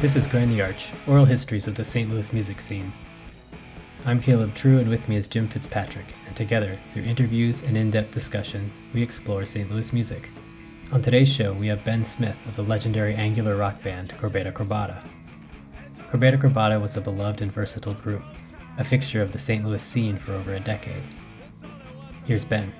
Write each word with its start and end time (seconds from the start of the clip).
This 0.00 0.14
is 0.14 0.28
Grind 0.28 0.52
the 0.52 0.62
Arch, 0.62 0.92
oral 1.08 1.24
histories 1.24 1.66
of 1.66 1.74
the 1.74 1.84
St. 1.84 2.08
Louis 2.08 2.32
music 2.32 2.60
scene. 2.60 2.92
I'm 4.06 4.20
Caleb 4.20 4.54
True, 4.54 4.78
and 4.78 4.88
with 4.88 5.08
me 5.08 5.16
is 5.16 5.26
Jim 5.26 5.48
Fitzpatrick, 5.48 6.14
and 6.24 6.36
together, 6.36 6.78
through 6.92 7.02
interviews 7.02 7.62
and 7.62 7.76
in 7.76 7.90
depth 7.90 8.12
discussion, 8.12 8.70
we 8.94 9.02
explore 9.02 9.44
St. 9.44 9.68
Louis 9.68 9.92
music. 9.92 10.30
On 10.92 11.02
today's 11.02 11.28
show, 11.28 11.52
we 11.52 11.66
have 11.66 11.84
Ben 11.84 12.04
Smith 12.04 12.36
of 12.46 12.54
the 12.54 12.62
legendary 12.62 13.16
angular 13.16 13.56
rock 13.56 13.82
band 13.82 14.10
Corbeta 14.10 14.52
Corbata. 14.52 15.02
Corbeta 16.08 16.40
Corbata 16.40 16.80
was 16.80 16.96
a 16.96 17.00
beloved 17.00 17.42
and 17.42 17.50
versatile 17.50 17.94
group, 17.94 18.22
a 18.78 18.84
fixture 18.84 19.20
of 19.20 19.32
the 19.32 19.38
St. 19.38 19.66
Louis 19.66 19.82
scene 19.82 20.16
for 20.16 20.32
over 20.34 20.54
a 20.54 20.60
decade. 20.60 21.02
Here's 22.24 22.44
Ben. 22.44 22.72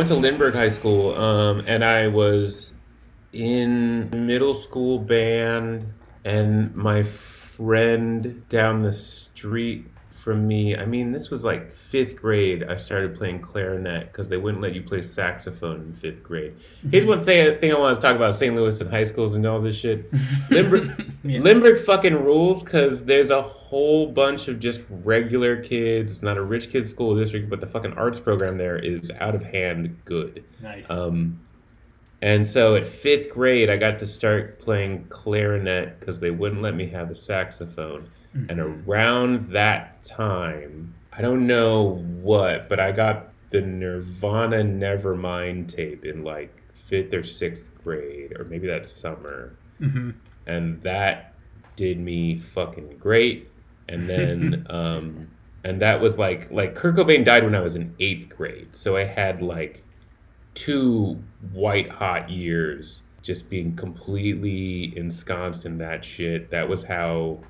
Went 0.00 0.08
to 0.08 0.14
Lindbergh 0.14 0.54
High 0.54 0.70
School, 0.70 1.14
um, 1.14 1.62
and 1.66 1.84
I 1.84 2.08
was 2.08 2.72
in 3.34 4.08
middle 4.26 4.54
school 4.54 4.98
band, 4.98 5.92
and 6.24 6.74
my 6.74 7.02
friend 7.02 8.48
down 8.48 8.82
the 8.82 8.94
street 8.94 9.89
from 10.20 10.46
me. 10.46 10.76
I 10.76 10.84
mean, 10.84 11.12
this 11.12 11.30
was 11.30 11.44
like 11.44 11.72
fifth 11.72 12.14
grade. 12.16 12.64
I 12.64 12.76
started 12.76 13.16
playing 13.16 13.40
clarinet 13.40 14.12
because 14.12 14.28
they 14.28 14.36
wouldn't 14.36 14.62
let 14.62 14.74
you 14.74 14.82
play 14.82 15.02
saxophone 15.02 15.80
in 15.80 15.94
fifth 15.94 16.22
grade. 16.22 16.54
Here's 16.90 17.06
one 17.06 17.20
say, 17.20 17.58
thing 17.58 17.72
I 17.72 17.78
want 17.78 17.96
to 17.96 18.00
talk 18.00 18.16
about 18.16 18.34
St. 18.34 18.54
Louis 18.54 18.80
and 18.80 18.90
high 18.90 19.04
schools 19.04 19.34
and 19.34 19.46
all 19.46 19.60
this 19.60 19.76
shit. 19.76 20.12
Lindbergh, 20.50 21.06
Yeah. 21.24 21.74
Fucking 21.84 22.14
rules 22.14 22.62
because 22.62 23.04
there's 23.04 23.30
a 23.30 23.42
whole 23.42 24.06
bunch 24.06 24.48
of 24.48 24.60
just 24.60 24.80
regular 24.88 25.62
kids. 25.62 26.12
It's 26.12 26.22
not 26.22 26.36
a 26.36 26.42
rich 26.42 26.70
kid 26.70 26.88
school 26.88 27.16
district, 27.16 27.48
but 27.48 27.60
the 27.60 27.66
fucking 27.66 27.94
arts 27.94 28.20
program 28.20 28.58
there 28.58 28.78
is 28.78 29.10
out 29.20 29.34
of 29.34 29.42
hand 29.42 29.96
good. 30.04 30.44
Nice. 30.62 30.88
Um, 30.90 31.40
and 32.22 32.46
so 32.46 32.74
at 32.74 32.86
fifth 32.86 33.30
grade, 33.30 33.70
I 33.70 33.76
got 33.76 33.98
to 34.00 34.06
start 34.06 34.60
playing 34.60 35.06
clarinet 35.08 35.98
because 35.98 36.20
they 36.20 36.30
wouldn't 36.30 36.60
let 36.60 36.74
me 36.74 36.86
have 36.90 37.10
a 37.10 37.14
saxophone. 37.14 38.10
And 38.32 38.60
around 38.60 39.50
that 39.50 40.02
time, 40.02 40.94
I 41.12 41.20
don't 41.20 41.46
know 41.46 41.96
what, 42.22 42.68
but 42.68 42.78
I 42.78 42.92
got 42.92 43.28
the 43.50 43.60
Nirvana 43.60 44.58
Nevermind 44.58 45.68
tape 45.68 46.04
in 46.04 46.22
like 46.22 46.56
fifth 46.86 47.12
or 47.12 47.24
sixth 47.24 47.72
grade, 47.82 48.38
or 48.38 48.44
maybe 48.44 48.68
that 48.68 48.86
summer. 48.86 49.56
Mhm. 49.80 50.14
And 50.46 50.80
that 50.82 51.34
did 51.76 51.98
me 51.98 52.38
fucking 52.38 52.98
great. 52.98 53.50
And 53.88 54.08
then, 54.08 54.66
um, 54.70 55.28
and 55.64 55.80
that 55.82 56.00
was 56.00 56.16
like, 56.16 56.50
like 56.50 56.74
Kurt 56.74 56.96
Cobain 56.96 57.24
died 57.24 57.44
when 57.44 57.54
I 57.54 57.60
was 57.60 57.74
in 57.74 57.94
eighth 57.98 58.28
grade. 58.28 58.68
So 58.76 58.96
I 58.96 59.04
had 59.04 59.42
like 59.42 59.82
two 60.54 61.22
white 61.52 61.88
hot 61.88 62.30
years 62.30 63.02
just 63.22 63.50
being 63.50 63.76
completely 63.76 64.96
ensconced 64.96 65.66
in 65.66 65.78
that 65.78 66.04
shit. 66.04 66.50
That 66.50 66.68
was 66.68 66.84
how 66.84 67.40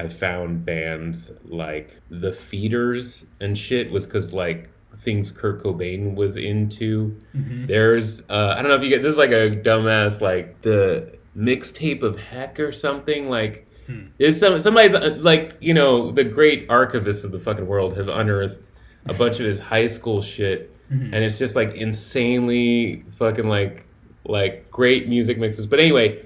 I 0.00 0.08
found 0.08 0.64
bands 0.64 1.30
like 1.44 2.00
The 2.10 2.32
Feeders 2.32 3.24
and 3.40 3.56
shit 3.56 3.90
was 3.90 4.06
because 4.06 4.32
like 4.32 4.70
things 4.98 5.30
Kurt 5.30 5.62
Cobain 5.62 6.14
was 6.14 6.36
into. 6.36 7.16
Mhm. 7.36 7.66
There's 7.66 8.22
uh, 8.28 8.54
I 8.56 8.62
don't 8.62 8.68
know 8.70 8.76
if 8.76 8.82
you 8.82 8.88
get 8.88 9.02
this 9.02 9.12
is 9.12 9.18
like 9.18 9.30
a 9.30 9.50
dumbass 9.50 10.20
like 10.20 10.62
the 10.62 11.16
mixtape 11.36 12.02
of 12.02 12.18
heck 12.18 12.58
or 12.60 12.72
something 12.72 13.28
like. 13.28 13.66
Hmm. 13.86 14.06
There's 14.18 14.38
some 14.38 14.58
somebody's 14.60 14.94
uh, 14.94 15.16
like 15.20 15.56
you 15.60 15.74
know 15.74 16.10
the 16.12 16.24
great 16.24 16.68
archivists 16.68 17.24
of 17.24 17.32
the 17.32 17.38
fucking 17.38 17.66
world 17.66 17.96
have 17.96 18.08
unearthed 18.08 18.66
a 19.06 19.14
bunch 19.14 19.38
of 19.40 19.46
his 19.46 19.58
high 19.58 19.86
school 19.86 20.20
shit 20.22 20.70
Mhm. 20.92 21.04
and 21.12 21.24
it's 21.24 21.38
just 21.38 21.54
like 21.56 21.74
insanely 21.74 23.04
fucking 23.18 23.48
like 23.48 23.86
like 24.24 24.70
great 24.70 25.08
music 25.08 25.38
mixes. 25.38 25.66
But 25.66 25.80
anyway, 25.80 26.22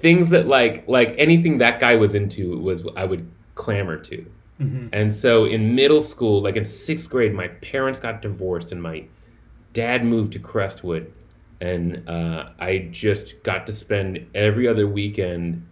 things 0.00 0.28
that 0.30 0.46
like 0.46 0.86
like 0.88 1.14
anything 1.18 1.58
that 1.58 1.80
guy 1.80 1.96
was 1.96 2.14
into 2.14 2.58
was 2.58 2.84
I 2.96 3.04
would 3.04 3.28
clamor 3.54 3.96
to. 3.98 4.24
Mhm. 4.60 4.88
And 4.92 5.12
so 5.12 5.44
in 5.44 5.74
middle 5.74 6.00
school, 6.00 6.40
like 6.42 6.56
in 6.56 6.64
sixth 6.64 7.08
grade, 7.10 7.32
my 7.34 7.48
parents 7.48 7.98
got 8.00 8.22
divorced 8.22 8.72
and 8.72 8.82
my 8.82 9.04
dad 9.72 10.04
moved 10.04 10.32
to 10.34 10.38
Crestwood. 10.38 11.12
And 11.60 12.08
uh, 12.08 12.50
I 12.60 12.88
just 12.92 13.42
got 13.42 13.66
to 13.66 13.72
spend 13.72 14.24
every 14.34 14.68
other 14.68 14.86
weekend 14.86 15.64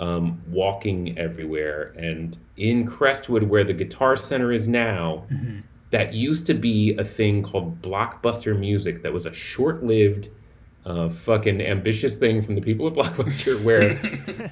um, 0.00 0.40
walking 0.48 1.16
everywhere. 1.18 1.92
And 1.96 2.36
in 2.56 2.86
Crestwood, 2.86 3.44
where 3.44 3.64
the 3.64 3.72
Guitar 3.72 4.16
Center 4.16 4.50
is 4.52 4.66
now, 4.68 5.24
Mhm. 5.32 5.62
that 5.90 6.12
used 6.14 6.46
to 6.46 6.54
be 6.54 6.94
a 6.96 7.04
thing 7.04 7.42
called 7.42 7.80
Blockbuster 7.82 8.58
Music 8.58 9.02
that 9.02 9.12
was 9.12 9.26
a 9.26 9.32
short 9.32 9.82
lived, 9.84 10.28
uh, 10.86 11.08
fucking 11.08 11.60
ambitious 11.60 12.14
thing 12.14 12.42
from 12.42 12.54
the 12.54 12.60
people 12.60 12.86
at 12.86 12.92
Blockbuster 13.16 13.62
where 13.64 13.98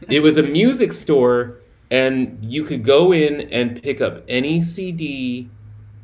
it 0.08 0.20
was 0.22 0.36
a 0.38 0.42
music 0.42 0.92
store 0.92 1.58
and 1.90 2.38
you 2.42 2.64
could 2.64 2.84
go 2.84 3.12
in 3.12 3.42
and 3.52 3.82
pick 3.82 4.00
up 4.00 4.22
any 4.28 4.60
CD 4.60 5.48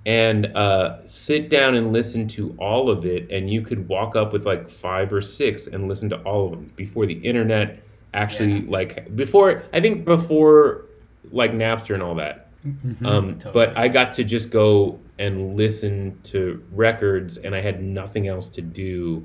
and 0.07 0.47
uh, 0.57 0.99
sit 1.07 1.49
down 1.51 1.75
and 1.75 1.93
listen 1.93 2.27
to 2.29 2.55
all 2.59 2.89
of 2.91 3.05
it 3.07 3.31
and 3.33 3.51
you 3.51 3.63
could 3.63 3.89
walk 3.89 4.17
up 4.17 4.33
with 4.33 4.45
like 4.47 4.69
five 4.71 5.13
or 5.13 5.21
six 5.23 5.67
and 5.67 5.89
listen 5.89 6.09
to 6.11 6.17
all 6.23 6.47
of 6.47 6.51
them 6.53 6.73
before 6.77 7.05
the 7.07 7.15
internet 7.15 7.83
actually 8.15 8.63
like 8.63 9.15
before 9.17 9.63
i 9.75 9.81
think 9.81 10.03
before 10.07 10.87
like 11.31 11.53
napster 11.53 11.93
and 11.93 12.03
all 12.03 12.15
that 12.15 12.47
Mhm. 12.67 13.07
um, 13.07 13.39
Totally. 13.39 13.53
But 13.67 13.79
I 13.79 13.87
got 13.89 14.11
to 14.13 14.25
just 14.25 14.51
go 14.51 14.99
and 15.21 15.55
listen 15.55 16.19
to 16.25 16.61
records, 16.73 17.37
and 17.37 17.55
I 17.55 17.61
had 17.61 17.81
nothing 17.83 18.27
else 18.27 18.49
to 18.51 18.61
do. 18.61 19.25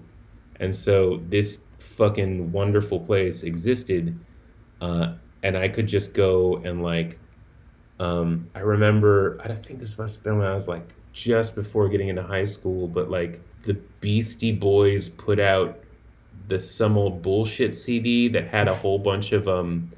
And 0.59 0.75
so 0.75 1.21
this 1.29 1.59
fucking 1.79 2.51
wonderful 2.51 2.99
place 2.99 3.43
existed, 3.43 4.17
uh, 4.81 5.15
and 5.43 5.57
I 5.57 5.67
could 5.67 5.87
just 5.87 6.13
go 6.13 6.57
and 6.57 6.83
like. 6.83 7.19
Um, 7.99 8.49
I 8.55 8.59
remember. 8.59 9.39
I 9.43 9.47
don't 9.47 9.65
think 9.65 9.79
this 9.79 9.97
must 9.97 10.15
have 10.15 10.23
been 10.23 10.37
when 10.37 10.47
I 10.47 10.53
was 10.53 10.67
like 10.67 10.87
just 11.13 11.55
before 11.55 11.87
getting 11.89 12.09
into 12.09 12.23
high 12.23 12.45
school, 12.45 12.87
but 12.87 13.09
like 13.09 13.39
the 13.63 13.75
Beastie 14.01 14.51
Boys 14.51 15.09
put 15.09 15.39
out 15.39 15.79
the 16.47 16.59
some 16.59 16.97
old 16.97 17.21
bullshit 17.21 17.77
CD 17.77 18.27
that 18.29 18.47
had 18.47 18.67
a 18.67 18.75
whole 18.75 18.99
bunch 18.99 19.31
of 19.31 19.47
um 19.47 19.91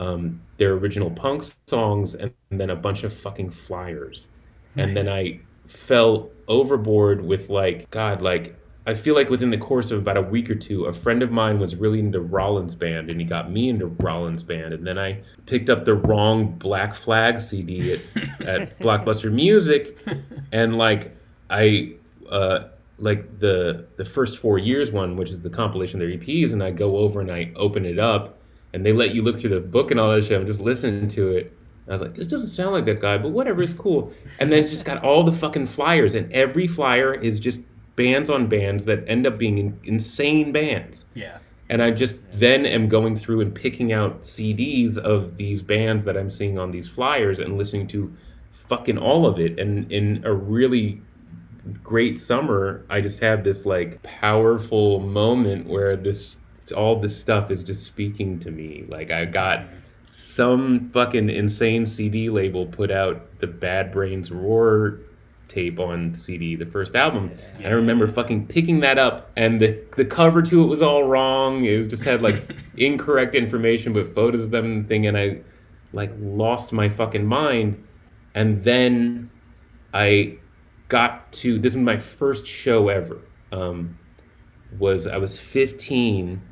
um, 0.00 0.40
their 0.58 0.72
original 0.72 1.10
punk 1.10 1.44
songs 1.66 2.14
and, 2.14 2.32
then 2.50 2.70
a 2.70 2.76
bunch 2.76 3.02
of 3.02 3.12
fucking 3.12 3.50
flyers. 3.50 4.28
And 4.76 4.96
then 4.96 5.08
I 5.08 5.40
fell 5.66 6.30
overboard 6.48 7.24
with 7.24 7.48
like, 7.48 7.90
God, 7.90 8.22
like, 8.22 8.54
I 8.86 8.94
feel 8.94 9.14
like 9.14 9.30
within 9.30 9.50
the 9.50 9.58
course 9.58 9.90
of 9.90 9.98
about 9.98 10.16
a 10.16 10.22
week 10.22 10.48
or 10.48 10.54
two, 10.54 10.84
a 10.84 10.92
friend 10.92 11.22
of 11.22 11.32
mine 11.32 11.58
was 11.58 11.74
really 11.74 11.98
into 11.98 12.20
Rollins 12.20 12.74
Band 12.74 13.10
and 13.10 13.20
he 13.20 13.26
got 13.26 13.50
me 13.50 13.68
into 13.68 13.86
Rollins 13.86 14.44
Band. 14.44 14.72
And 14.72 14.86
then 14.86 14.96
I 14.98 15.20
picked 15.46 15.68
up 15.68 15.84
the 15.84 15.94
wrong 15.94 16.52
Black 16.52 16.94
Flag 16.94 17.40
CD 17.40 17.94
at, 17.94 18.00
at 18.46 18.78
Blockbuster 18.78 19.32
Music. 19.32 19.98
And 20.52 20.78
like, 20.78 21.16
I, 21.50 21.94
uh, 22.30 22.68
like 22.98 23.38
the 23.40 23.86
the 23.96 24.04
first 24.04 24.38
four 24.38 24.58
years 24.58 24.90
one, 24.90 25.16
which 25.16 25.30
is 25.30 25.42
the 25.42 25.50
compilation 25.50 26.00
of 26.00 26.08
their 26.08 26.16
EPs, 26.16 26.52
and 26.52 26.62
I 26.62 26.70
go 26.70 26.96
over 26.96 27.20
and 27.20 27.30
I 27.30 27.52
open 27.56 27.84
it 27.84 27.98
up, 27.98 28.38
and 28.72 28.84
they 28.84 28.92
let 28.92 29.14
you 29.14 29.22
look 29.22 29.38
through 29.38 29.50
the 29.50 29.60
book 29.60 29.90
and 29.90 30.00
all 30.00 30.14
that 30.14 30.24
shit. 30.24 30.40
I'm 30.40 30.46
just 30.46 30.60
listening 30.60 31.08
to 31.08 31.32
it. 31.32 31.52
I 31.88 31.92
was 31.92 32.00
like, 32.00 32.14
this 32.14 32.26
doesn't 32.26 32.48
sound 32.48 32.72
like 32.72 32.84
that 32.86 33.00
guy, 33.00 33.16
but 33.16 33.28
whatever, 33.28 33.62
it's 33.62 33.72
cool. 33.72 34.12
And 34.40 34.50
then 34.50 34.64
it's 34.64 34.72
just 34.72 34.84
got 34.84 35.04
all 35.04 35.22
the 35.22 35.32
fucking 35.32 35.66
flyers, 35.66 36.14
and 36.14 36.32
every 36.32 36.66
flyer 36.66 37.14
is 37.14 37.38
just 37.38 37.60
bands 37.96 38.30
on 38.30 38.46
bands 38.46 38.84
that 38.84 39.02
end 39.08 39.26
up 39.26 39.38
being 39.38 39.58
in, 39.58 39.80
insane 39.84 40.52
bands. 40.52 41.04
yeah. 41.14 41.38
And 41.68 41.82
I 41.82 41.90
just 41.90 42.14
then 42.32 42.64
am 42.64 42.88
going 42.88 43.16
through 43.16 43.40
and 43.40 43.52
picking 43.52 43.92
out 43.92 44.22
CDs 44.22 44.96
of 44.98 45.36
these 45.36 45.60
bands 45.60 46.04
that 46.04 46.16
I'm 46.16 46.30
seeing 46.30 46.60
on 46.60 46.70
these 46.70 46.86
flyers 46.86 47.40
and 47.40 47.58
listening 47.58 47.88
to 47.88 48.16
fucking 48.68 48.98
all 48.98 49.26
of 49.26 49.40
it. 49.40 49.58
And 49.58 49.90
in 49.90 50.22
a 50.24 50.32
really 50.32 51.02
great 51.82 52.20
summer, 52.20 52.84
I 52.88 53.00
just 53.00 53.18
had 53.18 53.42
this 53.42 53.66
like 53.66 54.00
powerful 54.04 55.00
moment 55.00 55.66
where 55.66 55.96
this 55.96 56.36
all 56.76 57.00
this 57.00 57.18
stuff 57.18 57.50
is 57.50 57.64
just 57.64 57.84
speaking 57.84 58.38
to 58.40 58.50
me. 58.50 58.84
Like 58.88 59.10
I 59.10 59.24
got 59.24 59.64
some 60.06 60.88
fucking 60.90 61.30
insane 61.30 61.84
CD 61.86 62.30
label 62.30 62.66
put 62.66 62.90
out 62.90 63.40
the 63.40 63.46
Bad 63.46 63.92
Brains 63.92 64.30
Roar 64.30 65.00
tape 65.48 65.78
on 65.78 66.14
CD, 66.14 66.56
the 66.56 66.66
first 66.66 66.94
album. 66.94 67.30
And 67.56 67.66
I 67.66 67.70
remember 67.70 68.06
fucking 68.06 68.46
picking 68.48 68.80
that 68.80 68.98
up 68.98 69.30
and 69.36 69.60
the 69.60 69.82
the 69.96 70.04
cover 70.04 70.42
to 70.42 70.62
it 70.62 70.66
was 70.66 70.82
all 70.82 71.04
wrong. 71.04 71.64
It 71.64 71.78
was 71.78 71.88
just 71.88 72.02
had 72.02 72.22
like 72.22 72.42
incorrect 72.76 73.34
information 73.34 73.92
but 73.92 74.14
photos 74.14 74.44
of 74.44 74.50
them 74.50 74.64
and 74.64 74.88
thing 74.88 75.06
and 75.06 75.16
I 75.16 75.40
like 75.92 76.12
lost 76.18 76.72
my 76.72 76.88
fucking 76.88 77.26
mind. 77.26 77.82
And 78.34 78.62
then 78.64 79.30
I 79.94 80.38
got 80.88 81.32
to 81.32 81.58
this 81.58 81.74
was 81.74 81.82
my 81.82 81.98
first 81.98 82.46
show 82.46 82.88
ever. 82.88 83.20
Um, 83.52 83.98
was 84.78 85.06
I 85.06 85.16
was 85.16 85.38
15 85.38 86.42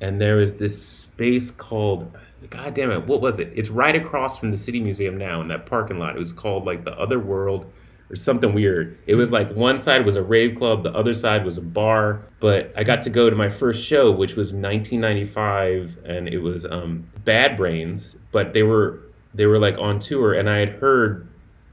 and 0.00 0.20
there 0.20 0.36
was 0.36 0.54
this 0.54 0.82
space 0.82 1.50
called 1.50 2.16
God 2.48 2.72
damn 2.72 2.90
it, 2.90 3.06
what 3.06 3.20
was 3.20 3.38
it? 3.38 3.52
It's 3.54 3.68
right 3.68 3.94
across 3.94 4.38
from 4.38 4.50
the 4.50 4.56
City 4.56 4.80
Museum 4.80 5.18
now 5.18 5.42
in 5.42 5.48
that 5.48 5.66
parking 5.66 5.98
lot. 5.98 6.16
It 6.16 6.20
was 6.20 6.32
called 6.32 6.64
like 6.64 6.82
the 6.82 6.98
Other 6.98 7.18
World 7.18 7.70
or 8.10 8.16
something 8.16 8.52
weird. 8.52 8.98
It 9.06 9.14
was 9.14 9.30
like 9.30 9.52
one 9.54 9.78
side 9.78 10.04
was 10.04 10.16
a 10.16 10.22
rave 10.22 10.56
club, 10.56 10.82
the 10.82 10.92
other 10.94 11.14
side 11.14 11.44
was 11.44 11.58
a 11.58 11.62
bar. 11.62 12.22
But 12.40 12.72
I 12.76 12.84
got 12.84 13.02
to 13.04 13.10
go 13.10 13.30
to 13.30 13.36
my 13.36 13.48
first 13.48 13.84
show, 13.84 14.10
which 14.10 14.34
was 14.34 14.52
1995, 14.52 15.98
and 16.04 16.28
it 16.28 16.38
was 16.38 16.64
um, 16.64 17.08
Bad 17.24 17.56
Brains. 17.56 18.16
But 18.32 18.52
they 18.52 18.62
were 18.62 19.00
they 19.32 19.46
were 19.46 19.58
like 19.58 19.78
on 19.78 20.00
tour, 20.00 20.34
and 20.34 20.50
I 20.50 20.58
had 20.58 20.70
heard 20.70 21.28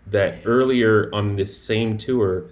that 0.07 0.42
earlier 0.45 1.10
on 1.13 1.36
this 1.36 1.62
same 1.62 1.98
tour 1.98 2.45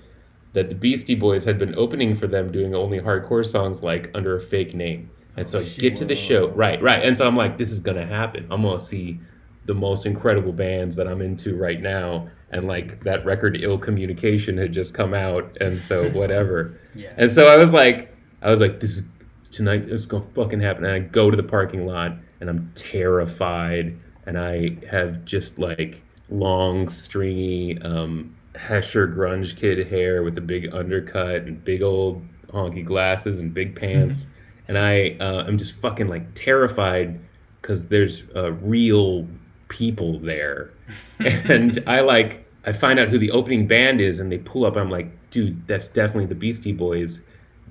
that 0.54 0.70
the 0.70 0.76
Beastie 0.76 1.16
Boys 1.16 1.44
had 1.44 1.60
been 1.60 1.76
opening 1.76 2.16
for 2.16 2.28
them, 2.28 2.52
doing 2.52 2.74
only 2.74 3.00
hardcore 3.00 3.46
songs 3.46 3.84
like 3.84 4.10
under 4.14 4.36
a 4.36 4.42
fake 4.42 4.74
name. 4.74 5.12
And 5.38 5.48
so 5.48 5.60
I 5.60 5.64
get 5.64 5.98
to 5.98 6.06
the 6.06 6.16
show, 6.16 6.48
right, 6.50 6.82
right, 6.82 7.04
and 7.04 7.16
so 7.16 7.28
I'm 7.28 7.36
like, 7.36 7.58
this 7.58 7.72
is 7.72 7.82
gonna 7.82 8.06
happen. 8.06 8.48
I'm 8.50 8.62
gonna 8.62 8.80
see 8.80 9.20
the 9.66 9.74
most 9.74 10.06
incredible 10.06 10.54
bands 10.54 10.96
that 10.96 11.08
I'm 11.08 11.22
into 11.22 11.56
right 11.56 11.82
now, 11.82 12.30
and 12.52 12.68
like 12.68 13.04
that 13.04 13.26
record 13.26 13.58
ill 13.62 13.78
communication 13.78 14.58
had 14.58 14.72
just 14.72 14.94
come 14.94 15.14
out 15.14 15.58
and 15.60 15.78
so 15.78 16.10
whatever. 16.12 16.80
Yeah. 16.96 17.12
and 17.18 17.30
so 17.32 17.48
i 17.48 17.58
was 17.58 17.72
like 17.72 18.16
i 18.42 18.50
was 18.50 18.62
like 18.62 18.80
this 18.80 18.92
is 18.92 19.04
tonight 19.52 19.86
it's 19.90 20.06
gonna 20.06 20.26
fucking 20.34 20.62
happen. 20.62 20.86
And 20.86 20.94
i 20.94 21.00
go 21.00 21.30
to 21.30 21.38
the 21.38 21.44
parking 21.44 21.86
lot 21.86 22.14
and 22.40 22.50
i'm 22.50 22.72
terrified. 22.76 23.98
And 24.26 24.38
i 24.38 24.78
have 24.90 25.26
just 25.26 25.60
like 25.60 26.02
long 26.30 26.90
stringy 26.90 27.80
um 27.82 28.36
hesher 28.56 29.08
grunge 29.14 29.56
kid 29.56 29.88
hair 29.88 30.24
with 30.24 30.38
a 30.38 30.42
big 30.42 30.74
undercut 30.74 31.44
and 31.44 31.64
big 31.64 31.82
old 31.82 32.24
honky 32.50 32.86
glasses 32.86 33.40
and 33.40 33.54
big 33.54 33.76
pants. 33.76 34.26
And 34.68 34.80
i 34.80 35.16
uh, 35.20 35.44
i'm 35.46 35.60
just 35.60 35.74
fucking 35.74 36.08
like 36.08 36.34
terrified 36.34 37.20
because 37.62 37.86
there's 37.86 38.24
a 38.34 38.52
real 38.52 39.28
people 39.68 40.20
there. 40.20 40.72
And 41.20 41.84
i 41.88 42.02
like 42.02 42.46
i 42.66 42.72
find 42.72 43.00
out 43.00 43.10
who 43.10 43.18
the 43.18 43.32
opening 43.32 43.68
band 43.68 44.02
is 44.02 44.20
and 44.20 44.32
they 44.32 44.38
pull 44.38 44.66
up 44.66 44.76
i'm 44.76 44.90
like 44.90 45.08
dude 45.32 45.68
that's 45.68 45.88
definitely 45.88 46.26
the 46.26 46.36
beastie 46.36 46.72
boys. 46.72 47.22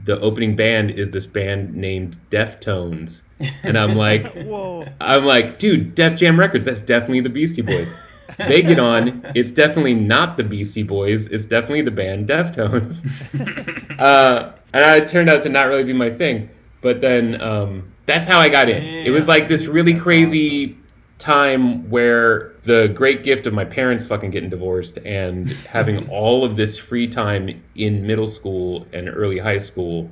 The 0.05 0.19
opening 0.21 0.57
band 0.57 0.91
is 0.91 1.11
this 1.11 1.27
band 1.27 1.75
named 1.75 2.17
deftones. 2.31 3.23
And 3.63 3.79
i'm 3.79 3.95
like 3.97 4.33
Whoa. 4.47 4.87
i'm 5.01 5.25
like 5.25 5.59
dude 5.59 5.95
def 5.95 6.17
jam 6.17 6.39
records 6.39 6.65
that's 6.65 6.81
definitely 6.81 7.21
the 7.21 7.31
beastie 7.31 7.63
boys. 7.63 7.93
They 8.39 8.63
get 8.63 8.79
on. 8.79 9.25
It's 9.35 9.51
definitely 9.51 9.95
not 9.95 10.37
the 10.37 10.45
beastie 10.45 10.83
boys. 10.83 11.27
It's 11.29 11.45
definitely 11.45 11.83
the 11.83 11.91
band 11.91 12.29
deftones. 12.29 13.01
Uh, 13.95 14.53
and 14.73 15.03
it 15.03 15.07
turned 15.07 15.31
out 15.31 15.41
to 15.45 15.49
not 15.49 15.69
really 15.69 15.85
be 15.85 15.93
my 15.93 16.11
thing. 16.11 16.51
But 16.81 17.01
then 17.01 17.41
um, 17.41 17.93
that's 18.07 18.27
how 18.27 18.41
i 18.41 18.49
got 18.49 18.69
in. 18.69 18.83
It 18.83 19.11
was 19.11 19.29
like 19.29 19.49
this 19.49 19.67
really 19.67 19.93
That's 19.93 20.03
crazy 20.03 20.75
time 21.25 21.89
where 21.89 22.53
the 22.65 22.89
great 22.89 23.23
gift 23.23 23.47
of 23.47 23.55
my 23.55 23.65
parents 23.65 24.05
fucking 24.05 24.31
getting 24.31 24.51
divorced 24.51 24.99
and 24.99 25.49
having 25.71 26.07
all 26.11 26.45
of 26.45 26.57
this 26.57 26.79
free 26.79 27.09
time 27.09 27.63
in 27.75 28.07
middle 28.07 28.27
school 28.27 28.87
and 28.93 29.09
early 29.09 29.39
high 29.39 29.57
school 29.57 30.11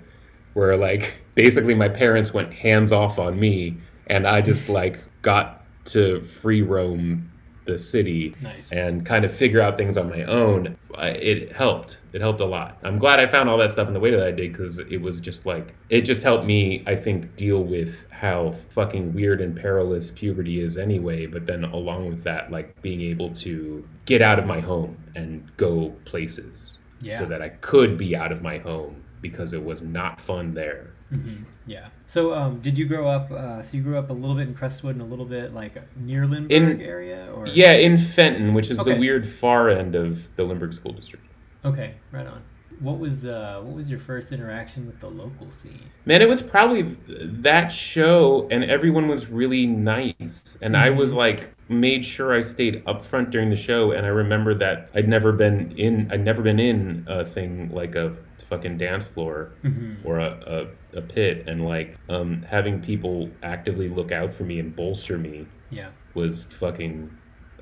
where 0.54 0.74
like 0.74 1.16
basically 1.34 1.74
my 1.74 1.88
parents 1.88 2.32
went 2.32 2.50
hands 2.54 2.92
off 2.92 3.18
on 3.18 3.38
me 3.38 3.76
and 4.06 4.26
I 4.26 4.40
just 4.40 4.70
like 4.70 5.00
got 5.20 5.62
to 5.86 6.22
free 6.22 6.62
roam 6.62 7.30
the 7.64 7.78
city 7.78 8.34
Nice. 8.40 8.72
and 8.72 9.06
kind 9.06 9.24
of 9.24 9.32
figure 9.32 9.60
out 9.60 9.78
things 9.78 9.96
on 9.96 10.08
my 10.10 10.22
own. 10.24 10.76
It 10.98 11.52
helped. 11.52 11.98
It 12.12 12.20
helped 12.20 12.40
a 12.40 12.44
lot. 12.44 12.78
I'm 12.82 12.98
glad 12.98 13.20
I 13.20 13.26
found 13.26 13.48
all 13.48 13.58
that 13.58 13.72
stuff 13.72 13.88
in 13.88 13.94
the 13.94 14.00
way 14.00 14.10
that 14.10 14.22
I 14.26 14.30
did 14.30 14.52
because 14.52 14.78
it 14.78 15.00
was 15.00 15.20
just 15.20 15.46
like 15.46 15.74
it 15.88 16.02
just 16.02 16.22
helped 16.22 16.44
me. 16.44 16.82
I 16.86 16.96
think 16.96 17.36
deal 17.36 17.62
with 17.62 17.94
how 18.10 18.54
fucking 18.70 19.14
weird 19.14 19.40
and 19.40 19.56
perilous 19.56 20.10
puberty 20.10 20.60
is 20.60 20.76
anyway. 20.78 21.26
But 21.26 21.46
then 21.46 21.64
along 21.64 22.08
with 22.08 22.24
that, 22.24 22.50
like 22.50 22.80
being 22.82 23.00
able 23.00 23.30
to 23.36 23.86
get 24.04 24.22
out 24.22 24.38
of 24.38 24.46
my 24.46 24.60
home 24.60 24.96
and 25.14 25.50
go 25.56 25.94
places 26.04 26.78
Yeah. 27.00 27.18
so 27.18 27.26
that 27.26 27.42
I 27.42 27.48
could 27.50 27.96
be 27.96 28.14
out 28.16 28.32
of 28.32 28.42
my 28.42 28.58
home 28.58 29.02
because 29.20 29.52
it 29.52 29.64
was 29.64 29.82
not 29.82 30.20
fun 30.20 30.54
there. 30.54 30.91
Hmm 31.20 31.42
Yeah. 31.66 31.88
So, 32.06 32.34
um, 32.34 32.60
did 32.60 32.76
you 32.76 32.86
grow 32.86 33.06
up? 33.08 33.30
Uh, 33.30 33.62
so 33.62 33.76
you 33.76 33.82
grew 33.82 33.96
up 33.96 34.10
a 34.10 34.12
little 34.12 34.34
bit 34.34 34.48
in 34.48 34.54
Crestwood 34.54 34.94
and 34.96 35.02
a 35.02 35.06
little 35.06 35.24
bit 35.24 35.52
like 35.52 35.74
near 35.96 36.26
Lindbergh 36.26 36.52
In- 36.52 36.80
area, 36.80 37.28
or 37.34 37.46
Yeah, 37.46 37.72
in 37.72 37.98
Fenton, 37.98 38.52
which 38.54 38.70
is 38.70 38.78
Okay. 38.78 38.94
the 38.94 38.98
weird 38.98 39.28
far 39.28 39.68
end 39.68 39.94
of 39.94 40.28
the 40.36 40.44
Lindbergh 40.44 40.74
School 40.74 40.92
District. 40.92 41.24
Okay, 41.64 41.94
right 42.10 42.26
on. 42.26 42.40
What 42.80 42.98
was 42.98 43.24
uh, 43.26 43.60
what 43.62 43.76
was 43.76 43.88
your 43.88 44.00
first 44.00 44.32
interaction 44.32 44.86
with 44.86 44.98
the 44.98 45.08
local 45.08 45.50
scene? 45.52 45.78
Man, 46.04 46.20
it 46.20 46.28
was 46.28 46.42
probably 46.42 46.96
that 47.08 47.68
show, 47.72 48.48
and 48.50 48.64
everyone 48.64 49.06
was 49.06 49.28
really 49.28 49.66
nice. 49.66 50.56
And 50.60 50.76
I 50.76 50.90
was 50.90 51.12
like, 51.14 51.54
made 51.68 52.04
sure 52.04 52.34
I 52.34 52.40
stayed 52.40 52.82
up 52.86 53.04
front 53.04 53.30
during 53.30 53.50
the 53.50 53.56
show. 53.56 53.92
And 53.92 54.04
I 54.04 54.08
remember 54.08 54.52
that 54.54 54.90
I'd 54.96 55.08
never 55.08 55.30
been 55.30 55.72
in, 55.78 56.10
I'd 56.10 56.24
never 56.24 56.42
been 56.42 56.58
in 56.58 57.04
a 57.06 57.24
thing 57.24 57.70
like 57.72 57.94
a 57.94 58.16
fucking 58.52 58.76
dance 58.78 59.06
floor 59.06 59.52
Mm-hmm. 59.64 60.06
or 60.06 60.18
a, 60.18 60.68
a, 60.94 60.98
a 60.98 61.02
pit, 61.02 61.44
and 61.46 61.64
like 61.64 61.96
um, 62.08 62.42
having 62.42 62.80
people 62.80 63.30
actively 63.42 63.88
look 63.88 64.12
out 64.12 64.34
for 64.34 64.44
me 64.44 64.58
and 64.58 64.74
bolster 64.76 65.16
me 65.18 65.46
Yeah. 65.70 65.88
was 66.14 66.46
fucking. 66.60 67.10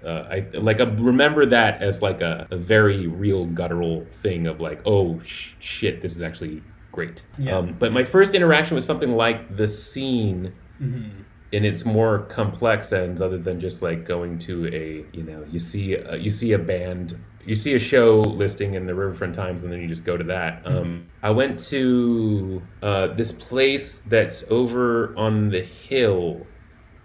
Uh, 0.04 0.26
I 0.30 0.46
like 0.54 0.80
I 0.80 0.84
remember 0.84 1.44
that 1.46 1.82
as 1.82 2.00
like 2.02 2.22
a, 2.22 2.48
a 2.50 2.56
very 2.56 3.06
real 3.06 3.44
guttural 3.46 4.06
thing 4.22 4.46
of 4.46 4.60
like, 4.60 4.80
oh 4.86 5.20
sh- 5.22 5.52
shit, 5.60 6.00
this 6.00 6.16
is 6.16 6.22
actually 6.22 6.62
great. 6.90 7.22
Yeah. 7.38 7.56
Um, 7.58 7.76
but 7.78 7.92
my 7.92 8.02
first 8.04 8.34
interaction 8.34 8.74
was 8.74 8.84
something 8.84 9.12
like 9.14 9.56
the 9.56 9.68
scene 9.68 10.52
Mm-hmm. 10.82 11.20
in 11.52 11.64
its 11.66 11.84
more 11.84 12.20
complex 12.20 12.90
ends, 12.92 13.20
other 13.20 13.36
than 13.36 13.60
just 13.60 13.82
like 13.82 14.06
going 14.06 14.38
to 14.40 14.54
a 14.74 15.04
you 15.16 15.22
know 15.22 15.44
you 15.52 15.60
see 15.60 15.96
uh, 15.98 16.14
you 16.16 16.30
see 16.30 16.52
a 16.52 16.58
band. 16.58 17.16
You 17.44 17.56
see 17.56 17.74
a 17.74 17.78
show 17.78 18.20
listing 18.20 18.74
in 18.74 18.86
the 18.86 18.94
Riverfront 18.94 19.34
Times, 19.34 19.64
and 19.64 19.72
then 19.72 19.80
you 19.80 19.88
just 19.88 20.04
go 20.04 20.16
to 20.16 20.24
that. 20.24 20.62
Um, 20.66 21.06
I 21.22 21.30
went 21.30 21.58
to 21.70 22.62
uh, 22.82 23.08
this 23.08 23.32
place 23.32 24.02
that's 24.06 24.44
over 24.50 25.16
on 25.16 25.48
the 25.48 25.62
hill 25.62 26.46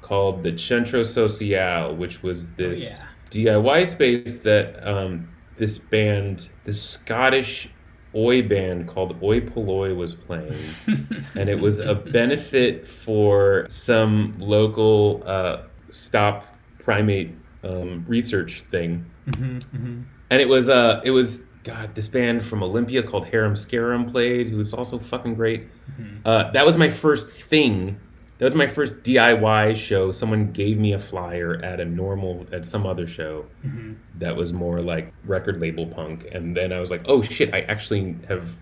called 0.02 0.44
the 0.44 0.58
Centro 0.58 1.04
Social, 1.04 1.96
which 1.96 2.22
was 2.22 2.48
this 2.50 3.02
yeah. 3.34 3.56
DIY 3.58 3.88
space 3.88 4.36
that 4.44 4.88
um, 4.88 5.30
this 5.58 5.78
band, 5.78 6.50
this 6.64 6.82
Scottish 6.82 7.70
oi 8.16 8.42
band 8.42 8.88
called 8.88 9.22
Oi 9.22 9.42
Polloi 9.42 9.96
was 9.96 10.16
playing. 10.16 10.54
and 11.36 11.50
it 11.50 11.60
was 11.60 11.80
a 11.80 11.96
benefit 11.96 12.88
for 12.88 13.68
some 13.70 14.36
local 14.40 15.24
uh, 15.26 15.64
stop 15.90 16.46
primate 16.80 17.34
um, 17.64 18.06
research 18.08 18.64
thing. 18.72 19.06
Mm-hmm. 19.28 19.58
Mm-hmm. 19.58 20.02
And 20.30 20.42
it 20.42 20.48
was 20.50 20.70
uh 20.70 21.02
it 21.04 21.12
was 21.12 21.40
God, 21.64 21.96
this 21.96 22.08
band 22.08 22.46
from 22.46 22.62
Olympia 22.62 23.02
called 23.02 23.28
Harum 23.28 23.56
Scarum 23.56 24.10
played, 24.10 24.50
who 24.50 24.58
was 24.58 24.74
also 24.74 25.00
fucking 25.00 25.34
great. 25.36 25.64
Mhm. 26.00 26.20
Uh, 26.24 26.52
that 26.52 26.64
was 26.66 26.78
my 26.78 26.90
first 26.92 27.30
thing. 27.30 27.98
That 28.38 28.46
was 28.46 28.54
my 28.56 28.68
first 28.68 29.02
DIY 29.02 29.76
show. 29.76 30.12
Someone 30.12 30.52
gave 30.52 30.78
me 30.78 30.92
a 30.94 31.00
flyer 31.00 31.56
at 31.64 31.80
a 31.80 31.86
normal 31.86 32.46
at 32.52 32.66
some 32.68 32.86
other 32.86 33.08
show 33.08 33.46
Mm-hmm. 33.66 33.94
that 34.20 34.36
was 34.36 34.52
more 34.54 34.82
like 34.82 35.12
record 35.26 35.60
label 35.60 35.88
punk, 35.88 36.28
and 36.32 36.56
then 36.56 36.72
I 36.74 36.80
was 36.80 36.92
like, 36.92 37.02
oh 37.06 37.22
shit, 37.24 37.54
I 37.54 37.62
actually 37.62 38.16
have 38.28 38.56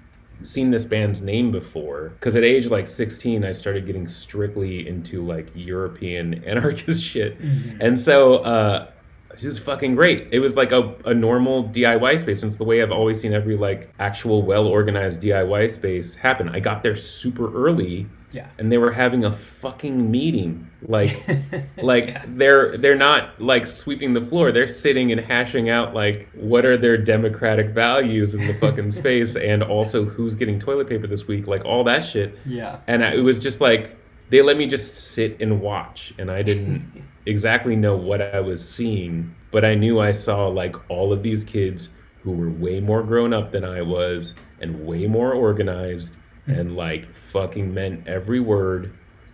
seen 0.43 0.69
this 0.71 0.85
band's 0.85 1.21
name 1.21 1.51
before. 1.51 2.09
Because 2.19 2.35
at 2.35 2.43
age 2.43 2.67
like 2.67 2.87
16, 2.87 3.43
I 3.43 3.51
started 3.51 3.85
getting 3.85 4.07
strictly 4.07 4.87
into 4.87 5.25
like 5.25 5.47
European 5.55 6.43
anarchist 6.45 7.01
shit, 7.03 7.41
Mhm. 7.41 7.77
and 7.81 7.99
so. 7.99 8.35
uh 8.37 8.87
this 9.33 9.43
is 9.43 9.59
fucking 9.59 9.95
great. 9.95 10.29
It 10.31 10.39
was 10.39 10.55
like 10.55 10.71
a, 10.71 10.95
a 11.05 11.13
normal 11.13 11.65
DIY 11.65 12.19
space. 12.19 12.41
And 12.41 12.49
it's 12.49 12.57
the 12.57 12.63
way 12.63 12.81
I've 12.81 12.91
always 12.91 13.19
seen 13.19 13.33
every 13.33 13.57
like 13.57 13.93
actual 13.99 14.41
well 14.41 14.67
organized 14.67 15.21
DIY 15.21 15.69
space 15.71 16.15
happen. 16.15 16.49
I 16.49 16.59
got 16.59 16.83
there 16.83 16.95
super 16.95 17.53
early 17.53 18.07
Yeah. 18.31 18.47
and 18.57 18.71
they 18.71 18.77
were 18.77 18.91
having 18.91 19.25
a 19.25 19.31
fucking 19.31 20.09
meeting. 20.11 20.67
Like 20.81 21.15
like 21.81 22.21
they're 22.37 22.77
they're 22.77 22.95
not 22.95 23.41
like 23.41 23.67
sweeping 23.67 24.13
the 24.13 24.21
floor. 24.21 24.51
They're 24.51 24.67
sitting 24.67 25.11
and 25.11 25.21
hashing 25.21 25.69
out 25.69 25.93
like 25.93 26.29
what 26.33 26.65
are 26.65 26.77
their 26.77 26.97
democratic 26.97 27.69
values 27.69 28.33
in 28.33 28.45
the 28.45 28.53
fucking 28.55 28.91
space 29.01 29.35
and 29.35 29.63
also 29.63 30.05
who's 30.05 30.35
getting 30.35 30.59
toilet 30.59 30.87
paper 30.89 31.07
this 31.07 31.27
week, 31.27 31.47
like 31.47 31.63
all 31.65 31.83
that 31.85 32.05
shit. 32.05 32.37
yeah. 32.45 32.79
And 32.87 33.03
I, 33.03 33.13
it 33.15 33.21
was 33.23 33.39
just 33.39 33.61
like 33.61 33.95
they 34.29 34.41
let 34.41 34.57
me 34.57 34.65
just 34.65 34.95
sit 34.95 35.39
and 35.41 35.61
watch, 35.61 36.13
and 36.17 36.31
I 36.31 36.41
didn't 36.41 37.03
exactly 37.25 37.75
know 37.75 37.95
what 37.95 38.21
I 38.21 38.39
was 38.39 38.67
seeing, 38.67 39.33
but 39.51 39.63
I 39.65 39.75
knew 39.75 39.99
I 39.99 40.11
saw 40.11 40.47
like 40.47 40.75
all 40.89 41.13
of 41.13 41.23
these 41.23 41.43
kids 41.43 41.89
who 42.21 42.31
were 42.31 42.49
way 42.49 42.79
more 42.79 43.03
grown 43.03 43.33
up 43.33 43.51
than 43.51 43.63
I 43.65 43.81
was 43.81 44.33
and 44.61 44.85
way 44.85 45.07
more 45.07 45.33
organized 45.33 46.15
and 46.47 46.75
like 46.85 47.13
fucking 47.13 47.73
meant 47.73 48.07
every 48.07 48.39
word. 48.39 48.93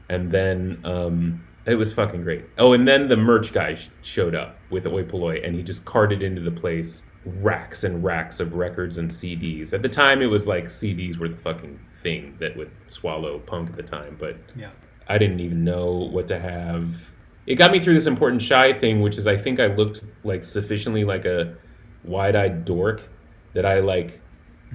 And 0.09 0.31
then 0.31 0.81
um, 0.83 1.43
it 1.65 1.75
was 1.75 1.93
fucking 1.93 2.23
great. 2.23 2.45
Oh, 2.57 2.73
and 2.73 2.87
then 2.87 3.07
the 3.07 3.17
merch 3.17 3.53
guy 3.53 3.75
sh- 3.75 3.89
showed 4.01 4.33
up 4.33 4.57
with 4.71 4.87
Oi 4.87 5.03
Polloi, 5.03 5.45
and 5.45 5.55
he 5.55 5.61
just 5.61 5.85
carted 5.85 6.23
into 6.23 6.41
the 6.41 6.49
place 6.51 7.03
racks 7.25 7.83
and 7.83 8.03
racks 8.03 8.39
of 8.39 8.53
records 8.53 8.97
and 8.97 9.11
CDs. 9.11 9.71
At 9.73 9.83
the 9.83 9.89
time, 9.89 10.21
it 10.23 10.27
was 10.27 10.47
like 10.47 10.65
CDs 10.65 11.17
were 11.17 11.29
the 11.29 11.37
fucking 11.37 11.79
thing 12.01 12.37
that 12.39 12.57
would 12.57 12.71
swallow 12.87 13.37
punk 13.39 13.69
at 13.69 13.75
the 13.75 13.83
time, 13.83 14.17
but 14.19 14.37
Yeah. 14.55 14.71
I 15.07 15.17
didn't 15.19 15.41
even 15.41 15.63
know 15.63 15.91
what 16.11 16.27
to 16.29 16.39
have. 16.39 16.95
It 17.45 17.55
got 17.55 17.71
me 17.71 17.79
through 17.79 17.93
this 17.95 18.05
important 18.07 18.41
shy 18.41 18.73
thing, 18.73 19.01
which 19.01 19.17
is 19.17 19.25
I 19.27 19.37
think 19.37 19.59
I 19.59 19.67
looked 19.67 20.03
like 20.23 20.43
sufficiently 20.43 21.03
like 21.03 21.25
a 21.25 21.55
wide-eyed 22.03 22.65
dork 22.65 23.01
that 23.53 23.65
I 23.65 23.79
like 23.79 24.19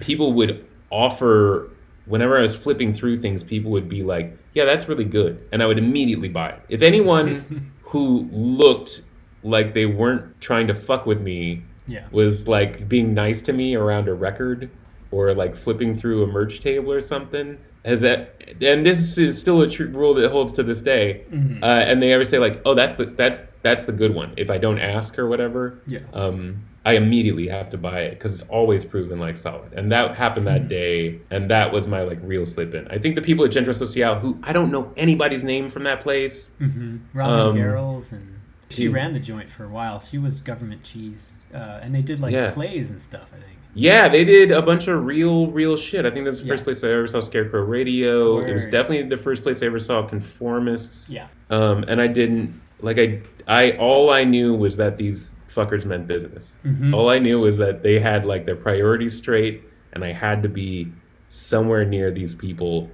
people 0.00 0.32
would 0.34 0.66
offer 0.90 1.70
whenever 2.06 2.36
I 2.38 2.42
was 2.42 2.54
flipping 2.54 2.92
through 2.92 3.20
things, 3.20 3.42
people 3.42 3.70
would 3.70 3.88
be 3.88 4.02
like, 4.02 4.36
"Yeah, 4.54 4.64
that's 4.64 4.88
really 4.88 5.04
good," 5.04 5.40
and 5.52 5.62
I 5.62 5.66
would 5.66 5.78
immediately 5.78 6.28
buy 6.28 6.50
it. 6.50 6.60
If 6.68 6.82
anyone 6.82 7.72
who 7.82 8.28
looked 8.32 9.02
like 9.42 9.72
they 9.74 9.86
weren't 9.86 10.40
trying 10.40 10.66
to 10.66 10.74
fuck 10.74 11.06
with 11.06 11.20
me 11.20 11.62
Yeah. 11.86 12.04
was 12.10 12.48
like 12.48 12.88
being 12.88 13.14
nice 13.14 13.40
to 13.42 13.52
me 13.52 13.74
around 13.76 14.08
a 14.08 14.14
record 14.14 14.70
or 15.10 15.32
like 15.34 15.54
flipping 15.54 15.96
through 15.96 16.22
a 16.24 16.26
merch 16.26 16.60
table 16.60 16.90
or 16.92 17.00
something. 17.00 17.58
Has 17.84 18.00
that 18.00 18.30
and 18.62 18.84
this 18.86 19.18
is 19.18 19.38
still 19.38 19.60
a 19.60 19.68
true 19.68 19.88
rule 19.88 20.14
that 20.14 20.30
holds 20.30 20.54
to 20.54 20.62
this 20.62 20.80
day. 20.80 21.22
Mhm. 21.32 21.62
Uh, 21.62 21.66
and 21.66 22.02
they 22.02 22.12
ever 22.12 22.24
say 22.24 22.38
like, 22.38 22.62
"Oh, 22.64 22.74
that's 22.74 22.94
the 22.94 23.04
that's 23.06 23.38
that's 23.62 23.82
the 23.82 23.92
good 23.92 24.14
one." 24.14 24.32
If 24.38 24.48
I 24.50 24.56
don't 24.58 24.78
ask 24.78 25.18
or 25.18 25.28
whatever, 25.28 25.78
Yeah. 25.86 26.00
um, 26.14 26.62
I 26.86 26.94
immediately 26.94 27.48
have 27.48 27.68
to 27.70 27.78
buy 27.78 28.00
it 28.02 28.10
because 28.12 28.32
it's 28.34 28.42
always 28.48 28.84
proven 28.86 29.18
like 29.18 29.36
solid. 29.36 29.72
And 29.74 29.92
that 29.92 30.14
happened 30.14 30.46
that 30.46 30.68
day, 30.68 31.18
and 31.30 31.50
that 31.50 31.72
was 31.72 31.86
my 31.86 32.02
like 32.02 32.18
real 32.22 32.46
slip 32.46 32.74
in. 32.74 32.88
I 32.88 32.96
think 32.98 33.16
the 33.16 33.22
people 33.22 33.44
at 33.44 33.52
Centro 33.52 33.72
Social, 33.74 34.14
who 34.16 34.38
I 34.42 34.54
don't 34.54 34.70
know 34.72 34.90
anybody's 34.96 35.44
name 35.44 35.68
from 35.68 35.84
that 35.84 36.00
place, 36.00 36.52
hmm 36.58 36.96
Robin 37.12 37.38
Um, 37.38 37.56
Garrels 37.56 38.12
and 38.12 38.38
she 38.70 38.82
she- 38.84 38.88
ran 38.88 39.12
the 39.12 39.20
joint 39.20 39.50
for 39.50 39.64
a 39.64 39.68
while. 39.68 40.00
She 40.00 40.16
was 40.16 40.40
government 40.40 40.84
cheese, 40.84 41.32
uh, 41.52 41.80
and 41.82 41.94
they 41.94 42.02
did 42.02 42.18
like 42.20 42.32
Yeah. 42.32 42.50
plays 42.50 42.90
and 42.90 42.98
stuff. 43.00 43.28
I 43.32 43.36
think. 43.36 43.58
Yeah, 43.74 44.08
they 44.08 44.24
did 44.24 44.50
a 44.52 44.62
bunch 44.62 44.86
of 44.88 45.04
real, 45.04 45.48
real 45.48 45.76
shit. 45.76 46.06
I 46.06 46.10
think 46.10 46.24
that's 46.24 46.40
the 46.40 46.46
first 46.46 46.60
Yeah. 46.60 46.64
place 46.64 46.84
I 46.84 46.88
ever 46.90 47.06
saw 47.08 47.20
Scarecrow 47.20 47.62
Radio. 47.64 48.38
It 48.38 48.54
was 48.54 48.64
definitely 48.66 49.02
the 49.08 49.16
first 49.18 49.42
place 49.42 49.62
I 49.62 49.66
ever 49.66 49.80
saw 49.80 50.06
Conformists. 50.06 51.10
Yeah. 51.10 51.26
Um, 51.50 51.84
and 51.88 52.00
I 52.00 52.06
didn't 52.06 52.60
like 52.80 52.98
I 52.98 53.20
I 53.46 53.72
all 53.72 54.10
I 54.10 54.24
knew 54.24 54.54
was 54.54 54.76
that 54.76 54.96
these 54.98 55.34
fuckers 55.54 55.84
meant 55.84 56.06
business. 56.06 56.58
Mhm. 56.64 56.94
All 56.94 57.08
I 57.08 57.18
knew 57.18 57.40
was 57.40 57.58
that 57.58 57.82
they 57.82 57.98
had 57.98 58.24
like 58.24 58.46
their 58.46 58.56
priorities 58.56 59.14
straight, 59.16 59.62
and 59.92 60.04
I 60.04 60.12
had 60.12 60.42
to 60.44 60.48
be 60.48 60.88
somewhere 61.28 61.84
near 61.84 62.10
these 62.10 62.34
people 62.34 62.90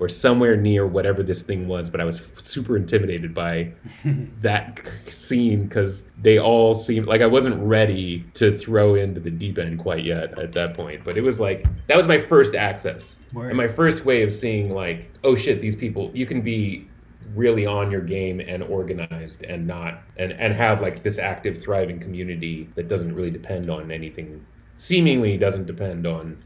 or 0.00 0.08
somewhere 0.08 0.56
near 0.56 0.86
whatever 0.86 1.22
this 1.22 1.42
thing 1.42 1.68
was. 1.68 1.90
But 1.90 2.00
I 2.00 2.04
was 2.04 2.22
super 2.42 2.76
intimidated 2.76 3.34
by 3.34 3.70
that 4.40 4.80
scene 5.08 5.64
because 5.64 6.04
they 6.20 6.38
all 6.38 6.74
seemed 6.74 7.06
like 7.06 7.20
I 7.20 7.26
wasn't 7.26 7.62
ready 7.62 8.24
to 8.34 8.56
throw 8.58 8.96
into 8.96 9.20
the 9.20 9.30
deep 9.30 9.58
end 9.58 9.78
quite 9.78 10.04
yet 10.04 10.36
at 10.38 10.52
that 10.52 10.74
point. 10.74 11.04
But 11.04 11.16
it 11.16 11.22
was 11.22 11.38
like 11.38 11.64
that 11.86 11.96
was 11.96 12.08
my 12.08 12.18
first 12.18 12.54
access 12.54 13.16
Word. 13.32 13.48
and 13.48 13.56
my 13.56 13.68
first 13.68 14.04
way 14.04 14.22
of 14.22 14.32
seeing 14.32 14.72
like, 14.74 15.12
oh 15.22 15.36
shit, 15.36 15.60
these 15.60 15.76
people 15.76 16.10
you 16.14 16.26
can 16.26 16.40
be 16.40 16.88
really 17.34 17.66
on 17.66 17.90
your 17.90 18.00
game 18.00 18.40
and 18.40 18.62
organized 18.64 19.44
and 19.44 19.66
not 19.66 20.02
and 20.16 20.32
and 20.32 20.52
have 20.54 20.80
like 20.80 21.02
this 21.02 21.18
active 21.18 21.60
thriving 21.62 22.00
community 22.00 22.68
that 22.74 22.88
doesn't 22.88 23.14
really 23.14 23.30
depend 23.30 23.70
on 23.70 23.92
anything 23.92 24.44
seemingly 24.74 25.36
doesn't 25.36 25.66
depend 25.66 26.06
on 26.06 26.36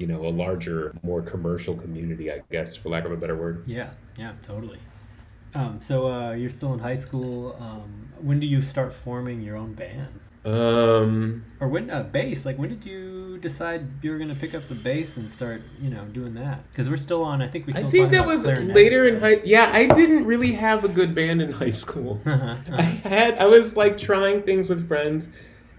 you 0.00 0.06
know 0.06 0.24
a 0.26 0.32
larger 0.44 0.94
more 1.02 1.20
commercial 1.20 1.74
community 1.76 2.32
i 2.32 2.40
guess 2.50 2.74
for 2.74 2.88
lack 2.88 3.04
of 3.04 3.12
a 3.12 3.16
better 3.16 3.36
word 3.36 3.62
Yeah. 3.66 3.90
Yeah. 4.18 4.32
Totally. 4.42 4.78
Um, 5.54 5.80
so 5.80 6.06
uh, 6.08 6.32
you're 6.32 6.48
still 6.50 6.72
in 6.74 6.78
high 6.78 6.94
school. 6.94 7.56
Um, 7.58 8.08
when 8.20 8.38
do 8.38 8.46
you 8.46 8.62
start 8.62 8.92
forming 8.92 9.42
your 9.42 9.56
own 9.56 9.72
bands? 9.74 10.28
um 10.44 11.44
Or 11.60 11.68
when 11.68 11.90
uh, 11.90 12.04
bass? 12.04 12.46
Like 12.46 12.56
when 12.58 12.70
did 12.70 12.84
you 12.84 13.38
decide 13.38 13.82
you 14.02 14.10
were 14.12 14.18
gonna 14.18 14.34
pick 14.34 14.54
up 14.54 14.68
the 14.68 14.74
bass 14.74 15.16
and 15.16 15.30
start, 15.30 15.62
you 15.80 15.90
know, 15.90 16.04
doing 16.06 16.34
that? 16.34 16.58
Because 16.70 16.88
we're 16.88 16.96
still 17.08 17.22
on. 17.24 17.42
I 17.42 17.48
think 17.48 17.66
we. 17.66 17.74
i 17.74 17.82
think 17.82 18.12
that 18.12 18.26
was 18.26 18.46
later 18.46 19.08
in 19.08 19.20
high 19.20 19.40
yeah 19.44 19.70
i 19.72 19.86
didn't 19.86 20.24
really 20.24 20.52
have 20.52 20.84
a 20.84 20.88
good 20.88 21.14
band 21.14 21.42
in 21.42 21.50
high 21.52 21.76
school 21.84 22.20
stuff. 22.22 22.58
I 22.72 22.82
had 22.82 23.38
I 23.38 23.46
was 23.46 23.76
like 23.76 23.98
trying 23.98 24.42
things 24.42 24.68
with 24.68 24.86
friends 24.88 25.28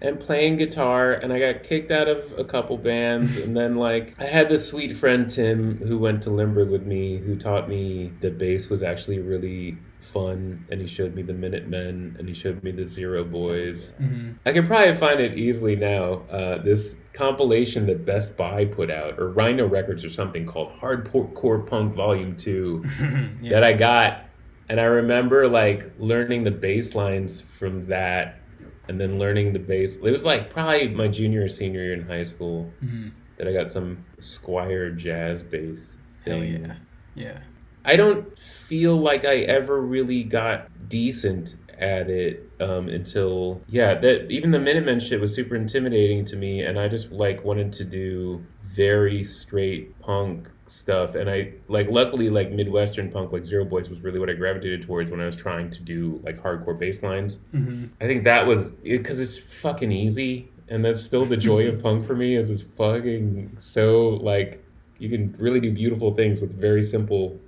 and 0.02 0.18
playing 0.18 0.56
guitar 0.56 1.12
and 1.12 1.32
I 1.32 1.38
got 1.38 1.62
kicked 1.62 1.90
out 1.92 2.08
of 2.08 2.36
a 2.36 2.44
couple 2.44 2.76
bands 2.76 3.38
and 3.38 3.56
then 3.56 3.76
like 3.76 4.14
I 4.18 4.24
had 4.24 4.48
this 4.48 4.66
sweet 4.66 4.96
friend 4.96 5.30
Tim 5.30 5.78
who 5.78 5.96
went 5.96 6.22
to 6.24 6.30
Lindbergh 6.30 6.68
with 6.70 6.84
me 6.84 7.18
who 7.18 7.36
taught 7.36 7.68
me 7.68 8.12
that 8.20 8.36
bass 8.36 8.68
was 8.68 8.82
actually 8.82 9.20
really 9.20 9.78
fun 10.00 10.66
and 10.70 10.80
he 10.80 10.88
showed 10.88 11.14
me 11.14 11.22
the 11.22 11.32
Minutemen 11.32 12.16
and 12.18 12.26
he 12.28 12.34
showed 12.34 12.62
me 12.64 12.72
the 12.72 12.84
Zero 12.84 13.22
Boys. 13.24 13.92
Mhm. 14.02 14.34
I 14.44 14.50
can 14.52 14.66
probably 14.66 14.94
find 14.96 15.20
it 15.20 15.38
easily 15.38 15.76
now. 15.76 16.22
Uh, 16.28 16.58
this 16.60 16.96
compilation 17.12 17.86
that 17.86 18.04
Best 18.04 18.36
Buy 18.36 18.64
put 18.64 18.90
out 18.90 19.18
or 19.20 19.28
Rhino 19.30 19.66
Records 19.68 20.04
or 20.04 20.10
something 20.10 20.44
called 20.46 20.72
Hardcore 20.80 21.64
Punk 21.64 21.94
Volume 21.94 22.34
2 22.34 22.84
yeah. 23.40 23.50
that 23.50 23.62
I 23.64 23.72
got, 23.72 24.24
and 24.68 24.80
I 24.80 24.84
remember 24.84 25.46
like 25.46 25.92
learning 25.98 26.42
the 26.42 26.50
bass 26.50 26.96
lines 26.96 27.40
from 27.40 27.86
that, 27.86 28.40
and 28.88 29.00
then 29.00 29.18
learning 29.18 29.52
the 29.52 29.58
bass. 29.58 29.96
It 29.96 30.10
was 30.10 30.24
like 30.24 30.50
probably 30.50 30.88
my 30.88 31.08
junior 31.08 31.44
or 31.44 31.48
senior 31.48 31.80
year 31.82 31.92
in 31.94 32.02
high 32.02 32.24
school 32.24 32.70
Mhm. 32.84 33.12
that 33.38 33.46
I 33.48 33.52
got 33.52 33.70
some 33.72 34.04
Squier 34.18 34.96
jazz 34.96 35.42
bass 35.42 35.98
Hell 36.24 36.40
thing. 36.40 36.64
yeah. 36.64 36.74
Yeah. 37.14 37.38
I 37.84 37.96
don't 37.96 38.38
feel 38.38 38.96
like 38.96 39.24
I 39.24 39.38
ever 39.40 39.80
really 39.80 40.22
got 40.22 40.68
decent 40.88 41.56
at 41.78 42.08
it 42.08 42.48
um, 42.60 42.88
until 42.88 43.60
yeah 43.66 43.94
that 43.94 44.30
even 44.30 44.52
the 44.52 44.60
Minutemen 44.60 45.00
shit 45.00 45.20
was 45.20 45.34
super 45.34 45.56
intimidating 45.56 46.24
to 46.26 46.36
me, 46.36 46.60
and 46.62 46.78
I 46.78 46.86
just 46.86 47.10
like 47.10 47.44
wanted 47.44 47.72
to 47.74 47.84
do 47.84 48.44
very 48.62 49.24
straight 49.24 49.98
punk 50.00 50.48
stuff, 50.72 51.14
and 51.14 51.28
I 51.28 51.52
like 51.68 51.90
luckily 51.90 52.30
like 52.30 52.50
Midwestern 52.50 53.10
punk 53.10 53.30
like 53.32 53.44
Zero 53.44 53.64
Boys 53.64 53.90
was 53.90 54.00
really 54.00 54.18
what 54.18 54.30
I 54.30 54.32
gravitated 54.32 54.82
towards 54.82 55.10
when 55.10 55.20
I 55.20 55.26
was 55.26 55.36
trying 55.36 55.70
to 55.70 55.80
do 55.80 56.20
like 56.24 56.42
hardcore 56.42 56.78
bass 56.78 57.02
lines. 57.02 57.40
hmm 57.50 57.84
I 58.00 58.06
think 58.06 58.24
that 58.24 58.46
was 58.46 58.64
because 58.82 59.20
it's 59.20 59.36
fucking 59.38 59.92
easy, 59.92 60.48
and 60.68 60.84
that's 60.84 61.02
still 61.02 61.24
the 61.24 61.36
joy 61.36 61.68
of 61.68 61.82
punk 61.86 62.06
for 62.06 62.16
me. 62.16 62.36
Is 62.36 62.48
it's 62.50 62.62
fucking 62.62 63.56
so 63.58 64.10
like 64.22 64.64
you 64.98 65.10
can 65.10 65.34
really 65.38 65.60
do 65.60 65.70
beautiful 65.72 66.14
things 66.14 66.40
with 66.40 66.58
very 66.58 66.82
simple 66.82 67.38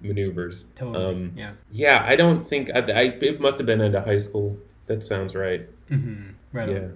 maneuvers. 0.00 0.66
Totally. 0.76 1.04
Um, 1.04 1.32
yeah. 1.36 1.52
yeah, 1.72 2.04
I 2.06 2.14
don't 2.14 2.48
think 2.48 2.70
I, 2.74 2.78
I 2.80 3.02
it 3.20 3.40
must 3.40 3.58
have 3.58 3.66
been 3.66 3.80
into 3.80 4.00
high 4.00 4.18
school. 4.18 4.56
That 4.86 5.02
sounds 5.02 5.34
right. 5.34 5.68
hmm 5.88 6.30
Right. 6.52 6.68
on. 6.68 6.74
Yeah. 6.76 6.88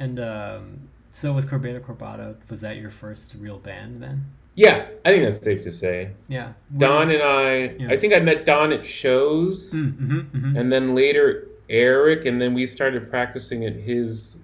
And 0.00 0.20
um, 0.20 0.88
so 1.10 1.32
was 1.32 1.44
Corbeta 1.44 1.80
Corbata? 1.80 2.36
Was 2.48 2.62
that 2.62 2.76
your 2.76 2.90
first 2.90 3.34
real 3.38 3.58
band 3.58 4.02
then? 4.02 4.24
Yeah, 4.58 4.88
I 5.04 5.12
think 5.12 5.22
that's 5.24 5.42
safe 5.44 5.62
to 5.62 5.72
say. 5.72 6.10
Yeah. 6.26 6.52
Don 6.76 7.10
and 7.10 7.22
I, 7.22 7.76
Yeah. 7.78 7.88
I 7.90 7.96
think 7.96 8.12
I 8.12 8.18
met 8.18 8.44
Don 8.44 8.72
at 8.72 8.84
shows, 8.84 9.72
Mm-hmm, 9.72 10.18
hmm 10.20 10.56
and 10.56 10.72
then 10.72 10.94
later 10.96 11.46
Eric, 11.70 12.24
and 12.26 12.40
then 12.40 12.54
we 12.54 12.66
started 12.66 13.08
practicing 13.08 13.64
at 13.64 13.74
his 13.74 14.38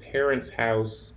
parents' 0.00 0.50
house 0.50 1.12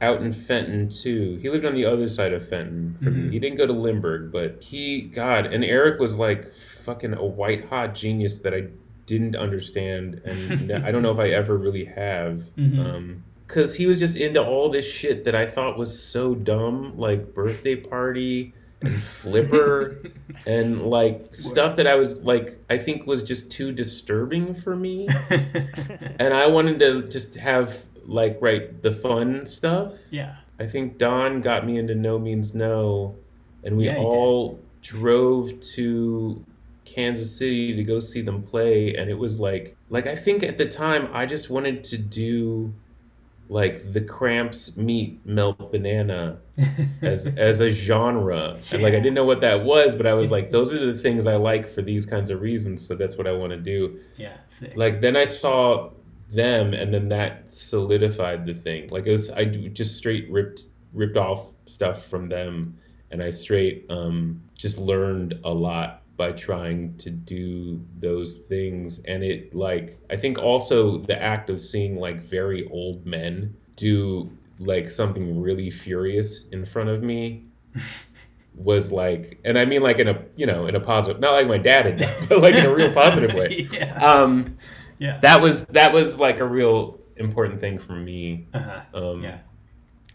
out 0.00 0.22
in 0.22 0.30
Fenton 0.32 0.88
too. 0.88 1.38
He 1.42 1.50
lived 1.50 1.64
on 1.64 1.74
the 1.74 1.84
other 1.84 2.08
side 2.08 2.32
of 2.32 2.48
Fenton 2.48 2.96
from 3.02 3.14
Mhm. 3.14 3.32
He 3.32 3.38
didn't 3.40 3.58
go 3.58 3.66
to 3.66 3.72
Lindbergh, 3.72 4.30
but 4.32 4.62
he 4.62 5.00
God, 5.02 5.46
and 5.46 5.64
Eric 5.64 5.98
was 5.98 6.14
like 6.16 6.54
fucking 6.54 7.14
a 7.14 7.24
white 7.24 7.64
hot 7.66 7.94
genius 7.96 8.38
that 8.38 8.54
I 8.54 8.68
didn't 9.06 9.34
understand 9.34 10.20
and 10.24 10.70
I 10.86 10.92
don't 10.92 11.02
know 11.02 11.10
if 11.10 11.18
I 11.18 11.30
ever 11.30 11.56
really 11.58 11.86
have. 11.86 12.44
Mhm. 12.56 12.78
Um 12.78 13.24
cuz 13.52 13.74
he 13.76 13.86
was 13.86 13.98
just 13.98 14.16
into 14.16 14.42
all 14.42 14.68
this 14.70 14.84
shit 14.86 15.24
that 15.24 15.34
I 15.34 15.46
thought 15.46 15.76
was 15.78 16.00
so 16.00 16.34
dumb, 16.34 16.94
like 16.96 17.34
birthday 17.34 17.76
party 17.76 18.54
and 18.80 18.94
flipper 18.94 20.00
and 20.46 20.82
like 20.86 21.34
stuff 21.36 21.76
that 21.76 21.86
I 21.86 21.96
was 21.96 22.16
like 22.18 22.58
I 22.70 22.78
think 22.78 23.06
was 23.06 23.22
just 23.22 23.50
too 23.50 23.72
disturbing 23.72 24.54
for 24.54 24.74
me 24.74 25.06
and 26.18 26.32
I 26.32 26.46
wanted 26.46 26.78
to 26.80 27.02
just 27.08 27.34
have 27.34 27.84
like 28.06 28.38
right 28.40 28.82
the 28.82 28.92
fun 28.92 29.46
stuff. 29.46 29.94
yeah. 30.10 30.36
I 30.58 30.66
think 30.66 30.98
Don 30.98 31.40
got 31.40 31.66
me 31.66 31.78
into 31.78 31.94
No 31.94 32.18
Means 32.18 32.54
No, 32.54 33.14
and 33.64 33.76
we 33.78 33.86
Yeah, 33.86 33.96
all 33.98 34.58
drove 34.82 35.58
to 35.74 36.44
Kansas 36.84 37.34
City 37.34 37.74
to 37.74 37.82
go 37.82 37.98
see 38.00 38.20
them 38.20 38.42
play, 38.42 38.94
and 38.94 39.08
it 39.08 39.18
was 39.18 39.38
like 39.40 39.74
like 39.88 40.06
I 40.06 40.14
think 40.14 40.42
at 40.42 40.58
the 40.58 40.66
time 40.66 41.08
I 41.14 41.24
just 41.24 41.48
wanted 41.48 41.82
to 41.84 41.96
do 41.98 42.74
like 43.50 43.92
the 43.92 44.00
Cramps 44.00 44.76
meet 44.76 45.20
Melt 45.26 45.72
Banana 45.72 46.38
as 47.02 47.26
as 47.26 47.58
a 47.58 47.70
genre. 47.70 48.56
And 48.72 48.82
like 48.82 48.94
I 48.94 49.00
didn't 49.00 49.14
know 49.14 49.24
what 49.24 49.40
that 49.40 49.64
was, 49.64 49.96
but 49.96 50.06
I 50.06 50.14
was 50.14 50.30
like, 50.30 50.52
those 50.52 50.72
are 50.72 50.86
the 50.86 50.96
things 50.96 51.26
I 51.26 51.34
like 51.34 51.68
for 51.68 51.82
these 51.82 52.06
kinds 52.06 52.30
of 52.30 52.40
reasons, 52.40 52.86
so 52.86 52.94
that's 52.94 53.16
what 53.16 53.26
I 53.26 53.32
want 53.32 53.50
to 53.50 53.58
do 53.58 53.98
yeah. 54.16 54.36
Sick. 54.46 54.76
like 54.76 55.00
then 55.00 55.16
I 55.16 55.24
saw 55.24 55.90
them, 56.28 56.74
and 56.74 56.94
then 56.94 57.08
that 57.08 57.52
solidified 57.52 58.46
the 58.46 58.54
thing. 58.54 58.88
Like 58.88 59.06
it 59.06 59.12
was, 59.12 59.30
i 59.30 59.44
just 59.44 59.96
straight 59.96 60.30
ripped 60.30 60.66
ripped 60.92 61.16
off 61.16 61.52
stuff 61.66 62.06
from 62.06 62.28
them, 62.28 62.78
and 63.10 63.20
I 63.20 63.30
straight 63.30 63.84
um, 63.90 64.40
just 64.54 64.78
learned 64.78 65.40
a 65.42 65.50
lot 65.50 65.99
by 66.20 66.32
trying 66.32 66.94
to 66.98 67.08
do 67.08 67.82
those 67.98 68.34
things. 68.46 68.98
And 69.06 69.24
it 69.24 69.54
like 69.54 69.98
I 70.10 70.16
think 70.16 70.38
also 70.38 70.98
the 70.98 71.20
act 71.20 71.48
of 71.48 71.62
seeing 71.62 71.96
like 71.96 72.20
very 72.20 72.68
old 72.68 73.06
men 73.06 73.56
do 73.76 74.30
like 74.58 74.90
something 74.90 75.40
really 75.40 75.70
furious 75.70 76.44
in 76.52 76.66
front 76.66 76.90
of 76.90 77.02
me 77.02 77.46
was 78.54 78.92
like, 78.92 79.40
and 79.46 79.58
I 79.58 79.64
mean 79.64 79.82
like 79.82 79.98
in 79.98 80.08
a 80.08 80.22
you 80.36 80.44
know 80.44 80.66
in 80.66 80.74
a 80.74 80.80
positive, 80.80 81.22
not 81.22 81.32
like 81.32 81.46
my 81.46 81.56
dad 81.56 81.86
had 81.86 81.98
done, 82.00 82.14
but 82.28 82.42
like 82.42 82.54
in 82.54 82.66
a 82.66 82.74
real 82.74 82.92
positive 82.92 83.32
way. 83.32 83.66
yeah. 83.72 83.94
Um, 83.94 84.58
yeah. 84.98 85.20
that 85.22 85.40
was 85.40 85.62
that 85.70 85.94
was 85.94 86.18
like 86.18 86.38
a 86.40 86.46
real 86.46 87.00
important 87.16 87.60
thing 87.62 87.78
for 87.78 87.94
me. 87.94 88.46
uh-huh. 88.52 88.82
Um, 88.92 89.22
yeah. 89.22 89.38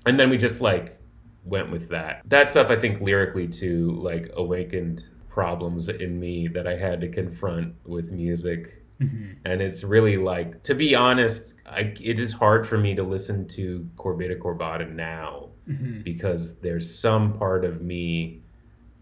and 0.05 0.19
then 0.19 0.29
we 0.29 0.37
just 0.37 0.61
like 0.61 0.99
went 1.45 1.71
with 1.71 1.89
that. 1.89 2.21
That 2.25 2.47
stuff 2.47 2.69
I 2.69 2.75
think 2.75 3.01
lyrically 3.01 3.47
too 3.47 3.89
like 4.03 4.29
awakened 4.35 5.09
problems 5.35 5.89
in 5.89 6.17
me 6.17 6.47
that 6.47 6.65
I 6.65 6.77
had 6.77 7.01
to 7.01 7.09
confront 7.09 7.75
with 7.85 8.09
music. 8.09 8.61
hmm 8.99 9.33
And 9.43 9.61
it's 9.61 9.83
really 9.83 10.17
like, 10.17 10.63
to 10.63 10.73
be 10.73 10.95
honest, 10.95 11.53
I, 11.65 11.93
it 12.11 12.17
is 12.25 12.31
hard 12.31 12.65
for 12.65 12.77
me 12.77 12.95
to 12.95 13.03
listen 13.03 13.45
to 13.49 13.87
Corbeta 13.97 14.37
Corbata 14.39 14.89
now 14.89 15.49
hmm 15.67 16.01
because 16.01 16.43
there's 16.65 16.87
some 17.05 17.33
part 17.33 17.65
of 17.65 17.81
me 17.81 18.41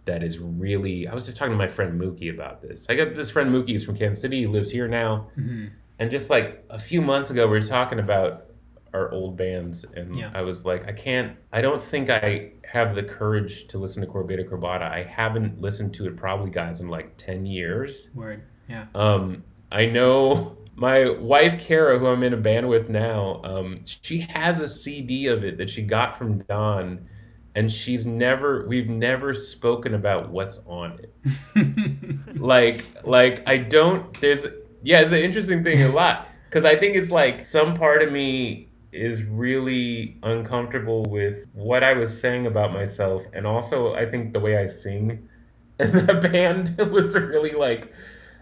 that 0.06 0.22
is 0.24 0.40
really. 0.40 1.08
I 1.08 1.14
was 1.14 1.24
just 1.24 1.38
talking 1.38 1.54
to 1.58 1.58
my 1.58 1.72
friend 1.78 2.02
Mookie 2.02 2.34
about 2.34 2.62
this. 2.62 2.88
I 2.90 2.96
got 2.96 3.16
this 3.16 3.30
friend 3.30 3.50
Mookie 3.54 3.76
is 3.76 3.84
from 3.86 3.96
Kansas 3.96 4.22
City. 4.22 4.40
He 4.40 4.48
lives 4.48 4.70
here 4.72 4.88
now. 4.88 5.28
hmm 5.36 5.68
And 6.00 6.10
just 6.10 6.30
like 6.36 6.48
a 6.70 6.80
few 6.80 7.02
months 7.02 7.30
ago, 7.30 7.44
we 7.48 7.58
were 7.60 7.70
talking 7.80 8.00
about 8.00 8.48
our 8.94 9.12
old 9.12 9.38
bands, 9.38 9.86
and 9.96 10.16
Yeah. 10.16 10.32
I 10.34 10.42
was 10.42 10.66
like, 10.66 10.88
I 10.88 10.92
can't, 10.92 11.36
I 11.52 11.62
don't 11.62 11.84
think 11.84 12.10
I 12.10 12.52
have 12.72 12.96
the 12.96 13.04
courage 13.04 13.68
to 13.70 13.78
listen 13.78 14.02
to 14.02 14.08
Corbeta 14.08 14.48
Corbata. 14.48 14.84
I 14.92 15.04
haven't 15.04 15.62
listened 15.62 15.94
to 15.96 16.08
it 16.08 16.16
probably, 16.18 16.50
guys, 16.52 16.80
in 16.82 16.88
like 16.88 17.18
10 17.18 17.46
years. 17.46 18.10
Word. 18.14 18.44
Yeah. 18.68 18.86
Um, 18.96 19.44
I 19.72 19.86
know 19.86 20.58
my 20.76 21.10
wife, 21.10 21.60
Kara, 21.60 22.00
who 22.00 22.08
I'm 22.08 22.24
in 22.24 22.34
a 22.34 22.38
band 22.38 22.68
with 22.68 22.90
now, 22.90 23.42
um, 23.44 23.82
she 24.02 24.20
has 24.30 24.62
a 24.62 24.68
CD 24.70 25.28
of 25.28 25.44
it 25.44 25.58
that 25.58 25.70
she 25.70 25.82
got 25.84 26.18
from 26.18 26.40
Don. 26.44 27.08
And 27.56 27.72
she's 27.72 28.04
never, 28.04 28.66
we've 28.68 28.90
never 28.90 29.36
spoken 29.36 29.94
about 29.94 30.32
what's 30.32 30.60
on 30.66 31.00
it 31.00 31.14
like 32.40 32.84
like 33.06 33.48
i 33.48 33.58
don't 33.58 34.20
there's 34.20 34.46
yeah 34.82 35.02
it's 35.02 35.12
an 35.12 35.20
interesting 35.20 35.64
thing 35.64 35.82
a 35.84 35.90
lot 35.90 36.28
because 36.50 36.66
i 36.66 36.76
think 36.76 36.96
it's 36.96 37.12
like 37.12 37.46
some 37.46 37.76
part 37.76 38.02
of 38.02 38.12
me 38.12 38.70
is 38.94 39.24
really 39.24 40.18
uncomfortable 40.24 41.04
with 41.04 41.46
what 41.54 41.84
i 41.84 41.94
was 41.94 42.20
saying 42.20 42.46
about 42.46 42.72
myself 42.74 43.24
and 43.34 43.46
also 43.48 43.94
i 43.96 44.06
think 44.10 44.34
the 44.34 44.40
way 44.40 44.58
i 44.58 44.68
sing 44.68 45.28
in 45.80 46.06
the 46.06 46.14
band 46.14 46.78
was 46.92 47.14
really 47.16 47.52
like 47.52 47.92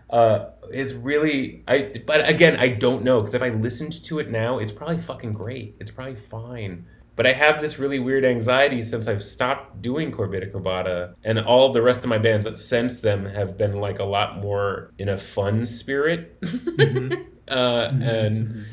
uh 0.10 0.46
is 0.72 0.94
really 0.94 1.64
i 1.68 1.92
but 2.06 2.28
again 2.30 2.58
i 2.60 2.68
don't 2.68 3.04
know 3.04 3.22
because 3.22 3.34
if 3.34 3.42
i 3.42 3.50
listened 3.50 4.04
to 4.04 4.20
it 4.20 4.30
now 4.30 4.58
it's 4.60 4.72
probably 4.72 4.98
fucking 5.00 5.32
great 5.32 5.76
it's 5.80 5.92
probably 5.92 6.16
fine 6.16 6.86
but 7.18 7.28
I 7.28 7.34
have 7.34 7.62
this 7.62 7.78
really 7.78 8.00
weird 8.00 8.24
anxiety 8.24 8.82
since 8.82 9.06
I've 9.06 9.22
stopped 9.24 9.82
doing 9.82 10.14
Corbeta 10.14 10.50
Corbata, 10.52 11.14
and 11.26 11.38
all 11.40 11.72
the 11.74 11.82
rest 11.82 12.00
of 12.00 12.06
my 12.06 12.18
bands 12.18 12.46
that 12.46 12.58
since 12.58 13.02
them 13.02 13.26
have 13.26 13.58
been 13.58 13.74
like 13.82 14.00
a 14.00 14.06
lot 14.06 14.38
more 14.40 14.92
in 14.98 15.10
a 15.10 15.18
fun 15.18 15.66
spirit, 15.66 16.40
Mhm. 16.42 17.26
uh, 17.50 17.90
Mhm. 17.90 18.02
and 18.08 18.48
Mhm. 18.48 18.64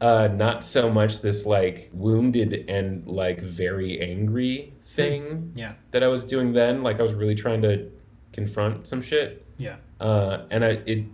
Uh, 0.00 0.28
not 0.28 0.64
so 0.64 0.90
much 0.90 1.20
this 1.20 1.44
like 1.44 1.90
wounded 1.92 2.64
and 2.68 3.06
like 3.06 3.40
very 3.40 4.00
angry 4.00 4.74
thing 4.94 5.52
Yeah. 5.54 5.72
that 5.90 6.02
I 6.02 6.08
was 6.08 6.24
doing 6.24 6.52
then. 6.52 6.82
Like 6.82 7.00
I 7.00 7.02
was 7.02 7.14
really 7.14 7.34
trying 7.34 7.62
to 7.62 7.90
confront 8.32 8.86
some 8.86 9.00
shit, 9.02 9.44
Yeah. 9.58 9.76
uh, 10.00 10.46
and 10.50 10.64
I 10.64 10.68
it 10.86 11.04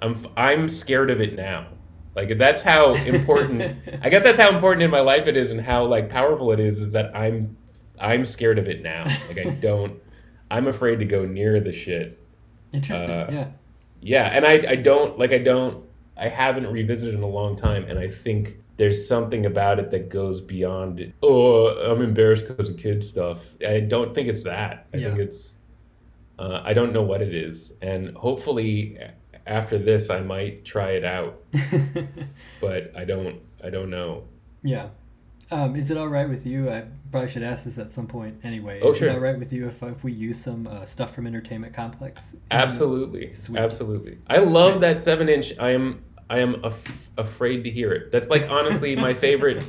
I'm 0.00 0.26
I'm 0.36 0.68
scared 0.68 1.10
of 1.10 1.20
it 1.20 1.34
now. 1.36 1.68
Like 2.16 2.36
that's 2.38 2.62
how 2.62 2.94
important. 3.06 3.62
I 4.02 4.08
guess 4.08 4.22
that's 4.22 4.38
how 4.38 4.50
important 4.50 4.82
in 4.82 4.90
my 4.90 5.00
life 5.00 5.26
it 5.26 5.36
is, 5.36 5.50
and 5.50 5.60
how 5.60 5.84
like 5.86 6.10
powerful 6.10 6.50
it 6.52 6.60
is. 6.60 6.80
Is 6.80 6.92
that 6.92 7.16
I'm 7.16 7.56
I'm 8.00 8.24
scared 8.24 8.58
of 8.58 8.68
it 8.68 8.82
now. 8.82 9.04
Like 9.28 9.38
I 9.46 9.50
don't. 9.60 10.00
I'm 10.50 10.66
afraid 10.66 10.98
to 10.98 11.04
go 11.04 11.24
near 11.24 11.60
the 11.60 11.72
shit. 11.72 12.18
Interesting. 12.72 13.10
Uh, 13.10 13.28
yeah. 13.32 13.48
Yeah, 14.04 14.24
and 14.26 14.44
I 14.44 14.72
I 14.72 14.76
don't 14.76 15.18
like 15.18 15.32
I 15.32 15.38
don't 15.38 15.84
I 16.22 16.28
haven't 16.28 16.68
revisited 16.68 17.14
in 17.16 17.22
a 17.22 17.28
long 17.28 17.56
time, 17.56 17.84
and 17.88 17.98
I 17.98 18.08
think 18.08 18.56
there's 18.76 19.08
something 19.08 19.44
about 19.44 19.80
it 19.80 19.90
that 19.90 20.08
goes 20.08 20.40
beyond. 20.40 21.12
Oh, 21.20 21.66
I'm 21.68 22.00
embarrassed 22.00 22.46
because 22.46 22.68
of 22.68 22.76
kid 22.76 23.02
stuff. 23.02 23.44
I 23.66 23.80
don't 23.80 24.14
think 24.14 24.28
it's 24.28 24.44
that. 24.44 24.86
I 24.94 24.98
think 24.98 25.18
it's. 25.18 25.56
Uh, 26.38 26.62
I 26.64 26.74
don't 26.74 26.92
know 26.92 27.02
what 27.02 27.22
it 27.22 27.34
is, 27.34 27.72
and 27.82 28.16
hopefully 28.16 28.98
after 29.46 29.78
this 29.78 30.10
I 30.10 30.20
might 30.20 30.64
try 30.64 30.92
it 30.92 31.04
out, 31.04 31.42
but 32.60 32.96
I 32.96 33.04
don't. 33.04 33.40
I 33.64 33.70
don't 33.70 33.90
know. 33.90 34.24
yeah. 34.62 34.90
Um, 35.50 35.76
is 35.76 35.90
it 35.90 35.98
all 35.98 36.08
right 36.08 36.26
with 36.26 36.46
you? 36.46 36.70
I 36.70 36.84
probably 37.10 37.28
should 37.28 37.42
ask 37.42 37.64
this 37.64 37.76
at 37.76 37.90
some 37.90 38.06
point 38.06 38.40
anyway. 38.42 38.80
Oh, 38.82 38.92
is 38.92 38.96
sure. 38.96 39.08
it 39.08 39.12
all 39.12 39.20
right 39.20 39.38
with 39.38 39.52
you 39.52 39.68
if, 39.68 39.82
if 39.82 40.02
we 40.02 40.10
use 40.10 40.40
some 40.40 40.66
uh, 40.66 40.86
stuff 40.86 41.14
from 41.14 41.26
Entertainment 41.26 41.74
Complex? 41.74 42.36
Absolutely, 42.50 43.30
absolutely. 43.54 44.18
I 44.28 44.38
love 44.38 44.80
that 44.80 45.02
seven 45.02 45.28
inch. 45.28 45.52
I 45.60 45.70
am. 45.70 46.02
I 46.32 46.38
am 46.38 46.64
af- 46.64 47.10
afraid 47.18 47.62
to 47.64 47.70
hear 47.70 47.92
it. 47.92 48.10
That's 48.10 48.28
like 48.28 48.50
honestly 48.50 48.96
my 48.96 49.12
favorite. 49.12 49.62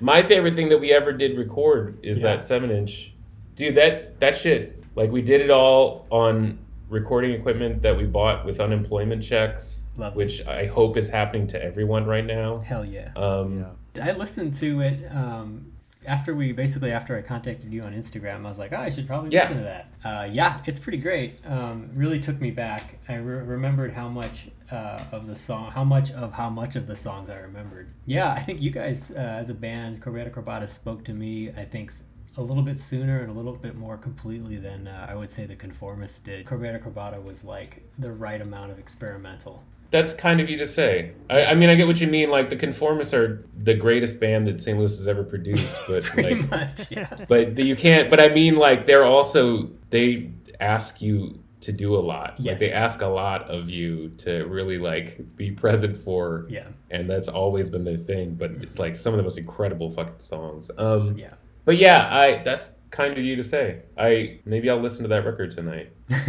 My 0.00 0.22
favorite 0.22 0.54
thing 0.54 0.68
that 0.68 0.78
we 0.78 0.92
ever 0.92 1.12
did 1.14 1.38
record 1.38 1.98
is 2.02 2.18
Yeah. 2.18 2.24
that 2.36 2.44
seven 2.44 2.70
inch. 2.70 3.14
Dude, 3.56 3.74
that 3.76 4.20
that 4.20 4.36
shit. 4.36 4.84
Like 4.94 5.10
we 5.10 5.22
did 5.22 5.40
it 5.40 5.50
all 5.50 6.06
on 6.10 6.58
recording 6.90 7.30
equipment 7.32 7.80
that 7.82 7.96
we 7.96 8.04
bought 8.04 8.44
with 8.44 8.60
unemployment 8.60 9.22
checks, 9.22 9.86
Lovely. 9.96 10.24
which 10.26 10.46
I 10.46 10.66
hope 10.66 10.98
is 10.98 11.08
happening 11.08 11.46
to 11.48 11.64
everyone 11.64 12.04
right 12.04 12.24
now. 12.26 12.60
Hell 12.60 12.84
yeah. 12.84 13.12
Um, 13.16 13.64
Yeah. 13.96 14.08
I 14.08 14.12
listened 14.12 14.52
to 14.54 14.80
it 14.82 14.98
um, 15.10 15.72
after 16.06 16.34
we 16.34 16.52
basically 16.52 16.92
after 16.92 17.16
I 17.16 17.22
contacted 17.22 17.72
you 17.72 17.82
on 17.82 17.92
Instagram. 17.94 18.44
I 18.44 18.48
was 18.48 18.58
like, 18.58 18.72
oh, 18.72 18.76
I 18.78 18.90
should 18.90 19.06
probably 19.06 19.30
Yeah. 19.30 19.42
listen 19.42 19.58
to 19.58 19.62
that. 19.64 19.88
Uh, 20.04 20.24
yeah, 20.30 20.60
it's 20.66 20.78
pretty 20.78 20.98
great. 20.98 21.38
Um, 21.46 21.90
really 21.94 22.20
took 22.20 22.40
me 22.40 22.50
back. 22.50 22.98
I 23.08 23.16
re- 23.16 23.42
remembered 23.42 23.92
how 23.92 24.08
much 24.08 24.48
uh, 24.70 25.02
of 25.12 25.26
the 25.26 25.36
song, 25.36 25.70
how 25.70 25.84
much 25.84 26.10
of 26.12 26.32
how 26.32 26.50
much 26.50 26.74
of 26.76 26.86
the 26.86 26.96
songs 26.96 27.30
I 27.30 27.38
remembered. 27.38 27.88
Yeah, 28.06 28.32
I 28.32 28.40
think 28.40 28.60
you 28.62 28.70
guys 28.70 29.10
uh, 29.12 29.18
as 29.18 29.50
a 29.50 29.54
band, 29.54 30.02
Corbeta 30.02 30.30
Corbata, 30.30 30.68
spoke 30.68 31.04
to 31.04 31.12
me. 31.12 31.50
I 31.56 31.64
think 31.64 31.92
a 32.36 32.42
little 32.42 32.64
bit 32.64 32.80
sooner 32.80 33.20
and 33.20 33.30
a 33.30 33.32
little 33.32 33.54
bit 33.54 33.76
more 33.76 33.96
completely 33.96 34.56
than 34.56 34.88
uh, 34.88 35.06
I 35.08 35.14
would 35.14 35.30
say 35.30 35.46
the 35.46 35.54
Conformists 35.54 36.22
did. 36.24 36.44
Corbeta 36.46 36.82
Corbata 36.82 37.22
was 37.22 37.44
like 37.44 37.82
the 37.98 38.10
right 38.10 38.40
amount 38.40 38.72
of 38.72 38.78
experimental. 38.78 39.62
That's 39.94 40.12
kind 40.12 40.40
of 40.40 40.50
you 40.50 40.58
to 40.58 40.66
say. 40.66 41.12
I, 41.30 41.44
I 41.44 41.54
mean, 41.54 41.70
I 41.70 41.76
get 41.76 41.86
what 41.86 42.00
you 42.00 42.08
mean. 42.08 42.28
Like 42.28 42.50
the 42.50 42.56
Conformists 42.56 43.14
are 43.14 43.46
the 43.62 43.74
greatest 43.74 44.18
band 44.18 44.48
that 44.48 44.60
St. 44.60 44.76
Louis 44.76 44.96
has 44.96 45.06
ever 45.06 45.22
produced, 45.22 45.86
but 45.88 46.10
like 46.16 46.50
much, 46.50 46.90
yeah. 46.90 47.08
but 47.28 47.56
you 47.58 47.76
can't 47.76 48.10
but 48.10 48.20
i 48.20 48.28
mean 48.28 48.56
like 48.56 48.86
they're 48.86 49.04
also 49.04 49.70
they 49.90 50.30
ask 50.60 51.00
you 51.02 51.38
to 51.60 51.72
do 51.72 51.96
a 51.96 51.98
lot 51.98 52.38
like 52.40 52.58
they 52.58 52.70
ask 52.70 53.00
a 53.00 53.06
lot 53.06 53.42
of 53.50 53.70
you 53.70 54.08
to 54.10 54.44
really 54.44 54.78
like 54.78 55.20
be 55.36 55.50
present 55.50 55.98
for 55.98 56.46
Yeah, 56.48 56.66
and 56.90 57.08
that's 57.08 57.28
always 57.28 57.70
been 57.70 57.84
their 57.84 57.96
thing 57.96 58.34
but 58.34 58.50
it's 58.62 58.78
like 58.78 58.96
some 58.96 59.14
of 59.14 59.18
the 59.18 59.22
most 59.22 59.38
incredible 59.38 59.90
fucking 59.90 60.18
songs 60.18 60.70
um 60.78 61.16
yeah. 61.16 61.34
but 61.64 61.76
yeah 61.76 62.08
i 62.14 62.42
that's 62.42 62.70
kind 62.94 63.12
of 63.18 63.24
you 63.24 63.34
to 63.36 63.42
say 63.44 63.80
i 63.98 64.38
maybe 64.44 64.70
i'll 64.70 64.78
listen 64.80 65.02
to 65.02 65.08
that 65.08 65.24
record 65.24 65.50
tonight 65.50 65.90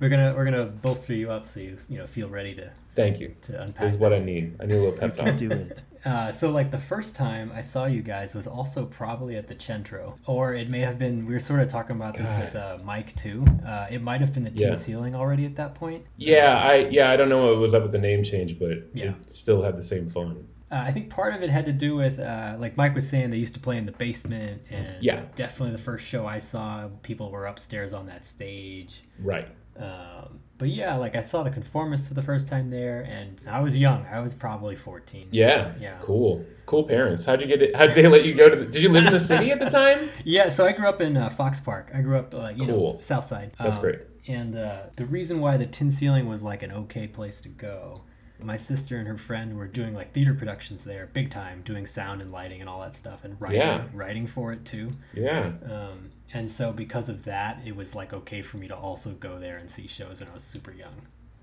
we're 0.00 0.08
gonna 0.08 0.32
we're 0.36 0.44
gonna 0.44 0.64
bolster 0.66 1.14
you 1.14 1.30
up 1.30 1.44
so 1.44 1.58
you 1.60 1.76
you 1.88 1.98
know 1.98 2.06
feel 2.06 2.28
ready 2.28 2.54
to 2.54 2.70
thank 2.94 3.18
you 3.18 3.34
to 3.42 3.60
unpack. 3.60 3.84
this 3.86 3.94
is 3.94 3.98
what 3.98 4.12
i 4.12 4.18
need 4.18 4.56
i 4.60 4.66
need 4.66 4.74
a 4.74 4.80
little 4.80 4.98
pep 4.98 5.16
talk 5.16 5.36
do 5.36 5.50
it. 5.50 5.82
Uh, 6.02 6.32
so 6.32 6.50
like 6.50 6.70
the 6.70 6.78
first 6.78 7.14
time 7.14 7.52
I 7.54 7.60
saw 7.60 7.84
you 7.84 8.00
guys 8.00 8.34
was 8.34 8.46
also 8.46 8.86
probably 8.86 9.36
at 9.36 9.46
the 9.48 9.54
Centro, 9.60 10.16
or 10.24 10.54
it 10.54 10.70
may 10.70 10.78
have 10.80 10.98
been. 10.98 11.26
We 11.26 11.34
were 11.34 11.38
sort 11.40 11.60
of 11.60 11.68
talking 11.68 11.94
about 11.94 12.16
this 12.16 12.30
God. 12.30 12.44
with 12.46 12.56
uh, 12.56 12.78
Mike 12.82 13.14
too. 13.16 13.44
Uh, 13.66 13.86
it 13.90 14.00
might 14.00 14.22
have 14.22 14.32
been 14.32 14.44
the 14.44 14.50
Yeah. 14.54 14.68
Tin 14.68 14.76
Ceiling 14.78 15.14
already 15.14 15.44
at 15.44 15.56
that 15.56 15.74
point. 15.74 16.06
yeah 16.16 16.58
i 16.64 16.88
yeah 16.90 17.10
i 17.10 17.16
don't 17.16 17.28
know 17.28 17.44
what 17.48 17.58
was 17.58 17.74
up 17.74 17.82
with 17.82 17.92
the 17.92 17.98
name 17.98 18.24
change 18.24 18.58
but 18.58 18.78
Yeah. 18.94 19.10
it 19.10 19.30
still 19.30 19.60
had 19.60 19.76
the 19.76 19.82
same 19.82 20.08
fun 20.08 20.46
Uh, 20.72 20.84
I 20.86 20.92
think 20.92 21.10
part 21.10 21.34
of 21.34 21.42
it 21.42 21.50
had 21.50 21.64
to 21.66 21.72
do 21.72 21.96
with, 21.96 22.20
uh, 22.20 22.54
like 22.58 22.76
Mike 22.76 22.94
was 22.94 23.08
saying, 23.08 23.30
they 23.30 23.38
used 23.38 23.54
to 23.54 23.60
play 23.60 23.76
in 23.76 23.86
the 23.86 23.92
basement, 23.92 24.62
and 24.70 25.02
Yeah. 25.02 25.20
definitely 25.34 25.72
the 25.72 25.82
first 25.82 26.06
show 26.06 26.26
I 26.26 26.38
saw, 26.38 26.88
people 27.02 27.30
were 27.30 27.46
upstairs 27.46 27.92
on 27.92 28.06
that 28.06 28.24
stage. 28.24 29.02
right 29.22 29.48
Um, 29.76 30.40
but 30.58 30.68
yeah, 30.68 30.94
like 30.96 31.16
I 31.16 31.22
saw 31.22 31.42
the 31.42 31.50
Conformists 31.50 32.06
for 32.08 32.14
the 32.14 32.22
first 32.22 32.48
time 32.48 32.70
there, 32.70 33.00
and 33.08 33.40
I 33.48 33.60
was 33.60 33.76
young. 33.78 34.04
I 34.12 34.20
was 34.20 34.34
probably 34.34 34.76
fourteen. 34.76 35.28
yeah 35.30 35.72
Yeah. 35.80 35.94
cool 36.00 36.44
cool 36.66 36.84
parents 36.84 37.24
how'd 37.24 37.40
you 37.40 37.46
get 37.48 37.62
it 37.62 37.74
how'd 37.74 37.90
they 37.90 38.06
let 38.06 38.24
you 38.24 38.34
go 38.34 38.48
to 38.48 38.54
the, 38.56 38.66
did 38.70 38.82
you 38.82 38.90
live 38.90 39.06
in 39.06 39.12
the 39.12 39.18
city 39.18 39.50
at 39.50 39.58
the 39.58 39.70
time 39.80 39.98
Yeah, 40.24 40.50
so 40.50 40.66
I 40.66 40.72
grew 40.72 40.86
up 40.88 41.00
in 41.00 41.16
uh, 41.16 41.30
Fox 41.30 41.58
Park. 41.60 41.90
I 41.94 42.00
grew 42.02 42.16
up, 42.18 42.32
uh, 42.34 42.52
you 42.54 42.66
know, 42.66 42.98
South 43.00 43.24
Side. 43.24 43.52
That's 43.58 43.76
Um, 43.76 43.82
great. 43.82 43.98
And 44.28 44.54
uh, 44.54 44.82
the 44.96 45.06
reason 45.06 45.40
why 45.40 45.56
the 45.56 45.66
Tin 45.66 45.90
Ceiling 45.90 46.28
was 46.28 46.44
like 46.44 46.62
an 46.62 46.70
okay 46.72 47.06
place 47.08 47.40
to 47.40 47.48
go, 47.48 48.02
my 48.44 48.56
sister 48.56 48.98
and 48.98 49.06
her 49.08 49.16
friend 49.18 49.56
were 49.56 49.66
doing 49.66 49.94
like 49.94 50.12
theater 50.12 50.34
productions 50.34 50.84
there, 50.84 51.08
big 51.12 51.30
time, 51.30 51.62
doing 51.64 51.86
sound 51.86 52.20
and 52.22 52.30
lighting 52.32 52.60
and 52.60 52.68
all 52.68 52.80
that 52.80 52.96
stuff, 52.96 53.24
and 53.24 53.40
writing, 53.40 53.58
Yeah. 53.60 53.84
writing 53.92 54.26
for 54.26 54.52
it 54.52 54.64
too. 54.64 54.90
Yeah. 55.14 55.52
Um, 55.64 56.10
and 56.32 56.50
so 56.50 56.72
because 56.72 57.08
of 57.08 57.24
that, 57.24 57.60
it 57.66 57.74
was 57.76 57.94
like 57.94 58.12
okay 58.12 58.42
for 58.42 58.56
me 58.56 58.68
to 58.68 58.76
also 58.76 59.10
go 59.12 59.38
there 59.38 59.58
and 59.58 59.70
see 59.70 59.86
shows 59.86 60.20
when 60.20 60.28
I 60.28 60.32
was 60.32 60.42
super 60.42 60.72
young. 60.72 60.94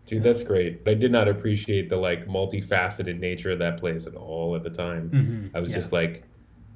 Dude, 0.05 0.23
that's 0.23 0.43
great. 0.43 0.85
But 0.85 0.91
I 0.91 0.93
did 0.95 1.11
not 1.11 1.27
appreciate 1.27 1.89
the 1.89 1.97
like 1.97 2.27
multifaceted 2.27 3.19
nature 3.19 3.51
of 3.51 3.59
that 3.59 3.77
place 3.79 4.07
at 4.07 4.15
all 4.15 4.55
at 4.55 4.63
the 4.63 4.69
time. 4.69 5.09
Mhm, 5.09 5.55
I 5.55 5.59
was 5.59 5.69
yeah. 5.69 5.75
just 5.75 5.91
like, 5.91 6.23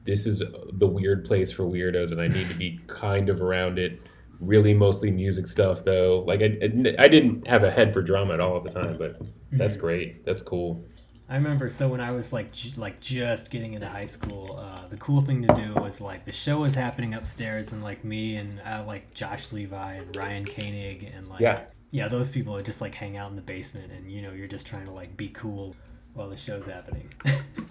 this 0.04 0.26
is 0.26 0.44
the 0.74 0.88
weird 0.88 1.24
place 1.26 1.52
for 1.52 1.64
weirdos, 1.64 2.12
and 2.12 2.20
I 2.20 2.28
need 2.28 2.48
to 2.48 2.58
be 2.58 2.80
kind 2.88 3.30
of 3.30 3.42
around 3.42 3.80
it 3.80 4.02
really 4.42 4.74
mostly 4.74 5.10
music 5.12 5.48
stuff 5.48 5.86
though. 5.86 6.24
Like 6.28 6.42
I, 6.42 6.58
I, 6.62 6.96
I 7.04 7.08
didn't 7.08 7.48
have 7.48 7.64
a 7.64 7.72
head 7.72 7.94
for 7.94 8.02
drama 8.02 8.34
at 8.34 8.40
all 8.42 8.58
at 8.58 8.64
the 8.64 8.72
time, 8.72 8.98
but 8.98 9.14
that's 9.52 9.76
Mhm. 9.78 9.80
great. 9.80 10.26
That's 10.26 10.42
cool. 10.42 10.84
I 11.30 11.36
remember 11.36 11.70
so 11.70 11.88
when 11.88 12.02
I 12.02 12.12
was 12.12 12.34
like 12.34 12.52
j- 12.52 12.74
like 12.76 13.00
just 13.00 13.52
getting 13.52 13.74
into 13.74 13.88
high 13.88 14.04
school, 14.06 14.58
uh, 14.60 14.88
the 14.90 14.98
cool 14.98 15.22
thing 15.22 15.42
to 15.48 15.54
do 15.54 15.74
was 15.80 16.02
like 16.02 16.26
the 16.26 16.32
show 16.34 16.60
was 16.60 16.76
happening 16.76 17.14
upstairs, 17.14 17.72
and 17.72 17.82
like 17.82 18.04
me 18.04 18.36
and 18.36 18.60
uh, 18.66 18.84
like 18.86 19.14
Josh 19.14 19.54
Levi 19.54 19.94
and 19.94 20.14
Ryan 20.16 20.46
Koenig 20.46 21.10
and 21.16 21.30
like 21.30 21.40
Yeah. 21.40 21.62
yeah, 21.92 22.10
those 22.10 22.30
people 22.30 22.54
would 22.54 22.66
just 22.66 22.82
like 22.82 22.94
hang 22.96 23.16
out 23.16 23.30
in 23.30 23.38
the 23.38 23.42
basement, 23.44 23.92
and 23.94 24.12
you 24.12 24.22
know 24.22 24.32
you're 24.34 24.48
just 24.48 24.68
trying 24.68 24.86
to 24.88 24.92
like 24.92 25.16
be 25.16 25.30
cool 25.30 25.74
while 26.14 26.28
the 26.30 26.36
show's 26.36 26.66
happening. 26.66 27.08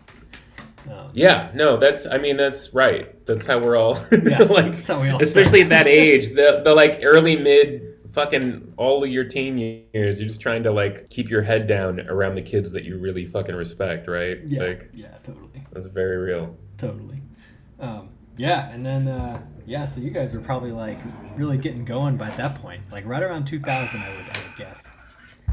um, 0.88 1.10
Yeah, 1.12 1.50
no, 1.54 1.76
that's 1.76 2.06
I 2.06 2.18
mean 2.18 2.36
that's 2.36 2.72
right. 2.74 3.24
That's 3.26 3.46
how 3.46 3.58
we're 3.58 3.76
all 3.76 3.94
Yeah, 4.12 4.38
like 4.42 4.74
that's 4.74 4.88
how 4.88 5.00
we 5.00 5.08
all 5.10 5.22
especially 5.22 5.62
at 5.62 5.68
that 5.70 5.88
age, 5.88 6.28
the 6.28 6.62
the 6.64 6.74
like 6.74 7.00
early 7.02 7.36
mid 7.36 7.86
fucking 8.12 8.74
all 8.76 9.04
of 9.04 9.10
your 9.10 9.24
teen 9.24 9.56
years, 9.58 10.18
you're 10.18 10.28
just 10.28 10.40
trying 10.40 10.62
to 10.64 10.72
like 10.72 11.08
keep 11.10 11.30
your 11.30 11.42
head 11.42 11.66
down 11.66 12.00
around 12.08 12.34
the 12.34 12.42
kids 12.42 12.72
that 12.72 12.84
you 12.84 12.98
really 12.98 13.24
fucking 13.24 13.54
respect, 13.54 14.08
right? 14.08 14.38
yeah, 14.46 14.62
Like 14.62 14.90
yeah, 14.94 15.16
totally. 15.22 15.64
that's 15.72 15.86
very 15.86 16.16
real. 16.16 16.56
Totally. 16.76 17.20
Um, 17.78 18.10
yeah, 18.36 18.70
and 18.70 18.84
then 18.84 19.08
uh, 19.08 19.40
yeah, 19.66 19.84
so 19.84 20.00
you 20.00 20.10
guys 20.10 20.34
were 20.34 20.40
probably 20.40 20.72
like 20.72 20.98
really 21.36 21.58
getting 21.58 21.84
going 21.84 22.16
by 22.16 22.30
that 22.30 22.54
point, 22.56 22.82
like 22.90 23.06
right 23.06 23.22
around 23.22 23.44
2000, 23.46 24.00
I 24.00 24.08
would, 24.10 24.18
I 24.36 24.42
would 24.46 24.56
guess. 24.56 24.90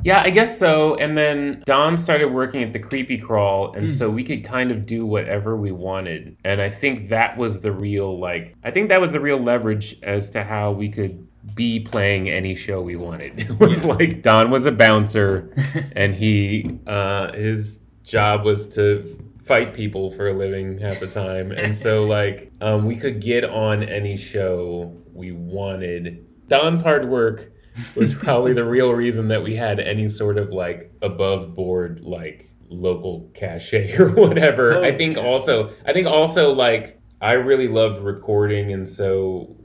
Yeah, 0.03 0.21
I 0.23 0.29
guess 0.29 0.57
so. 0.57 0.95
And 0.95 1.17
then 1.17 1.63
Don 1.65 1.97
started 1.97 2.27
working 2.31 2.63
at 2.63 2.71
the 2.73 2.79
Creepy 2.79 3.17
Crawl, 3.17 3.73
and 3.73 3.87
Mm. 3.87 3.91
so 3.91 4.09
we 4.09 4.23
could 4.23 4.43
kind 4.43 4.71
of 4.71 4.85
do 4.85 5.05
whatever 5.05 5.55
we 5.57 5.71
wanted. 5.71 6.37
And 6.45 6.61
I 6.61 6.69
think 6.69 7.09
that 7.09 7.37
was 7.37 7.59
the 7.59 7.71
real 7.71 8.17
like 8.17 8.55
I 8.63 8.71
think 8.71 8.89
that 8.89 9.01
was 9.01 9.11
the 9.11 9.19
real 9.19 9.37
leverage 9.37 9.97
as 10.03 10.29
to 10.31 10.43
how 10.43 10.71
we 10.71 10.87
could 10.89 11.25
be 11.55 11.79
playing 11.79 12.29
any 12.29 12.55
show 12.55 12.81
we 12.81 12.95
wanted. 12.95 13.39
It 13.49 13.59
was 13.59 13.83
like 13.83 14.21
Don 14.21 14.49
was 14.49 14.65
a 14.65 14.71
bouncer 14.71 15.49
and 15.95 16.13
he 16.15 16.79
uh 16.87 17.33
his 17.33 17.79
job 18.03 18.45
was 18.45 18.67
to 18.69 19.17
fight 19.43 19.73
people 19.73 20.11
for 20.11 20.27
a 20.27 20.33
living 20.33 20.77
half 20.77 20.99
the 20.99 21.07
time. 21.07 21.51
And 21.51 21.75
so 21.75 22.03
like 22.17 22.51
um 22.61 22.85
we 22.85 22.95
could 22.95 23.19
get 23.19 23.43
on 23.43 23.83
any 23.83 24.15
show 24.15 24.93
we 25.13 25.31
wanted. 25.33 26.23
Don's 26.47 26.81
hard 26.81 27.09
work 27.09 27.51
was 27.95 28.13
probably 28.13 28.53
the 28.53 28.65
real 28.65 28.91
reason 28.93 29.27
that 29.29 29.43
we 29.43 29.55
had 29.55 29.79
any 29.79 30.09
sort 30.09 30.37
of 30.37 30.49
like 30.51 30.91
above 31.01 31.53
board 31.53 32.01
like 32.01 32.45
local 32.69 33.29
cachet 33.33 33.95
or 33.99 34.09
whatever. 34.09 34.83
I 34.83 34.91
think 34.97 35.17
also 35.17 35.71
I 35.85 35.93
think 35.93 36.07
also 36.07 36.53
like 36.53 36.99
I 37.21 37.33
really 37.33 37.67
loved 37.67 38.01
recording 38.03 38.71
and 38.73 38.87
so 38.87 39.55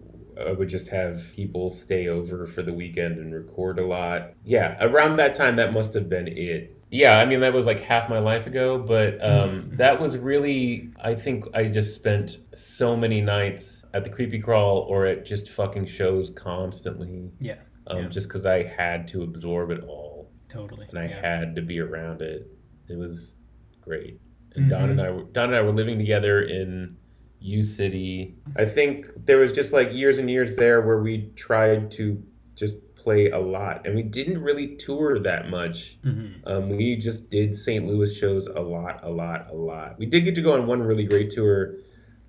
I 0.44 0.52
would 0.52 0.68
just 0.68 0.88
have 0.88 1.22
people 1.34 1.70
stay 1.70 2.08
over 2.08 2.46
for 2.46 2.62
the 2.62 2.72
weekend 2.72 3.18
and 3.18 3.34
record 3.34 3.78
a 3.78 3.84
lot. 3.86 4.32
Yeah, 4.44 4.76
around 4.80 5.16
that 5.16 5.34
time 5.34 5.56
that 5.56 5.72
must 5.72 5.94
have 5.94 6.08
been 6.08 6.26
it. 6.28 6.78
Yeah, 6.90 7.18
I 7.18 7.24
mean 7.24 7.40
that 7.40 7.52
was 7.54 7.66
like 7.66 7.80
half 7.80 8.08
my 8.10 8.18
life 8.18 8.46
ago, 8.46 8.78
but 8.78 9.14
um, 9.24 9.30
Mhm. 9.72 9.76
that 9.78 10.00
was 10.00 10.18
really 10.18 10.90
I 11.02 11.14
think 11.14 11.44
I 11.54 11.64
just 11.66 11.94
spent 11.94 12.38
so 12.56 12.96
many 12.96 13.20
nights 13.20 13.82
at 13.94 14.04
the 14.04 14.10
creepy 14.10 14.38
crawl 14.40 14.78
or 14.88 15.06
at 15.06 15.24
just 15.24 15.50
fucking 15.50 15.86
shows 15.86 16.30
constantly 16.30 17.30
Yeah, 17.40 17.56
um, 17.86 17.98
Yeah. 18.04 18.08
just 18.08 18.28
because 18.28 18.46
I 18.46 18.62
had 18.62 19.08
to 19.08 19.22
absorb 19.22 19.70
it 19.70 19.84
all 19.84 20.30
totally. 20.48 20.86
and 20.90 20.98
I 20.98 21.06
yeah. 21.06 21.20
had 21.20 21.54
to 21.56 21.62
be 21.62 21.80
around 21.80 22.22
it. 22.22 22.46
It 22.88 22.96
was 22.96 23.34
great. 23.80 24.20
And 24.54 24.68
Don 24.68 24.88
Mhm. 24.88 24.90
and 24.92 25.00
I, 25.00 25.10
were, 25.10 25.24
Don 25.32 25.46
and 25.48 25.56
I 25.56 25.62
were 25.62 25.72
living 25.72 25.98
together 25.98 26.42
in 26.42 26.96
U 27.40 27.62
City. 27.62 28.36
I 28.56 28.64
think 28.64 29.08
there 29.26 29.38
was 29.38 29.50
just 29.52 29.72
like 29.72 29.92
years 29.92 30.18
and 30.18 30.30
years 30.30 30.54
there 30.54 30.80
where 30.82 31.00
we 31.00 31.30
tried 31.34 31.90
to 31.92 32.22
just 32.54 32.76
play 32.94 33.30
a 33.30 33.38
lot, 33.38 33.84
and 33.84 33.96
we 33.96 34.02
didn't 34.04 34.40
really 34.40 34.76
tour 34.76 35.18
that 35.18 35.50
much. 35.50 35.98
Mhm. 36.04 36.34
Um, 36.46 36.68
we 36.76 36.94
just 36.94 37.30
did 37.30 37.56
St. 37.56 37.84
Louis 37.84 38.14
shows 38.14 38.46
a 38.46 38.60
lot, 38.60 39.00
a 39.02 39.10
lot, 39.10 39.48
a 39.50 39.54
lot. 39.56 39.98
We 39.98 40.06
did 40.06 40.20
get 40.24 40.36
to 40.36 40.40
go 40.42 40.52
on 40.52 40.68
one 40.68 40.80
really 40.82 41.02
great 41.04 41.30
tour 41.30 41.74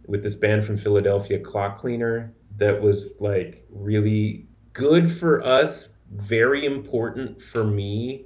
with 0.07 0.23
this 0.23 0.35
band 0.35 0.65
from 0.65 0.77
Philadelphia, 0.77 1.39
Clockcleaner, 1.39 2.31
that 2.57 2.81
was 2.81 3.11
like 3.19 3.65
really 3.69 4.47
good 4.73 5.11
for 5.11 5.43
us, 5.43 5.89
very 6.11 6.65
important 6.65 7.41
for 7.41 7.63
me. 7.63 8.25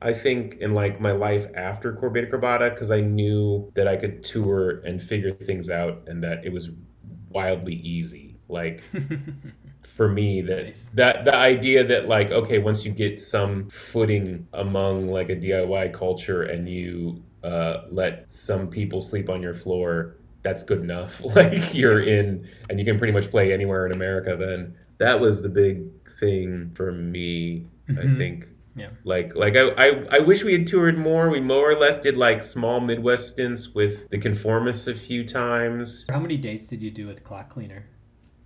I 0.00 0.12
think 0.14 0.56
in 0.60 0.74
like 0.74 1.00
my 1.00 1.12
life 1.12 1.46
after 1.54 1.92
Corbeta 1.92 2.30
Corbata, 2.30 2.70
because 2.70 2.90
I 2.90 3.00
knew 3.00 3.72
that 3.74 3.88
I 3.88 3.96
could 3.96 4.22
tour 4.22 4.80
and 4.84 5.02
figure 5.02 5.32
things 5.34 5.70
out 5.70 6.04
and 6.06 6.22
that 6.22 6.44
it 6.44 6.52
was 6.52 6.70
wildly 7.30 7.74
easy. 7.74 8.38
Like 8.48 8.84
for 9.82 10.08
me 10.08 10.40
that 10.42 10.66
Nice. 10.66 10.90
that 10.94 11.24
the 11.24 11.34
idea 11.34 11.84
that 11.84 12.08
like 12.08 12.30
okay 12.30 12.58
once 12.58 12.84
you 12.84 12.92
get 12.92 13.20
some 13.20 13.68
footing 13.70 14.46
among 14.52 15.08
like 15.08 15.30
a 15.30 15.36
DIY 15.36 15.92
culture 15.92 16.42
and 16.42 16.68
you 16.68 17.22
uh, 17.44 17.84
let 17.90 18.30
some 18.30 18.68
people 18.68 19.00
sleep 19.00 19.28
on 19.30 19.42
your 19.42 19.54
floor 19.54 20.16
that's 20.42 20.62
good 20.62 20.80
enough 20.80 21.20
like 21.36 21.74
you're 21.74 22.00
in 22.02 22.48
and 22.68 22.78
you 22.78 22.84
can 22.84 22.98
pretty 22.98 23.12
much 23.12 23.30
play 23.30 23.52
anywhere 23.52 23.86
in 23.86 23.92
America 23.92 24.36
then 24.36 24.74
that 24.98 25.20
was 25.20 25.40
the 25.42 25.48
big 25.48 25.84
thing 26.20 26.72
for 26.74 26.92
me 26.92 27.66
I 27.88 27.92
Mhm. 27.92 28.16
think 28.16 28.46
Yeah. 28.76 28.90
like 29.04 29.34
like 29.34 29.56
I, 29.56 29.68
I 29.70 30.06
I 30.16 30.18
wish 30.20 30.44
we 30.44 30.52
had 30.52 30.66
toured 30.66 30.98
more 30.98 31.28
we 31.30 31.40
more 31.40 31.70
or 31.70 31.74
less 31.74 31.98
did 31.98 32.16
like 32.16 32.42
small 32.42 32.80
Midwest 32.80 33.28
stints 33.28 33.74
with 33.74 34.08
the 34.10 34.18
Conformists 34.18 34.86
a 34.88 34.94
few 34.94 35.24
times 35.24 36.06
How 36.10 36.20
many 36.20 36.36
dates 36.36 36.68
did 36.68 36.82
you 36.82 36.90
do 36.90 37.06
with 37.06 37.24
Clockcleaner? 37.24 37.82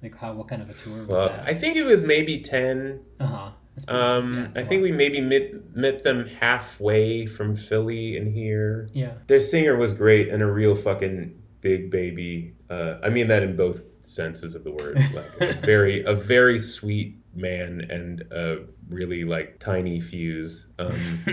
Like 0.02 0.16
how? 0.16 0.32
What 0.34 0.48
kind 0.48 0.62
of 0.62 0.68
a 0.70 0.74
tour 0.74 1.04
was 1.04 1.16
Fuck. 1.18 1.36
that? 1.36 1.48
I 1.48 1.54
think 1.54 1.76
it 1.76 1.84
was 1.84 2.02
maybe 2.02 2.38
10 2.38 3.00
uh 3.20 3.26
huh. 3.26 3.50
Um, 3.88 4.52
I 4.54 4.64
think 4.64 4.82
we 4.82 4.92
maybe 4.92 5.22
met, 5.22 5.74
met 5.74 6.02
them 6.02 6.26
halfway 6.26 7.24
from 7.24 7.56
Philly 7.56 8.18
and 8.18 8.28
here. 8.30 8.90
Yeah. 8.92 9.12
Their 9.28 9.40
singer 9.40 9.76
was 9.76 9.94
great 9.94 10.28
and 10.28 10.42
a 10.42 10.46
real 10.46 10.74
fucking 10.74 11.34
big 11.62 11.90
baby. 11.90 12.52
Uh, 12.68 12.96
I 13.02 13.08
mean 13.08 13.28
that 13.28 13.42
in 13.42 13.56
both 13.56 13.82
senses 14.06 14.54
of 14.54 14.64
the 14.64 14.72
word. 14.72 14.98
Like 15.14 15.56
a 15.56 15.56
very, 15.66 16.04
a 16.04 16.14
very 16.14 16.58
sweet 16.58 17.16
man 17.34 17.86
and 17.90 18.22
a 18.32 18.64
really 18.88 19.24
like 19.24 19.58
tiny 19.58 20.00
fuse. 20.00 20.66
Um, 20.78 20.88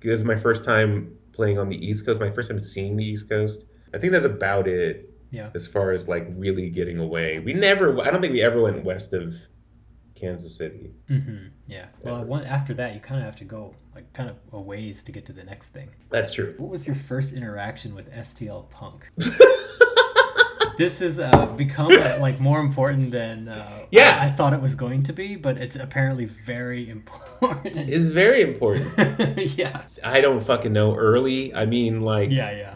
this 0.00 0.20
is 0.20 0.24
my 0.24 0.36
first 0.36 0.64
time 0.64 1.16
playing 1.32 1.58
on 1.58 1.68
the 1.68 1.84
East 1.84 2.06
Coast. 2.06 2.20
My 2.20 2.30
first 2.30 2.50
time 2.50 2.60
seeing 2.60 2.96
the 2.96 3.04
East 3.04 3.28
Coast. 3.28 3.64
I 3.92 3.98
think 3.98 4.12
that's 4.12 4.26
about 4.26 4.66
it. 4.68 5.10
Yeah. 5.30 5.50
As 5.54 5.66
far 5.66 5.90
as 5.90 6.06
like 6.06 6.26
really 6.30 6.70
getting 6.70 6.98
away, 6.98 7.40
we 7.40 7.54
never. 7.54 8.00
I 8.00 8.10
don't 8.10 8.20
think 8.20 8.32
we 8.32 8.42
ever 8.42 8.60
went 8.60 8.84
west 8.84 9.12
of 9.12 9.34
Kansas 10.14 10.56
City. 10.56 10.92
hmm 11.08 11.46
Yeah. 11.66 11.86
Well, 12.04 12.24
one, 12.24 12.44
after 12.44 12.72
that, 12.74 12.94
you 12.94 13.00
kind 13.00 13.18
of 13.20 13.26
have 13.26 13.36
to 13.36 13.44
go 13.44 13.74
like 13.94 14.12
kind 14.12 14.30
of 14.30 14.36
a 14.52 14.60
ways 14.60 15.02
to 15.04 15.12
get 15.12 15.26
to 15.26 15.32
the 15.32 15.44
next 15.44 15.68
thing. 15.68 15.90
That's 16.10 16.32
true. 16.32 16.54
What 16.58 16.70
was 16.70 16.86
your 16.86 16.96
first 16.96 17.32
interaction 17.34 17.94
with 17.94 18.12
STL 18.12 18.70
Punk? 18.70 19.08
this 20.78 20.98
has 21.00 21.18
uh, 21.18 21.46
become 21.56 21.90
uh, 21.92 22.18
like 22.20 22.40
more 22.40 22.60
important 22.60 23.10
than 23.10 23.48
uh, 23.48 23.80
Yeah. 23.90 24.18
I, 24.20 24.26
I 24.26 24.30
thought 24.30 24.52
it 24.52 24.60
was 24.60 24.74
going 24.74 25.02
to 25.04 25.12
be, 25.12 25.36
but 25.36 25.58
it's 25.58 25.76
apparently 25.76 26.26
very 26.26 26.88
important. 26.90 27.76
It's 27.76 28.06
very 28.06 28.42
important. 28.42 28.88
yeah. 29.58 29.82
I 30.02 30.20
don't 30.20 30.42
fucking 30.42 30.72
know. 30.72 30.94
Early, 30.94 31.54
I 31.54 31.66
mean, 31.66 32.02
like 32.02 32.30
Yeah. 32.30 32.50
Yeah. 32.50 32.74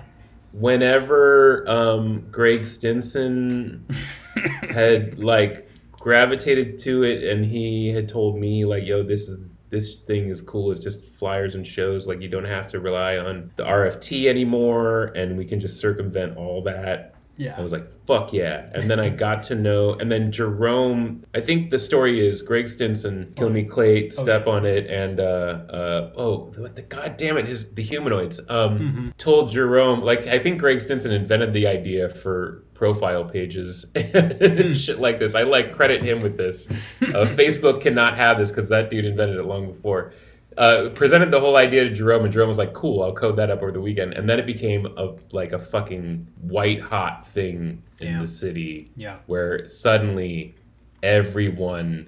whenever 0.53 1.69
um, 1.69 2.27
Greg 2.31 2.65
Stinson 2.65 3.87
had 4.71 5.19
like 5.19 5.69
gravitated 5.93 6.79
to 6.81 7.03
it, 7.03 7.25
and 7.25 7.45
he 7.45 7.89
had 7.89 8.09
told 8.09 8.39
me 8.39 8.65
like, 8.65 8.85
"Yo, 8.87 9.03
this 9.03 9.29
is 9.29 9.45
this 9.71 9.97
thing 9.97 10.29
is 10.29 10.41
cool. 10.41 10.71
It's 10.71 10.81
just 10.81 11.05
flyers 11.05 11.55
and 11.55 11.67
shows. 11.67 12.07
Like, 12.07 12.23
you 12.23 12.29
don't 12.29 12.45
have 12.47 12.69
to 12.69 12.81
rely 12.81 13.19
on 13.19 13.51
the 13.57 13.65
RFT 13.65 14.27
anymore, 14.27 15.07
and 15.15 15.37
we 15.37 15.45
can 15.45 15.61
just 15.61 15.79
circumvent 15.79 16.37
all 16.37 16.63
that." 16.63 17.15
I 17.57 17.61
was 17.63 17.73
like, 17.73 17.87
fuck 18.07 18.33
yeah. 18.33 18.69
And 18.75 18.91
then 18.91 18.99
I 18.99 19.09
got 19.11 19.43
to 19.45 19.55
know, 19.55 19.95
and 19.95 20.11
then 20.11 20.33
Jerome, 20.33 21.25
I 21.35 21.41
think 21.41 21.71
the 21.71 21.79
story 21.79 22.27
is 22.27 22.43
Greg 22.43 22.69
Stinson, 22.69 23.33
Kill 23.37 23.51
Me 23.51 23.63
Clay, 23.65 24.11
Step 24.11 24.43
Okay. 24.43 24.51
on 24.51 24.67
It, 24.67 24.87
and, 24.89 25.21
uh, 25.21 25.23
uh, 25.71 26.13
oh, 26.17 26.53
what 26.57 26.75
the, 26.75 26.83
god 26.83 27.17
damn 27.17 27.37
it, 27.37 27.47
his, 27.47 27.67
the 27.75 27.83
humanoids, 27.83 28.41
um, 28.49 28.79
Mhm. 28.79 29.17
told 29.19 29.53
Jerome, 29.53 30.01
like, 30.03 30.27
I 30.27 30.39
think 30.39 30.59
Greg 30.59 30.81
Stinson 30.81 31.13
invented 31.13 31.53
the 31.53 31.67
idea 31.67 32.09
for 32.09 32.65
profile 32.75 33.25
pages 33.25 33.85
and 33.95 34.77
shit 34.77 34.99
like 35.01 35.19
this. 35.19 35.35
I 35.35 35.43
like 35.43 35.73
credit 35.75 36.03
him 36.03 36.21
with 36.21 36.37
this. 36.37 36.67
Uh, 37.03 37.27
Facebook 37.37 37.81
cannot 37.81 38.17
have 38.17 38.39
this 38.39 38.51
because 38.51 38.69
that 38.69 38.89
dude 38.91 39.05
invented 39.05 39.37
it 39.37 39.45
long 39.45 39.73
before. 39.73 40.13
Uh, 40.59 40.89
presented 40.91 41.31
the 41.31 41.39
whole 41.39 41.57
idea 41.57 41.85
to 41.85 41.91
Jerome, 41.95 42.25
and 42.25 42.33
Jerome 42.33 42.49
was 42.49 42.59
like, 42.59 42.75
"Cool, 42.75 43.01
I'll 43.03 43.13
code 43.15 43.37
that 43.37 43.49
up 43.49 43.63
over 43.63 43.71
the 43.71 43.81
weekend." 43.81 44.13
And 44.15 44.29
then 44.29 44.41
it 44.41 44.47
became 44.47 44.87
a 44.97 45.15
like 45.31 45.53
a 45.53 45.59
fucking 45.59 46.27
white 46.43 46.81
hot 46.81 47.27
thing 47.29 47.81
in 48.01 48.19
the 48.21 48.27
city, 48.27 48.91
Yeah. 48.97 49.19
where 49.27 49.65
suddenly 49.67 50.57
everyone 51.03 52.07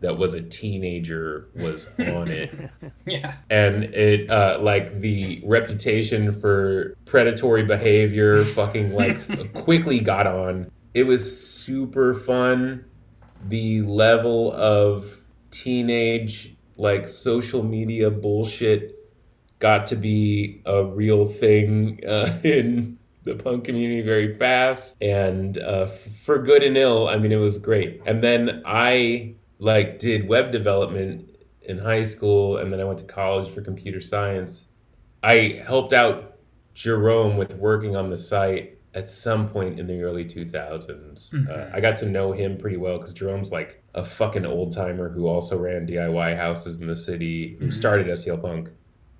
that 0.00 0.16
was 0.16 0.32
a 0.34 0.40
teenager 0.40 1.48
was 1.56 1.88
on 1.98 2.28
it, 2.30 2.50
Yeah. 3.06 3.34
and 3.50 3.84
it 3.84 4.30
uh, 4.30 4.58
like 4.62 5.00
the 5.00 5.42
reputation 5.44 6.32
for 6.32 6.94
predatory 7.04 7.64
behavior 7.64 8.42
fucking 8.44 8.92
like 8.94 9.52
quickly 9.54 10.00
got 10.00 10.26
on. 10.26 10.70
It 10.94 11.04
was 11.04 11.22
super 11.48 12.14
fun, 12.14 12.84
the 13.48 13.82
level 13.82 14.52
of 14.52 15.24
teenage 15.50 16.54
like 16.80 17.06
social 17.06 17.62
media 17.62 18.10
bullshit 18.10 18.96
got 19.58 19.86
to 19.86 19.96
be 19.96 20.62
a 20.64 20.82
real 20.82 21.28
thing 21.28 22.00
uh, 22.08 22.40
in 22.44 22.98
the 23.24 23.34
punk 23.34 23.64
community 23.64 24.00
very 24.00 24.34
fast. 24.38 24.96
And 25.02 25.58
uh, 25.58 25.86
for 26.24 26.38
good 26.38 26.62
and 26.62 26.76
ill 26.76 27.06
i 27.06 27.18
mean 27.18 27.32
it 27.32 27.36
was 27.36 27.58
great. 27.58 28.00
And 28.06 28.24
then 28.24 28.62
i 28.64 29.34
like 29.58 29.98
did 29.98 30.26
web 30.26 30.50
development 30.50 31.28
in 31.62 31.78
high 31.78 32.04
school 32.04 32.56
and 32.56 32.72
then 32.72 32.80
i 32.80 32.84
went 32.84 32.98
to 32.98 33.04
college 33.04 33.52
for 33.52 33.60
computer 33.60 34.00
science. 34.00 34.64
I 35.22 35.62
helped 35.62 35.92
out 35.92 36.38
jerome 36.72 37.36
with 37.36 37.54
working 37.56 37.94
on 37.94 38.08
the 38.08 38.16
site 38.16 38.78
at 38.94 39.08
some 39.08 39.48
point 39.48 39.78
in 39.78 39.86
the 39.86 40.02
early 40.02 40.24
2000s 40.24 41.32
Mhm. 41.32 41.48
uh, 41.48 41.70
i 41.72 41.80
got 41.80 41.96
to 41.98 42.06
know 42.06 42.32
him 42.32 42.56
pretty 42.58 42.76
well 42.76 42.98
because 42.98 43.14
jerome's 43.14 43.52
like 43.52 43.82
a 43.94 44.02
fucking 44.04 44.44
old 44.44 44.72
timer 44.72 45.08
who 45.08 45.26
also 45.28 45.56
ran 45.58 45.86
diy 45.86 46.36
houses 46.36 46.76
in 46.80 46.86
the 46.86 46.96
city 46.96 47.56
who 47.60 47.66
Mhm. 47.66 47.72
started 47.72 48.06
stl 48.08 48.40
punk 48.40 48.70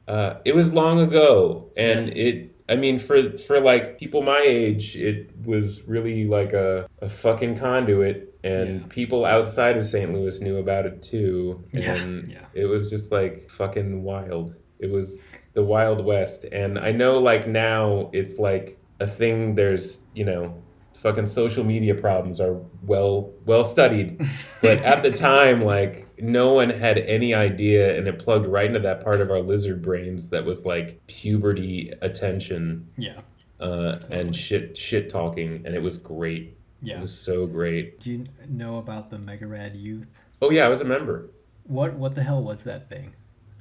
uh, 0.09 0.35
it 0.45 0.55
was 0.57 0.73
long 0.73 0.99
ago 1.01 1.71
and 1.77 2.01
Yes. 2.07 2.17
it 2.17 2.51
I 2.69 2.77
mean, 2.77 3.01
for 3.01 3.37
for 3.37 3.59
like 3.59 3.99
people 3.99 4.23
my 4.23 4.43
age, 4.47 4.95
it 4.97 5.31
was 5.45 5.83
really 5.89 6.25
like 6.29 6.53
a, 6.53 6.87
a 7.03 7.09
fucking 7.09 7.57
conduit, 7.57 8.33
and 8.45 8.69
Yeah. 8.83 8.87
people 8.89 9.25
outside 9.25 9.77
of 9.77 9.85
St. 9.85 10.13
Louis 10.15 10.41
knew 10.41 10.57
about 10.59 10.87
it 10.87 11.03
too, 11.03 11.65
Yeah, 11.73 11.97
and 11.97 12.31
yeah. 12.31 12.45
it 12.55 12.67
was 12.67 12.89
just 12.89 13.11
like 13.11 13.51
fucking 13.51 14.05
wild. 14.05 14.55
It 14.79 14.89
was 14.89 15.19
the 15.55 15.65
Wild 15.65 16.05
West, 16.05 16.45
and 16.53 16.79
I 16.79 16.93
know 16.93 17.19
like 17.19 17.49
now 17.49 18.09
it's 18.13 18.39
like 18.39 18.79
a 19.01 19.07
thing. 19.09 19.55
There's 19.55 19.99
you 20.15 20.25
know, 20.25 20.63
fucking 20.99 21.27
social 21.27 21.65
media 21.65 21.95
problems 21.95 22.41
are 22.41 22.61
well 22.83 23.33
well 23.47 23.65
studied, 23.65 24.21
but 24.63 24.79
at 24.79 25.03
the 25.03 25.11
time, 25.11 25.63
like 25.63 26.07
no 26.23 26.53
one 26.53 26.71
had 26.71 26.99
any 26.99 27.33
idea, 27.35 27.97
and 27.97 28.07
it 28.07 28.19
plugged 28.19 28.47
right 28.47 28.67
into 28.67 28.81
that 28.81 29.03
part 29.03 29.21
of 29.21 29.31
our 29.31 29.41
lizard 29.41 29.83
brains 29.83 30.31
that 30.31 30.45
was 30.45 30.65
like 30.65 31.01
puberty 31.07 31.93
attention 32.03 32.87
Yeah. 32.99 33.21
uh, 33.59 33.99
and 34.11 34.37
shit 34.37 34.77
shit 34.77 35.09
talking, 35.09 35.63
and 35.65 35.75
it 35.75 35.83
was 35.83 35.99
great. 35.99 36.57
Yeah 36.83 36.97
it 36.97 37.03
was 37.03 37.19
so 37.19 37.47
great. 37.47 38.01
Do 38.01 38.11
you 38.13 38.27
know 38.49 38.77
about 38.79 39.11
the 39.11 39.19
Mega 39.19 39.47
Rad 39.47 39.75
Youth? 39.75 40.09
Oh 40.41 40.51
yeah, 40.51 40.65
I 40.65 40.69
was 40.69 40.81
a 40.81 40.85
member. 40.87 41.29
What 41.65 41.95
what 41.95 42.15
the 42.15 42.23
hell 42.23 42.43
was 42.43 42.63
that 42.65 42.89
thing? 42.89 43.15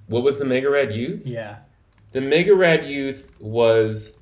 What 0.07 0.23
was 0.23 0.37
the 0.37 0.45
Mega 0.45 0.69
Rad 0.69 0.93
Youth? 0.95 1.25
Yeah. 1.25 1.57
The 2.13 2.21
Mega 2.21 2.55
Rad 2.55 2.87
Youth 2.87 3.31
was 3.39 4.17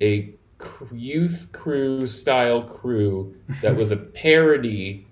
a 0.00 0.34
youth 0.92 1.48
crew 1.52 2.06
style 2.06 2.62
crew 2.62 3.34
that 3.62 3.76
was 3.76 3.90
a 3.90 3.96
parody, 3.96 5.06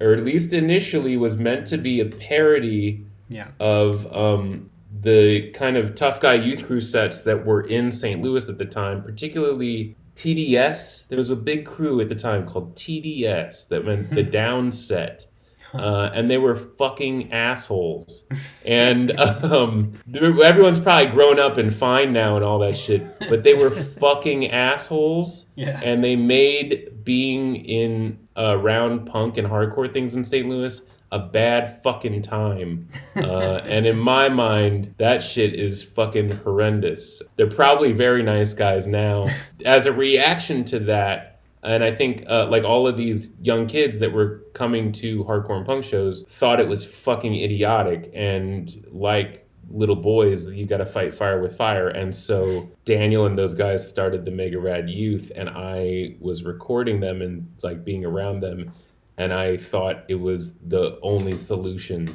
or 0.00 0.12
at 0.12 0.24
least 0.24 0.52
initially 0.52 1.16
was 1.16 1.36
meant 1.36 1.66
to 1.68 1.78
be 1.78 2.00
a 2.00 2.06
parody 2.06 3.04
Yeah. 3.28 3.48
of 3.60 4.06
um, 4.14 4.70
the 5.00 5.50
kind 5.52 5.76
of 5.76 5.94
tough 5.94 6.20
guy 6.20 6.34
youth 6.34 6.64
crew 6.66 6.80
sets 6.80 7.20
that 7.20 7.46
were 7.46 7.62
in 7.62 7.90
St. 7.92 8.20
Louis 8.20 8.48
at 8.48 8.58
the 8.58 8.66
time, 8.66 9.02
particularly 9.02 9.96
TDS. 10.14 11.08
There 11.08 11.18
was 11.18 11.30
a 11.30 11.36
big 11.36 11.64
crew 11.64 12.00
at 12.00 12.08
the 12.08 12.14
time 12.14 12.46
called 12.46 12.76
TDS 12.76 13.68
that 13.68 13.84
meant 13.84 14.10
the 14.10 14.22
down 14.40 14.70
set. 14.72 15.26
Uh, 15.74 16.10
and 16.14 16.30
they 16.30 16.38
were 16.38 16.56
fucking 16.56 17.32
assholes. 17.32 18.22
And 18.64 19.18
um, 19.20 19.94
everyone's 20.14 20.80
probably 20.80 21.06
grown 21.06 21.38
up 21.38 21.56
and 21.56 21.74
fine 21.74 22.12
now 22.12 22.36
and 22.36 22.44
all 22.44 22.58
that 22.60 22.76
shit, 22.76 23.02
but 23.28 23.42
they 23.42 23.54
were 23.54 23.70
fucking 24.00 24.50
assholes 24.50 25.46
Yeah. 25.56 25.80
and 25.82 26.04
they 26.04 26.16
made 26.16 27.04
being 27.04 27.56
in 27.56 28.18
uh, 28.36 28.56
around 28.58 29.06
punk 29.06 29.38
and 29.38 29.48
hardcore 29.48 29.90
things 29.92 30.14
in 30.14 30.24
St. 30.24 30.48
Louis 30.48 30.80
a 31.10 31.18
bad 31.18 31.82
fucking 31.82 32.22
time. 32.22 32.88
Uh, 33.14 33.60
and 33.66 33.86
in 33.86 33.98
my 33.98 34.30
mind, 34.30 34.94
that 34.96 35.20
shit 35.22 35.54
is 35.54 35.82
fucking 35.82 36.30
horrendous. 36.38 37.20
They're 37.36 37.46
probably 37.46 37.92
very 37.92 38.22
nice 38.22 38.54
guys 38.54 38.86
now. 38.86 39.26
As 39.66 39.84
a 39.84 39.92
reaction 39.92 40.64
to 40.64 40.78
that, 40.80 41.31
and 41.62 41.84
I 41.84 41.92
think 41.92 42.24
uh, 42.28 42.48
like 42.48 42.64
all 42.64 42.88
of 42.88 42.96
these 42.96 43.30
young 43.40 43.66
kids 43.66 43.98
that 44.00 44.12
were 44.12 44.42
coming 44.52 44.90
to 44.92 45.24
hardcore 45.24 45.58
and 45.58 45.66
punk 45.66 45.84
shows 45.84 46.24
thought 46.28 46.58
it 46.58 46.66
was 46.66 46.84
fucking 46.84 47.34
idiotic 47.34 48.10
and 48.14 48.84
like 48.90 49.48
little 49.70 49.96
boys 49.96 50.48
you 50.48 50.66
got 50.66 50.78
to 50.78 50.86
fight 50.86 51.14
fire 51.14 51.40
with 51.40 51.56
fire. 51.56 51.88
And 51.88 52.14
so 52.14 52.70
daniel 52.84 53.26
and 53.26 53.38
those 53.38 53.54
guys 53.54 53.86
started 53.86 54.24
the 54.24 54.30
mega 54.30 54.58
rad 54.58 54.90
youth 54.90 55.30
and 55.36 55.48
i 55.48 56.16
was 56.18 56.42
recording 56.42 56.98
them 56.98 57.22
and 57.22 57.48
like 57.62 57.84
being 57.84 58.04
around 58.04 58.40
them. 58.40 58.72
And 59.16 59.32
i 59.32 59.56
thought 59.56 60.04
it 60.08 60.16
was 60.16 60.54
the 60.66 60.98
only 61.02 61.32
solution 61.32 62.08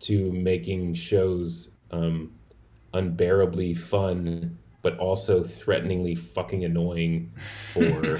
to 0.00 0.32
making 0.32 0.94
shows 0.94 1.70
um, 1.90 2.32
unbearably 2.94 3.74
fun 3.74 4.56
but 4.82 4.96
also 4.98 5.42
threateningly 5.42 6.14
fucking 6.14 6.64
annoying 6.64 7.30
for 7.36 8.18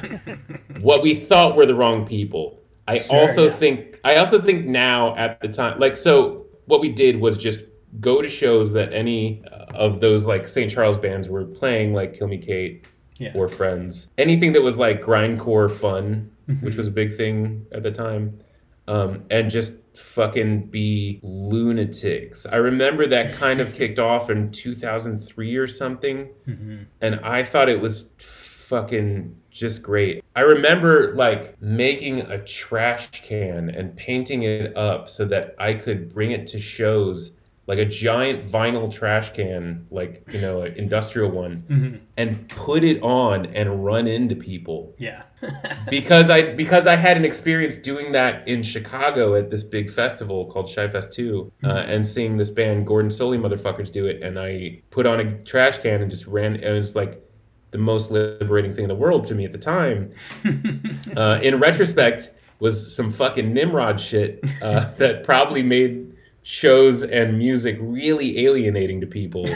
what 0.81 1.03
we 1.03 1.15
thought 1.15 1.57
were 1.57 1.67
the 1.67 1.75
wrong 1.75 2.07
people 2.07 2.61
i 2.87 2.99
Sure, 2.99 3.21
also 3.21 3.45
yeah. 3.47 3.53
think 3.55 4.01
i 4.05 4.17
also 4.17 4.41
think 4.41 4.67
now 4.67 5.15
at 5.17 5.41
the 5.41 5.49
time 5.49 5.79
like 5.79 5.97
so 5.97 6.47
what 6.67 6.81
we 6.81 6.89
did 6.89 7.21
was 7.21 7.39
just 7.39 7.61
go 8.01 8.21
to 8.21 8.29
shows 8.29 8.73
that 8.73 8.93
any 8.93 9.43
uh, 9.51 9.65
of 9.75 10.01
those 10.01 10.27
like 10.27 10.47
st 10.49 10.71
charles 10.71 10.99
bands 10.99 11.29
were 11.29 11.45
playing 11.45 11.93
like 11.95 12.13
kill 12.19 12.29
me 12.29 12.39
kate 12.39 12.87
Yeah. 13.19 13.33
or 13.35 13.49
friends 13.49 14.07
anything 14.19 14.53
that 14.55 14.63
was 14.63 14.77
like 14.77 15.03
grindcore 15.03 15.71
fun 15.71 16.31
Mm-hmm. 16.49 16.65
which 16.65 16.77
was 16.77 16.87
a 16.87 16.91
big 16.91 17.15
thing 17.19 17.67
at 17.73 17.83
the 17.83 17.91
time 17.91 18.41
um, 18.87 19.25
and 19.29 19.51
just 19.51 19.75
fucking 19.99 20.63
be 20.67 21.21
lunatics 21.23 22.47
i 22.47 22.57
remember 22.57 23.07
that 23.07 23.33
kind 23.35 23.61
of 23.61 23.75
kicked 23.75 23.99
off 23.99 24.31
in 24.31 24.51
2003 24.51 25.57
or 25.57 25.67
something 25.67 26.29
Mhm. 26.49 26.87
and 27.01 27.17
I 27.23 27.43
thought 27.43 27.69
it 27.69 27.81
was 27.81 28.07
fucking 28.19 29.35
just 29.51 29.83
great. 29.83 30.23
I 30.37 30.41
remember 30.43 31.15
like 31.15 31.61
making 31.61 32.21
a 32.21 32.39
trash 32.45 33.23
can 33.23 33.71
and 33.71 33.97
painting 33.97 34.43
it 34.43 34.77
up 34.77 35.09
so 35.09 35.25
that 35.25 35.55
I 35.59 35.73
could 35.75 36.13
bring 36.13 36.31
it 36.33 36.47
to 36.49 36.59
shows 36.59 37.33
like 37.69 37.79
a 37.79 37.85
giant 37.85 38.51
vinyl 38.51 38.91
trash 38.91 39.31
can, 39.35 39.87
like, 39.91 40.25
you 40.33 40.41
know, 40.41 40.63
an 40.63 40.75
industrial 40.77 41.31
one, 41.31 41.63
Mhm. 41.71 41.99
and 42.17 42.49
put 42.49 42.83
it 42.83 43.01
on 43.03 43.45
and 43.47 43.85
run 43.85 44.07
into 44.09 44.35
people. 44.35 44.95
Yeah. 44.99 45.23
Because 45.91 46.29
I 46.31 46.53
because 46.55 46.87
I 46.87 46.97
had 46.97 47.17
an 47.17 47.25
experience 47.25 47.77
doing 47.77 48.13
that 48.13 48.47
in 48.49 48.63
Chicago 48.63 49.35
at 49.37 49.51
this 49.51 49.63
big 49.63 49.91
festival 49.91 50.47
called 50.47 50.69
Shy 50.69 50.89
Fest 50.89 51.13
2 51.13 51.53
uh, 51.65 51.69
and 51.87 52.07
seeing 52.07 52.37
this 52.37 52.51
band 52.51 52.87
Gordon 52.87 53.11
Solie 53.11 53.39
motherfuckers 53.39 53.91
do 53.93 54.07
it 54.07 54.23
and 54.23 54.39
I 54.39 54.83
put 54.91 55.07
on 55.07 55.21
a 55.21 55.39
trash 55.45 55.79
can 55.79 56.03
and 56.03 56.11
just 56.11 56.27
ran 56.27 56.55
and 56.57 56.65
it 56.77 56.79
was 56.79 56.95
like 56.97 57.23
the 57.71 57.79
most 57.79 58.11
liberating 58.11 58.75
thing 58.75 58.85
in 58.85 58.89
the 58.89 58.95
world 58.95 59.27
to 59.29 59.35
me 59.35 59.45
at 59.45 59.53
the 59.53 59.59
time. 59.59 60.11
uh, 61.17 61.39
in 61.43 61.59
retrospect, 61.61 62.31
was 62.61 62.95
some 62.95 63.11
fucking 63.13 63.53
Nimrod 63.55 64.01
shit 64.01 64.45
uh, 64.63 64.91
that 64.99 65.23
probably 65.25 65.63
made 65.63 66.13
shows 66.49 67.03
and 67.03 67.37
music 67.37 67.77
really 67.79 68.47
alienating 68.47 69.03
to 69.03 69.07
people. 69.07 69.47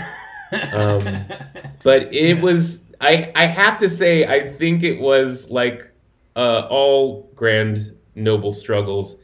Um, 0.74 1.02
but 1.82 2.12
it 2.12 2.42
was 2.42 2.82
I 3.00 3.32
I 3.34 3.46
have 3.46 3.78
to 3.78 3.88
say 3.88 4.26
I 4.26 4.52
think 4.52 4.82
it 4.82 5.00
was 5.00 5.48
like 5.48 5.90
uh, 6.36 6.66
all 6.68 7.30
grand 7.34 7.96
noble 8.14 8.52
struggles 8.52 9.16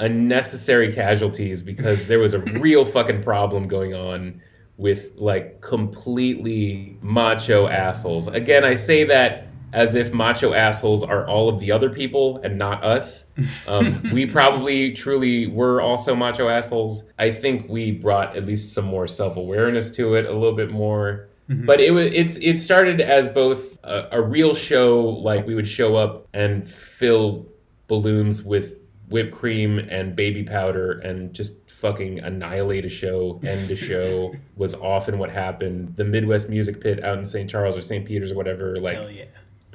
unnecessary 0.00 0.92
casualties 0.92 1.62
because 1.62 2.08
there 2.08 2.18
was 2.18 2.34
a 2.34 2.40
real 2.58 2.84
fucking 2.84 3.22
problem 3.22 3.68
going 3.68 3.94
on 3.94 4.42
with 4.76 5.12
like 5.14 5.60
completely 5.60 6.98
macho 7.02 7.68
assholes. 7.68 8.26
Again, 8.26 8.64
I 8.64 8.74
say 8.74 9.04
that 9.04 9.46
as 9.76 9.94
if 9.94 10.10
macho 10.10 10.54
assholes 10.54 11.02
are 11.02 11.28
all 11.28 11.50
of 11.50 11.60
the 11.60 11.70
other 11.70 11.90
people 11.90 12.40
and 12.42 12.56
not 12.56 12.82
us. 12.82 13.24
Um, 13.68 14.02
we 14.12 14.24
probably 14.24 14.92
truly 14.92 15.46
were 15.48 15.82
also 15.82 16.14
macho 16.16 16.48
assholes. 16.48 17.04
I 17.18 17.30
think 17.30 17.68
we 17.68 17.92
brought 17.92 18.34
at 18.34 18.46
least 18.46 18.72
some 18.72 18.86
more 18.86 19.06
self 19.06 19.36
awareness 19.36 19.90
to 19.92 20.14
it, 20.14 20.24
a 20.24 20.32
little 20.32 20.56
bit 20.56 20.70
more. 20.70 21.28
But 21.48 21.80
it 21.80 21.92
was 21.92 22.06
it's 22.06 22.36
it 22.38 22.58
started 22.58 23.00
as 23.00 23.28
both 23.28 23.78
a, 23.84 24.08
a 24.12 24.22
real 24.22 24.54
show, 24.54 25.04
like 25.04 25.46
we 25.46 25.54
would 25.54 25.68
show 25.68 25.94
up 25.94 26.26
and 26.34 26.68
fill 26.68 27.46
balloons 27.86 28.42
with 28.42 28.76
whipped 29.08 29.32
cream 29.32 29.78
and 29.78 30.16
baby 30.16 30.42
powder 30.42 30.92
and 31.00 31.32
just 31.32 31.52
fucking 31.70 32.18
annihilate 32.20 32.84
a 32.84 32.88
show, 32.88 33.38
end 33.44 33.70
a 33.70 33.76
show 33.76 34.34
was 34.56 34.74
often 34.74 35.18
what 35.18 35.30
happened. 35.30 35.94
The 35.94 36.04
Midwest 36.04 36.48
Music 36.48 36.80
Pit 36.80 37.04
out 37.04 37.18
in 37.18 37.24
St. 37.24 37.48
Charles 37.48 37.76
or 37.76 37.82
St. 37.82 38.04
Peter's 38.04 38.32
or 38.32 38.36
whatever, 38.36 38.80
like 38.80 38.96
Hell 38.96 39.10
yeah. 39.10 39.26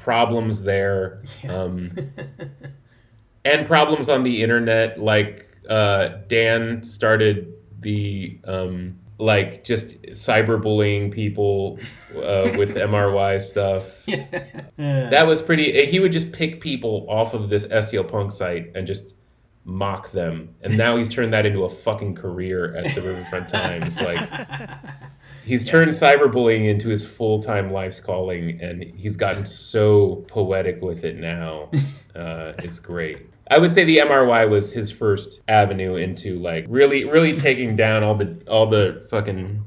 Problems 0.02 0.62
there. 0.62 1.22
Yeah. 1.44 1.54
Um, 1.54 1.92
and 3.46 3.66
problems 3.66 4.10
on 4.10 4.24
the 4.24 4.42
internet 4.42 5.00
like 5.00 5.48
uh, 5.70 6.10
dan 6.28 6.84
started 6.84 7.54
the 7.80 8.40
um, 8.46 9.00
like 9.18 9.64
just 9.64 10.02
cyberbullying 10.04 11.12
people 11.12 11.80
uh, 12.16 12.52
with 12.58 12.76
mry 12.76 13.40
stuff 13.40 13.86
yeah. 14.08 14.26
that 14.78 15.28
was 15.28 15.42
pretty 15.42 15.86
he 15.86 16.00
would 16.00 16.12
just 16.12 16.32
pick 16.32 16.60
people 16.60 17.06
off 17.08 17.34
of 17.34 17.50
this 17.50 17.66
STL 17.66 18.10
punk 18.10 18.32
site 18.32 18.72
and 18.76 18.88
just 18.88 19.14
mock 19.64 20.12
them. 20.12 20.56
And 20.62 20.78
now 20.78 20.98
he's 20.98 21.10
turned 21.10 21.34
that 21.34 21.46
into 21.46 21.64
a 21.64 21.70
fucking 21.70 22.16
career 22.16 22.76
at 22.76 22.96
the 22.96 23.02
Riverfront 23.02 23.50
Times. 23.50 24.00
Like 24.00 24.30
he's 25.46 25.64
turned 25.64 25.92
cyberbullying 25.92 26.68
into 26.68 26.90
his 26.90 27.06
full-time 27.06 27.72
life's 27.72 28.00
calling 28.00 28.60
and 28.62 28.84
he's 28.84 29.16
gotten 29.16 29.46
so 29.46 30.26
poetic 30.28 30.82
with 30.82 31.04
it 31.04 31.18
now. 31.18 31.70
Uh, 32.14 32.52
it's 32.60 32.78
great. 32.78 33.26
I 33.50 33.58
would 33.58 33.72
say 33.72 33.86
the 33.86 34.00
MRY 34.00 34.50
was 34.50 34.74
his 34.74 34.92
first 34.92 35.40
avenue 35.48 35.96
into 35.96 36.38
like 36.40 36.66
really 36.68 37.06
really 37.06 37.34
taking 37.34 37.78
down 37.78 38.04
all 38.04 38.16
the 38.16 38.38
all 38.50 38.66
the 38.66 39.08
fucking 39.10 39.66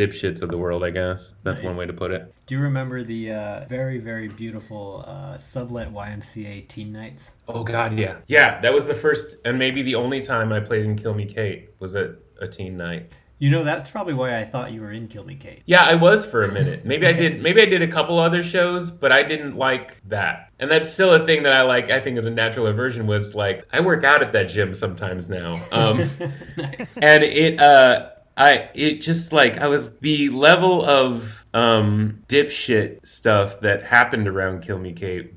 dipshits 0.00 0.42
of 0.42 0.50
the 0.50 0.58
world, 0.58 0.82
I 0.82 0.90
guess. 0.90 1.34
That's 1.42 1.60
one 1.62 1.76
way 1.76 1.86
to 1.86 1.92
put 1.92 2.10
it. 2.10 2.32
Do 2.46 2.54
you 2.54 2.60
remember 2.60 3.02
the 3.02 3.32
uh, 3.32 3.64
very, 3.66 3.98
very 3.98 4.28
beautiful 4.28 5.04
uh, 5.06 5.36
sublet 5.38 5.92
YMCA 5.92 6.68
teen 6.68 6.92
nights? 6.92 7.32
Oh 7.48 7.62
god, 7.62 7.98
yeah. 7.98 8.16
Yeah, 8.26 8.60
that 8.60 8.72
was 8.72 8.86
the 8.86 8.94
first 8.94 9.36
and 9.44 9.58
maybe 9.58 9.82
the 9.82 9.94
only 9.94 10.20
time 10.20 10.52
I 10.52 10.60
played 10.60 10.84
in 10.84 10.96
Kill 10.96 11.14
Me 11.14 11.26
Kate 11.26 11.70
was 11.78 11.94
at 11.94 12.10
a 12.40 12.48
teen 12.48 12.76
night. 12.76 13.12
You 13.40 13.48
know, 13.48 13.64
that's 13.64 13.88
probably 13.88 14.12
why 14.12 14.38
I 14.38 14.44
thought 14.44 14.70
you 14.70 14.82
were 14.82 14.92
in 14.92 15.08
Kill 15.08 15.24
Me 15.24 15.34
Kate. 15.34 15.62
Yeah, 15.64 15.82
I 15.82 15.94
was 15.94 16.26
for 16.26 16.42
a 16.42 16.52
minute. 16.52 16.84
Maybe 16.84 17.06
I 17.06 17.12
did. 17.22 17.42
Maybe 17.42 17.62
I 17.62 17.64
did 17.64 17.80
a 17.80 17.88
couple 17.88 18.18
other 18.18 18.42
shows, 18.42 18.90
but 18.90 19.12
I 19.12 19.22
didn't 19.22 19.56
like 19.56 20.00
that. 20.08 20.50
And 20.58 20.70
that's 20.70 20.92
still 20.92 21.14
a 21.14 21.24
thing 21.24 21.42
that 21.44 21.54
I 21.54 21.62
like. 21.62 21.90
I 21.90 22.00
think 22.00 22.18
as 22.18 22.26
a 22.26 22.30
natural 22.30 22.66
aversion 22.66 23.06
was 23.06 23.34
like 23.34 23.66
I 23.72 23.80
work 23.80 24.04
out 24.04 24.22
at 24.22 24.32
that 24.34 24.50
gym 24.50 24.74
sometimes 24.74 25.30
now. 25.30 25.58
Um, 25.72 25.98
nice. 26.58 26.98
and 26.98 27.22
it, 27.24 27.58
uh, 27.58 28.10
I 28.36 28.70
it 28.74 29.00
just 29.00 29.32
like 29.32 29.58
I 29.58 29.68
was 29.68 29.92
the 29.98 30.28
level 30.30 30.84
of 30.84 31.44
um 31.52 32.22
dipshit 32.28 33.04
stuff 33.06 33.60
that 33.60 33.82
happened 33.82 34.28
around 34.28 34.62
Kill 34.62 34.78
Me 34.78 34.92
Kate 34.92 35.34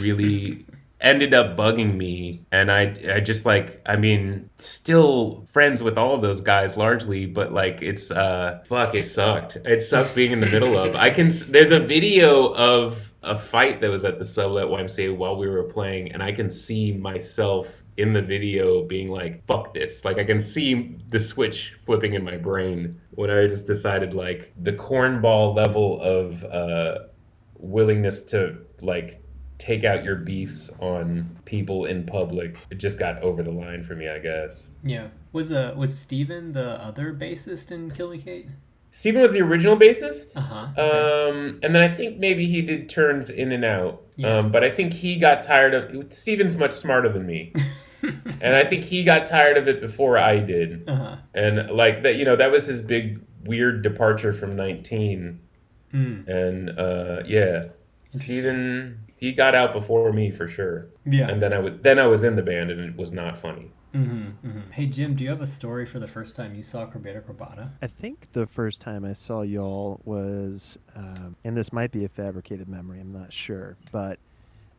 really 0.00 0.64
ended 1.00 1.34
up 1.34 1.56
bugging 1.56 1.96
me. 1.96 2.42
And 2.50 2.70
I 2.70 2.96
I 3.12 3.20
just 3.20 3.44
like 3.44 3.82
I 3.86 3.96
mean 3.96 4.48
still 4.58 5.46
friends 5.52 5.82
with 5.82 5.98
all 5.98 6.14
of 6.14 6.22
those 6.22 6.40
guys 6.40 6.76
largely 6.76 7.26
but 7.26 7.52
like 7.52 7.82
it's 7.82 8.10
uh 8.10 8.62
fuck 8.66 8.94
it 8.94 9.02
sucked. 9.02 9.56
It 9.64 9.82
sucked 9.82 10.14
being 10.14 10.32
in 10.32 10.40
the 10.40 10.46
middle 10.46 10.78
of. 10.78 10.96
I 10.96 11.10
can 11.10 11.30
there's 11.48 11.72
a 11.72 11.80
video 11.80 12.54
of 12.54 13.12
a 13.22 13.36
fight 13.36 13.80
that 13.80 13.90
was 13.90 14.04
at 14.04 14.18
the 14.18 14.24
sublet 14.24 14.66
YMCA 14.66 15.16
while 15.16 15.36
we 15.36 15.48
were 15.48 15.64
playing 15.64 16.12
and 16.12 16.22
I 16.22 16.32
can 16.32 16.48
see 16.48 16.92
myself 16.92 17.68
in 17.96 18.12
the 18.12 18.20
video 18.22 18.82
being 18.84 19.08
like 19.08 19.44
fuck 19.46 19.72
this 19.74 20.04
like 20.04 20.18
I 20.18 20.24
can 20.24 20.38
see 20.40 20.96
the 21.08 21.18
switch 21.20 21.76
flipping 21.86 22.14
in 22.14 22.22
my 22.24 22.36
brain 22.36 23.00
when 23.12 23.30
I 23.30 23.46
just 23.46 23.66
decided 23.66 24.12
like 24.14 24.52
the 24.62 24.72
cornball 24.72 25.54
level 25.56 26.00
of 26.02 26.44
uh 26.44 26.98
willingness 27.58 28.20
to 28.22 28.58
like 28.80 29.22
take 29.58 29.84
out 29.84 30.04
your 30.04 30.16
beefs 30.16 30.68
on 30.80 31.26
people 31.46 31.86
in 31.86 32.04
public 32.04 32.58
it 32.70 32.76
just 32.76 32.98
got 32.98 33.18
over 33.22 33.42
the 33.42 33.50
line 33.50 33.82
for 33.82 33.94
me 33.96 34.06
i 34.06 34.18
guess 34.18 34.74
Yeah. 34.84 35.08
Was 35.32 35.50
uh 35.50 35.72
was 35.74 35.96
Steven 35.98 36.52
the 36.52 36.72
other 36.82 37.14
bassist 37.14 37.72
in 37.72 37.90
Kill 37.90 38.10
Me 38.10 38.18
Kate? 38.18 38.46
steven 38.90 39.22
was 39.22 39.32
the 39.32 39.40
original 39.40 39.74
bassist 39.76 40.36
Uh-huh. 40.36 40.56
um 40.76 41.58
and 41.62 41.74
then 41.74 41.80
i 41.82 41.88
think 41.88 42.18
maybe 42.18 42.44
he 42.46 42.60
did 42.60 42.90
turns 42.90 43.30
in 43.30 43.50
and 43.52 43.64
out 43.64 44.02
Yeah. 44.16 44.36
um 44.38 44.52
but 44.52 44.62
i 44.62 44.70
think 44.70 44.92
he 44.92 45.16
got 45.16 45.42
tired 45.42 45.72
of 45.72 46.12
steven's 46.12 46.56
much 46.56 46.74
smarter 46.74 47.08
than 47.08 47.24
me 47.26 47.54
and 48.40 48.56
i 48.56 48.64
think 48.64 48.84
he 48.84 49.02
got 49.04 49.26
tired 49.26 49.56
of 49.56 49.68
it 49.68 49.80
before 49.80 50.16
i 50.18 50.38
did 50.38 50.88
uh-huh. 50.88 51.16
and 51.34 51.70
like 51.70 52.02
that 52.02 52.16
you 52.16 52.24
know 52.24 52.36
that 52.36 52.50
was 52.50 52.66
his 52.66 52.80
big 52.80 53.20
weird 53.44 53.82
departure 53.82 54.32
from 54.32 54.56
19 54.56 55.40
Mm. 55.94 56.26
and 56.28 56.78
uh 56.78 57.22
yeah 57.26 57.62
steven 58.10 58.98
he 59.18 59.32
got 59.32 59.54
out 59.54 59.72
before 59.72 60.12
me 60.12 60.30
for 60.30 60.46
sure 60.46 60.88
Yeah. 61.06 61.28
and 61.28 61.40
then 61.40 61.52
I 61.52 61.58
was 61.58 61.72
then 61.82 61.98
I 61.98 62.06
was 62.06 62.24
in 62.24 62.36
the 62.36 62.42
band 62.42 62.70
and 62.70 62.80
it 62.80 62.96
was 62.96 63.12
not 63.12 63.38
funny. 63.38 63.70
Mm-hmm, 63.94 64.46
mm-hmm. 64.46 64.70
Hey 64.72 64.86
Jim, 64.86 65.14
do 65.14 65.24
you 65.24 65.30
have 65.30 65.40
a 65.40 65.46
story 65.46 65.86
for 65.86 65.98
the 65.98 66.06
first 66.08 66.36
time 66.36 66.54
you 66.54 66.62
saw 66.62 66.86
Corbeta 66.86 67.22
Corbata? 67.22 67.70
I 67.80 67.86
think 67.86 68.28
the 68.32 68.46
first 68.46 68.80
time 68.82 69.04
I 69.06 69.14
saw 69.14 69.40
y'all 69.42 70.00
was, 70.04 70.76
um, 70.94 71.36
and 71.44 71.56
this 71.56 71.72
might 71.72 71.92
be 71.92 72.04
a 72.04 72.08
fabricated 72.08 72.68
memory, 72.68 73.00
I'm 73.00 73.12
not 73.12 73.32
sure, 73.32 73.76
but 73.92 74.18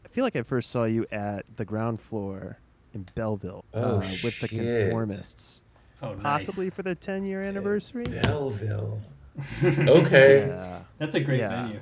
I 0.05 0.07
feel 0.09 0.23
like 0.23 0.35
I 0.35 0.43
first 0.43 0.69
saw 0.69 0.83
you 0.83 1.07
at 1.11 1.45
the 1.55 1.65
ground 1.65 1.99
floor 1.99 2.59
in 2.97 3.05
Belleville 3.15 3.63
Oh, 3.73 3.97
uh, 3.97 3.99
with 4.23 4.39
the. 4.41 4.47
Conformists, 4.47 5.61
Oh, 6.01 6.13
nice. 6.13 6.21
possibly 6.45 6.69
for 6.69 6.83
the 6.83 6.95
10 6.95 7.25
year 7.25 7.41
anniversary. 7.41 8.05
Belleville. 8.05 8.99
Okay. 9.63 10.47
Yeah. 10.47 10.79
That's 10.97 11.15
a 11.15 11.19
great 11.19 11.39
Yeah. 11.39 11.63
venue. 11.63 11.79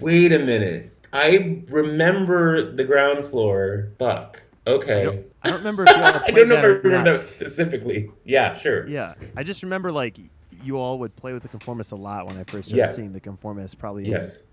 Wait 0.00 0.32
a 0.32 0.38
minute. 0.38 0.90
I 1.12 1.62
remember 1.68 2.72
the 2.72 2.84
ground 2.84 3.26
floor. 3.26 3.90
Fuck. 3.98 4.42
I 4.66 4.70
Okay. 4.70 5.04
don't, 5.04 5.26
I 5.42 5.48
don't 5.50 5.58
remember 5.58 5.82
if 5.86 5.90
y'all 5.90 5.98
I 6.02 6.30
don't 6.30 6.48
know 6.48 6.54
if 6.56 6.62
that 6.62 6.64
I 6.64 6.68
or 6.68 6.78
remember 6.80 7.18
that 7.18 7.26
specifically. 7.26 8.10
Yeah, 8.24 8.54
sure. 8.54 8.86
Yeah, 8.88 9.14
I 9.36 9.42
just 9.42 9.62
remember 9.62 9.92
like 9.92 10.16
you 10.62 10.78
all 10.78 10.98
would 11.00 11.14
play 11.16 11.34
with 11.34 11.42
the 11.42 11.48
Conformists 11.50 11.92
a 11.92 11.96
lot 11.96 12.26
when 12.26 12.38
I 12.38 12.44
first 12.44 12.68
started 12.68 12.76
Yeah. 12.78 12.90
seeing 12.90 13.12
the 13.12 13.20
Conformists, 13.20 13.76
probably 13.78 14.08
Yes. 14.08 14.38
in 14.38 14.44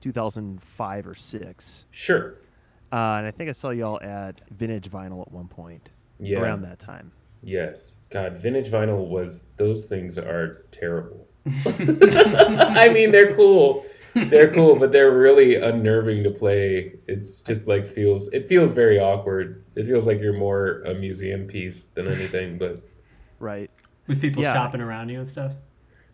2005 0.00 1.06
or 1.06 1.14
six. 1.14 1.86
Sure. 1.92 2.34
Uh, 2.92 3.16
and 3.18 3.26
I 3.26 3.30
think 3.30 3.48
I 3.48 3.52
saw 3.52 3.70
y'all 3.70 4.00
at 4.02 4.40
Vintage 4.50 4.90
Vinyl 4.90 5.22
at 5.22 5.30
one 5.32 5.48
point 5.48 5.88
Yeah. 6.18 6.40
around 6.40 6.62
that 6.62 6.78
time. 6.78 7.12
Yes. 7.42 7.94
God, 8.10 8.36
vintage 8.36 8.68
vinyl 8.70 9.06
was 9.06 9.44
those 9.56 9.84
things 9.86 10.18
are 10.18 10.64
terrible. 10.72 11.26
I 11.46 12.90
mean, 12.92 13.10
they're 13.12 13.34
cool. 13.34 13.84
They're 14.14 14.52
cool, 14.52 14.74
but 14.76 14.90
they're 14.92 15.16
really 15.16 15.54
unnerving 15.54 16.24
to 16.24 16.30
play. 16.30 16.96
It's 17.06 17.40
just 17.40 17.68
like 17.68 17.86
feels 17.86 18.28
it 18.30 18.46
feels 18.46 18.72
very 18.72 18.98
awkward. 18.98 19.64
It 19.76 19.86
feels 19.86 20.06
like 20.06 20.20
you're 20.20 20.36
more 20.36 20.82
a 20.82 20.94
museum 20.94 21.46
piece 21.46 21.86
than 21.86 22.08
anything, 22.08 22.58
but 22.58 22.82
Right. 23.38 23.70
With 24.08 24.20
people 24.20 24.42
Yeah. 24.42 24.52
shopping 24.52 24.80
around 24.80 25.08
you 25.10 25.18
and 25.20 25.28
stuff. 25.28 25.52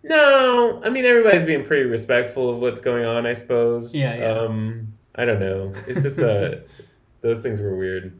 no, 0.02 0.80
I 0.84 0.90
mean 0.90 1.04
everybody's 1.06 1.44
being 1.44 1.64
pretty 1.64 1.88
respectful 1.88 2.50
of 2.50 2.60
what's 2.60 2.80
going 2.82 3.06
on, 3.06 3.26
I 3.26 3.32
suppose. 3.32 3.94
Yeah, 3.94 4.16
yeah. 4.16 4.24
Um 4.40 4.92
I 5.16 5.24
don't 5.24 5.40
know. 5.40 5.72
It's 5.86 6.02
just 6.02 6.18
uh 6.18 6.56
those 7.20 7.40
things 7.40 7.60
were 7.60 7.76
weird. 7.76 8.18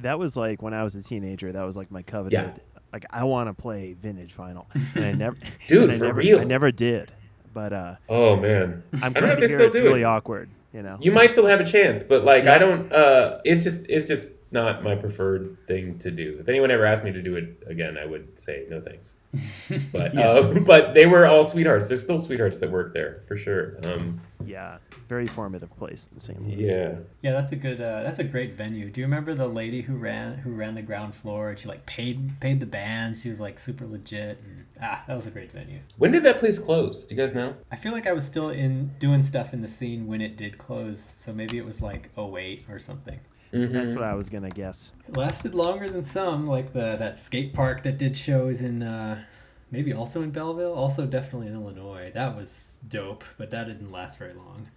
That 0.00 0.18
was 0.18 0.36
like 0.36 0.62
when 0.62 0.72
I 0.74 0.82
was 0.82 0.94
a 0.94 1.02
teenager. 1.02 1.52
That 1.52 1.62
was 1.64 1.76
like 1.76 1.90
my 1.90 2.02
coveted. 2.02 2.60
Like 2.92 3.04
I 3.10 3.24
want 3.24 3.48
to 3.48 3.54
play 3.54 3.92
vintage 3.92 4.34
vinyl, 4.36 4.66
and 4.96 5.04
I 5.04 5.12
never. 5.12 5.36
Dude, 5.68 5.84
and 5.84 5.92
I 5.92 5.98
for 5.98 6.04
never, 6.06 6.18
real. 6.18 6.40
I 6.40 6.44
never 6.44 6.72
did. 6.72 7.12
But 7.54 7.72
uh, 7.72 7.94
Oh 8.08 8.36
man. 8.36 8.82
I'm 8.94 9.04
I 9.16 9.20
don't 9.20 9.22
know 9.28 9.32
if 9.34 9.40
they 9.40 9.48
still 9.48 9.60
it's 9.66 9.76
do 9.76 9.82
really 9.84 10.02
it. 10.02 10.04
awkward. 10.04 10.48
You 10.72 10.82
know. 10.82 10.98
You 11.00 11.12
might 11.12 11.32
still 11.32 11.46
have 11.46 11.60
a 11.60 11.64
chance, 11.66 12.02
but 12.02 12.24
like 12.24 12.44
Yeah. 12.44 12.54
I 12.54 12.58
don't. 12.58 12.92
Uh, 12.92 13.40
it's 13.44 13.62
just 13.62 13.86
it's 13.88 14.08
just 14.08 14.28
not 14.52 14.82
my 14.82 14.94
preferred 14.96 15.56
thing 15.68 15.98
to 16.00 16.10
do. 16.10 16.38
If 16.40 16.48
anyone 16.48 16.70
ever 16.72 16.84
asked 16.84 17.04
me 17.04 17.12
to 17.12 17.22
do 17.22 17.36
it 17.36 17.62
again, 17.66 17.96
I 17.96 18.06
would 18.06 18.38
say 18.38 18.66
no 18.68 18.80
thanks. 18.80 19.16
But 19.92 20.14
Yeah. 20.14 20.28
uh, 20.28 20.58
but 20.60 20.94
they 20.94 21.06
were 21.06 21.26
all 21.26 21.44
sweethearts. 21.44 21.86
There's 21.86 22.00
still 22.00 22.18
sweethearts 22.18 22.58
that 22.58 22.70
work 22.70 22.92
there 22.94 23.22
for 23.28 23.36
sure. 23.36 23.76
Um, 23.84 24.20
yeah. 24.46 24.78
Very 25.08 25.26
formative 25.26 25.74
place 25.76 26.08
in 26.12 26.20
St. 26.20 26.40
Louis. 26.42 26.66
yeah. 26.66 26.94
Yeah, 27.22 27.32
that's 27.32 27.52
a 27.52 27.56
good. 27.56 27.80
Uh, 27.80 28.02
that's 28.02 28.18
a 28.18 28.24
great 28.24 28.54
venue. 28.54 28.90
Do 28.90 29.00
you 29.00 29.06
remember 29.06 29.34
the 29.34 29.48
lady 29.48 29.80
who 29.82 29.96
ran 29.96 30.36
who 30.38 30.52
ran 30.52 30.74
the 30.74 30.82
ground 30.82 31.14
floor? 31.14 31.50
And 31.50 31.58
she 31.58 31.68
like 31.68 31.84
paid 31.86 32.40
paid 32.40 32.60
the 32.60 32.66
bands. 32.66 33.22
She 33.22 33.28
was 33.28 33.40
like 33.40 33.58
super 33.58 33.86
legit. 33.86 34.38
And, 34.44 34.64
ah, 34.82 35.04
that 35.06 35.14
was 35.16 35.26
a 35.26 35.30
great 35.30 35.52
venue. 35.52 35.80
When 35.98 36.12
did 36.12 36.22
that 36.24 36.38
place 36.38 36.58
close? 36.58 37.04
Do 37.04 37.14
you 37.14 37.20
guys 37.20 37.34
know? 37.34 37.54
I 37.70 37.76
feel 37.76 37.92
like 37.92 38.06
I 38.06 38.12
was 38.12 38.26
still 38.26 38.50
in 38.50 38.92
doing 38.98 39.22
stuff 39.22 39.52
in 39.52 39.62
the 39.62 39.68
scene 39.68 40.06
when 40.06 40.20
it 40.20 40.36
did 40.36 40.58
close. 40.58 41.00
So 41.00 41.32
maybe 41.32 41.58
it 41.58 41.64
was 41.64 41.82
like 41.82 42.10
08 42.16 42.64
or 42.70 42.78
something. 42.78 43.18
Mhm. 43.52 43.72
That's 43.72 43.94
what 43.94 44.04
I 44.04 44.14
was 44.14 44.28
gonna 44.28 44.48
guess. 44.50 44.94
It 45.08 45.16
lasted 45.16 45.56
longer 45.56 45.88
than 45.90 46.04
some, 46.04 46.46
like 46.46 46.72
the 46.72 46.96
that 46.98 47.18
skate 47.18 47.52
park 47.52 47.82
that 47.82 47.98
did 47.98 48.16
shows 48.16 48.62
in 48.62 48.82
uh, 48.84 49.24
maybe 49.70 49.92
also 49.92 50.22
in 50.22 50.30
Belleville, 50.30 50.72
also 50.72 51.06
definitely 51.06 51.48
in 51.48 51.54
Illinois. 51.54 52.10
That 52.14 52.36
was 52.36 52.78
dope, 52.88 53.24
but 53.38 53.50
that 53.50 53.66
didn't 53.66 53.90
last 53.92 54.18
very 54.18 54.32
long. 54.34 54.68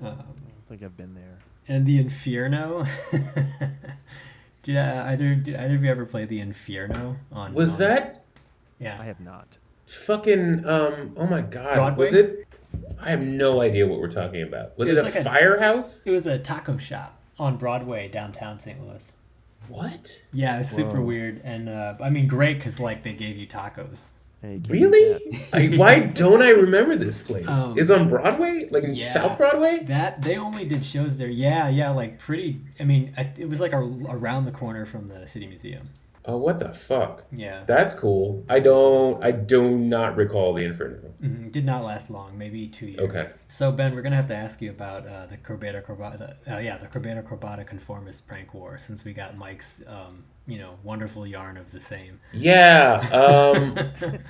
Um, 0.00 0.06
I 0.08 0.10
don't 0.10 0.68
think 0.68 0.82
I've 0.82 0.96
been 0.96 1.14
there. 1.14 1.38
and 1.68 1.86
the 1.86 1.98
Inferno. 1.98 2.84
did 4.62 4.76
uh, 4.76 5.04
either 5.06 5.34
did 5.34 5.56
either 5.56 5.74
of 5.74 5.84
you 5.84 5.90
ever 5.90 6.04
play 6.06 6.24
the 6.24 6.40
Inferno 6.40 7.16
on? 7.32 7.54
Was 7.54 7.74
on- 7.74 7.78
that 7.80 8.24
Yeah. 8.78 8.98
I 9.00 9.04
have 9.04 9.20
not. 9.20 9.58
fucking? 9.86 10.64
Um. 10.66 11.14
Oh 11.16 11.26
my 11.26 11.42
god. 11.42 11.74
Broadway? 11.74 12.06
Was 12.06 12.14
it? 12.14 12.46
I 13.00 13.10
have 13.10 13.20
no 13.20 13.60
idea 13.60 13.86
what 13.86 13.98
we're 13.98 14.10
talking 14.10 14.42
about. 14.42 14.76
Was 14.78 14.88
It 14.88 14.92
it, 14.92 14.94
was 14.94 15.02
a 15.02 15.04
like 15.06 15.14
a- 15.16 15.24
firehouse? 15.24 16.02
It 16.06 16.10
was 16.10 16.26
a 16.26 16.38
taco 16.38 16.76
shop 16.78 17.18
on 17.38 17.56
Broadway 17.56 18.08
downtown 18.08 18.58
St. 18.58 18.80
Louis. 18.86 19.12
What? 19.68 20.20
Yeah, 20.32 20.56
it 20.56 20.58
was 20.58 20.70
super 20.70 21.00
Whoa. 21.00 21.06
weird, 21.06 21.40
and 21.44 21.68
uh, 21.68 21.94
I 22.02 22.10
mean, 22.10 22.26
great 22.26 22.58
because 22.58 22.80
like 22.80 23.02
they 23.02 23.12
gave 23.12 23.36
you 23.36 23.46
tacos. 23.46 24.06
Hey, 24.42 24.54
you 24.54 24.60
can't 24.60 24.74
eat 24.74 24.80
Really? 24.80 25.38
I, 25.52 25.76
why 25.76 26.00
don't 26.00 26.42
I 26.42 26.50
remember 26.50 26.96
this 26.96 27.22
place? 27.22 27.46
Um, 27.48 27.78
Is 27.78 27.90
on 27.90 28.08
Broadway, 28.08 28.68
like 28.70 28.84
yeah. 28.88 29.12
South 29.12 29.38
Broadway? 29.38 29.84
That 29.84 30.20
they 30.20 30.36
only 30.36 30.64
did 30.66 30.84
shows 30.84 31.16
there. 31.16 31.28
Yeah, 31.28 31.68
yeah, 31.68 31.90
like 31.90 32.18
pretty. 32.18 32.60
I 32.80 32.84
mean, 32.84 33.14
I, 33.16 33.30
it 33.38 33.48
was 33.48 33.60
like 33.60 33.72
a, 33.72 33.78
around 33.78 34.46
the 34.46 34.50
corner 34.52 34.84
from 34.84 35.06
the 35.06 35.26
City 35.28 35.46
Museum. 35.46 35.88
Oh, 36.24 36.36
what 36.36 36.60
the 36.60 36.72
fuck? 36.72 37.24
Yeah. 37.32 37.64
That's 37.66 37.94
cool. 37.94 38.44
I 38.48 38.60
don't. 38.60 39.22
I 39.24 39.32
do 39.32 39.76
not 39.76 40.16
recall 40.16 40.54
the 40.54 40.64
Inferno. 40.64 41.12
Mhm. 41.20 41.50
Did 41.50 41.64
not 41.64 41.82
last 41.82 42.10
long, 42.10 42.38
maybe 42.38 42.68
two 42.68 42.86
years. 42.86 43.00
Okay. 43.00 43.24
So 43.48 43.72
Ben, 43.72 43.94
we're 43.94 44.02
gonna 44.02 44.16
have 44.16 44.26
to 44.26 44.36
ask 44.36 44.62
you 44.62 44.70
about 44.70 45.06
uh, 45.06 45.26
the 45.26 45.36
Corbeta 45.36 45.84
Corbata, 45.84 46.36
uh, 46.48 46.58
yeah, 46.58 46.78
the 46.78 46.86
Corbeta 46.86 47.22
Corbata 47.24 47.66
conformist 47.66 48.28
prank 48.28 48.54
war, 48.54 48.78
since 48.78 49.04
we 49.04 49.12
got 49.12 49.36
Mike's, 49.36 49.82
um, 49.88 50.22
you 50.46 50.58
know, 50.58 50.74
wonderful 50.84 51.26
yarn 51.26 51.56
of 51.56 51.72
the 51.72 51.80
same. 51.80 52.20
Yeah. 52.32 52.98
Um, 53.12 53.76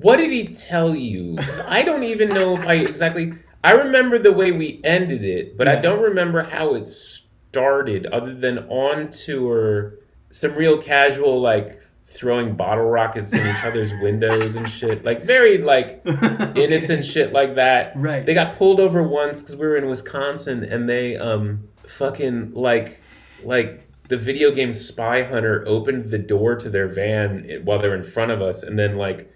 what 0.00 0.16
did 0.16 0.30
he 0.30 0.44
tell 0.44 0.94
you 0.94 1.38
I 1.68 1.82
don't 1.82 2.02
even 2.02 2.30
know 2.30 2.54
if 2.54 2.66
I 2.66 2.74
exactly. 2.74 3.32
I 3.62 3.72
remember 3.72 4.18
the 4.18 4.32
way 4.32 4.52
we 4.52 4.80
ended 4.84 5.24
it, 5.24 5.56
but 5.56 5.66
I 5.66 5.76
don't 5.76 6.00
remember 6.00 6.42
how 6.42 6.74
it 6.74 6.88
started. 6.88 8.06
Other 8.06 8.34
than 8.34 8.58
on 8.68 9.10
tour, 9.10 9.94
some 10.30 10.54
real 10.54 10.80
casual 10.80 11.40
like 11.40 11.80
throwing 12.04 12.54
bottle 12.54 12.84
rockets 12.84 13.32
in 13.32 13.40
each 13.40 13.64
other's 13.64 13.92
windows 14.02 14.56
and 14.56 14.70
shit. 14.70 15.04
Like 15.04 15.24
very 15.24 15.58
like 15.58 16.02
innocent 16.54 17.04
shit 17.04 17.32
like 17.32 17.56
that. 17.56 17.92
Right. 17.96 18.24
They 18.24 18.34
got 18.34 18.56
pulled 18.56 18.80
over 18.80 19.02
once 19.02 19.40
because 19.40 19.56
we 19.56 19.66
were 19.66 19.76
in 19.76 19.86
Wisconsin 19.88 20.64
and 20.64 20.88
they 20.88 21.16
um 21.16 21.68
fucking 21.84 22.54
like 22.54 23.00
like 23.44 23.86
the 24.08 24.16
video 24.16 24.50
game 24.50 24.72
Spy 24.72 25.22
Hunter 25.22 25.64
opened 25.66 26.10
the 26.10 26.18
door 26.18 26.56
to 26.56 26.70
their 26.70 26.88
van 26.88 27.60
while 27.64 27.78
they're 27.78 27.94
in 27.94 28.04
front 28.04 28.30
of 28.30 28.40
us 28.40 28.62
and 28.62 28.78
then 28.78 28.96
like 28.96 29.32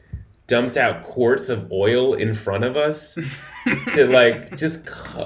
dumped 0.46 0.76
out 0.76 1.02
quarts 1.04 1.48
of 1.48 1.70
oil 1.70 2.14
in 2.14 2.34
front 2.34 2.64
of 2.64 2.76
us 2.76 3.16
to 3.92 4.06
like 4.06 4.56
just 4.56 4.80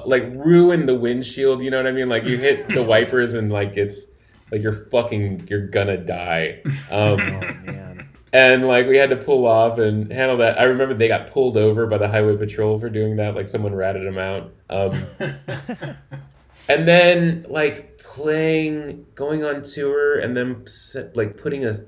like 0.05 0.25
ruin 0.35 0.87
the 0.87 0.95
windshield. 0.95 1.63
You 1.63 1.71
know 1.71 1.79
what 1.79 1.87
I 1.87 1.93
mean? 1.93 2.09
Like 2.09 2.25
you 2.25 2.37
hit 2.37 2.69
the 2.69 2.83
wipers 2.83 3.35
and 3.35 3.51
like 3.53 3.77
it's 3.77 4.07
like 4.55 4.63
you're 4.63 4.87
fucking 4.91 5.47
you're 5.51 5.67
gonna 5.67 5.97
die. 5.99 6.63
Oh 6.91 7.15
Um, 7.15 7.19
man. 7.67 8.09
and 8.33 8.67
like 8.69 8.87
we 8.87 8.97
had 8.97 9.11
to 9.11 9.17
pull 9.17 9.47
off 9.47 9.79
and 9.79 10.11
handle 10.13 10.37
that. 10.39 10.59
I 10.61 10.65
remember 10.65 10.95
they 10.95 11.09
got 11.09 11.31
pulled 11.31 11.57
over 11.57 11.87
by 11.87 11.99
the 11.99 12.09
highway 12.09 12.37
patrol 12.37 12.79
for 12.79 12.89
doing 12.89 13.17
that. 13.17 13.35
Like 13.35 13.49
someone 13.49 13.75
ratted 13.75 14.07
them 14.07 14.19
out. 14.19 14.53
Um, 14.71 15.03
and 16.69 16.89
then 16.89 17.47
like 17.49 17.99
playing, 17.99 19.07
going 19.15 19.45
on 19.45 19.63
tour, 19.63 20.19
and 20.21 20.37
then 20.37 20.65
like 21.15 21.37
putting 21.37 21.65
a 21.67 21.81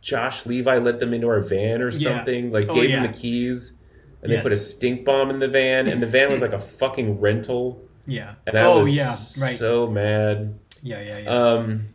Josh 0.00 0.46
Levi 0.46 0.78
let 0.78 1.00
them 1.00 1.12
into 1.14 1.28
our 1.28 1.40
van 1.40 1.82
or 1.82 1.90
Yeah. 1.90 2.16
something. 2.18 2.52
Like 2.52 2.68
Oh, 2.68 2.74
gave 2.74 2.90
yeah. 2.90 3.02
them 3.02 3.12
the 3.12 3.18
keys, 3.18 3.72
and 4.22 4.30
they 4.32 4.40
put 4.40 4.52
a 4.52 4.56
stink 4.56 5.04
bomb 5.04 5.30
in 5.30 5.38
the 5.40 5.48
van, 5.48 5.88
and 5.88 6.00
the 6.02 6.06
van 6.06 6.30
was 6.30 6.40
like 6.40 6.52
a 6.52 6.60
fucking 6.60 7.20
rental. 7.20 7.80
yeah. 8.06 8.34
And 8.46 8.56
I 8.56 8.64
oh 8.64 8.80
was 8.80 8.94
yeah. 8.94 9.16
Right. 9.40 9.58
so 9.58 9.86
mad. 9.88 10.58
yeah. 10.82 11.00
Yeah. 11.00 11.18
Yeah. 11.18 11.28
Um, 11.30 11.86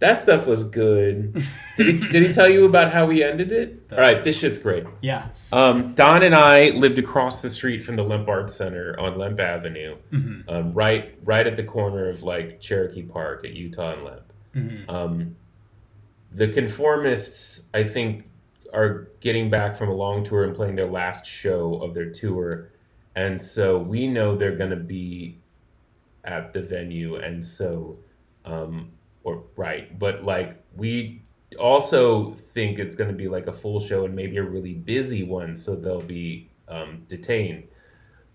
that 0.00 0.14
stuff 0.14 0.46
was 0.46 0.62
good. 0.64 1.34
Did 1.76 1.86
he, 1.86 2.08
did 2.10 2.22
he 2.26 2.32
tell 2.32 2.48
you 2.48 2.64
about 2.66 2.92
how 2.92 3.06
we 3.06 3.22
ended 3.24 3.50
it? 3.50 3.82
All 3.92 3.98
right, 3.98 4.22
this 4.22 4.38
shit's 4.38 4.58
great. 4.58 4.84
yeah. 5.02 5.28
Um, 5.52 5.92
Don 5.94 6.22
and 6.22 6.34
I 6.34 6.70
lived 6.70 6.98
across 6.98 7.40
the 7.40 7.50
street 7.50 7.82
from 7.82 7.96
the 7.96 8.02
Lemp 8.04 8.28
Art 8.28 8.48
Center 8.50 8.94
on 9.00 9.18
Lemp 9.18 9.40
Avenue, 9.40 9.96
hmm 10.10 10.40
um, 10.48 10.72
right 10.72 11.18
right 11.24 11.46
at 11.46 11.56
the 11.56 11.64
corner 11.64 12.08
of 12.08 12.22
like 12.22 12.60
Cherokee 12.60 13.02
Park 13.02 13.44
at 13.44 13.54
Utah 13.54 13.94
and 13.94 14.04
Lemp. 14.04 14.32
hmm 14.54 14.90
Um, 14.90 15.36
the 16.32 16.46
conformists, 16.48 17.60
I 17.74 17.84
think, 17.84 18.24
are 18.74 19.08
getting 19.20 19.48
back 19.50 19.76
from 19.78 19.88
a 19.88 19.94
long 19.94 20.22
tour 20.22 20.44
and 20.44 20.54
playing 20.54 20.74
their 20.76 20.86
last 20.90 21.24
show 21.26 21.74
of 21.82 21.94
their 21.94 22.10
tour, 22.10 22.68
and 23.16 23.40
so 23.40 23.78
we 23.78 24.06
know 24.06 24.36
they're 24.36 24.56
going 24.56 24.70
to 24.70 24.76
be 24.76 25.38
at 26.24 26.52
the 26.52 26.60
venue, 26.60 27.16
and 27.16 27.44
so, 27.46 27.96
um, 28.44 28.90
or 29.28 29.44
right, 29.56 29.98
but 29.98 30.24
like 30.24 30.62
we 30.76 31.22
also 31.58 32.34
think 32.54 32.78
it's 32.78 32.94
going 32.94 33.10
to 33.10 33.16
be 33.16 33.28
like 33.28 33.46
a 33.46 33.52
full 33.52 33.80
show 33.80 34.04
and 34.04 34.14
maybe 34.14 34.36
a 34.38 34.42
really 34.42 34.74
busy 34.74 35.22
one, 35.22 35.56
so 35.56 35.74
they'll 35.74 36.00
be 36.00 36.50
um, 36.68 37.02
detained, 37.08 37.64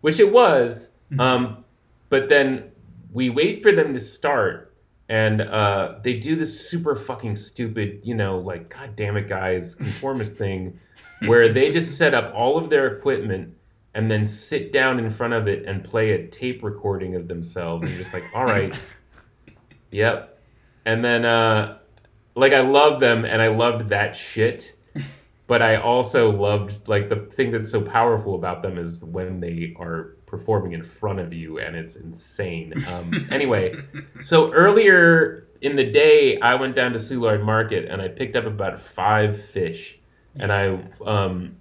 which 0.02 0.20
it 0.20 0.32
was. 0.32 0.90
Um, 1.20 1.64
but 2.10 2.30
then 2.30 2.72
we 3.12 3.30
wait 3.30 3.62
for 3.62 3.72
them 3.72 3.94
to 3.94 4.02
start, 4.02 4.76
and 5.10 5.42
uh, 5.42 5.96
they 6.04 6.14
do 6.14 6.36
this 6.36 6.70
super 6.70 6.96
fucking 6.96 7.36
stupid, 7.36 8.02
you 8.04 8.16
know, 8.16 8.40
like 8.40 8.70
God 8.70 8.96
damn 8.96 9.18
it, 9.18 9.30
guys, 9.30 9.76
conformist 9.76 10.36
thing, 10.36 10.80
where 11.26 11.52
they 11.52 11.72
just 11.72 11.98
set 11.98 12.14
up 12.14 12.34
all 12.34 12.58
of 12.58 12.70
their 12.70 12.98
equipment 12.98 13.56
and 13.96 14.10
then 14.10 14.28
sit 14.28 14.74
down 14.74 14.98
in 14.98 15.12
front 15.12 15.34
of 15.34 15.48
it 15.48 15.68
and 15.68 15.84
play 15.84 16.14
a 16.14 16.28
tape 16.28 16.64
recording 16.64 17.16
of 17.16 17.28
themselves, 17.28 17.84
and 17.84 17.94
just 17.94 18.12
like, 18.12 18.24
all 18.34 18.46
right, 18.46 18.74
yep, 19.92 20.33
and 20.86 21.04
then 21.04 21.26
uh, 21.26 21.78
like 22.36 22.54
I 22.54 22.62
love 22.62 23.00
them 23.00 23.26
and 23.26 23.42
I 23.42 23.48
loved 23.48 23.90
that 23.90 24.16
shit. 24.16 24.76
But 25.46 25.62
I 25.62 25.76
also 25.76 26.32
loved 26.32 26.88
like 26.88 27.10
the 27.10 27.18
thing 27.18 27.52
that's 27.52 27.70
so 27.70 27.82
powerful 27.82 28.34
about 28.36 28.62
them 28.62 28.78
is 28.78 29.04
when 29.04 29.42
they 29.42 29.76
are 29.78 30.16
performing 30.26 30.72
in 30.72 30.84
front 30.84 31.20
of 31.20 31.34
you 31.34 31.60
and 31.60 31.76
it's 31.76 31.96
insane. 31.96 32.74
Um, 32.88 33.28
anyway, 33.32 33.76
so 34.22 34.54
earlier 34.54 35.46
in 35.64 35.78
the 35.78 35.84
day, 35.84 36.40
I 36.40 36.56
went 36.56 36.76
down 36.76 36.92
to 36.94 37.00
Soulard 37.00 37.44
Market 37.44 37.90
and 37.90 38.02
I 38.02 38.10
picked 38.10 38.36
up 38.36 38.46
about 38.46 38.80
five 38.80 39.46
fish, 39.46 39.98
and 40.40 40.52
I 40.52 40.80
um, 41.06 41.56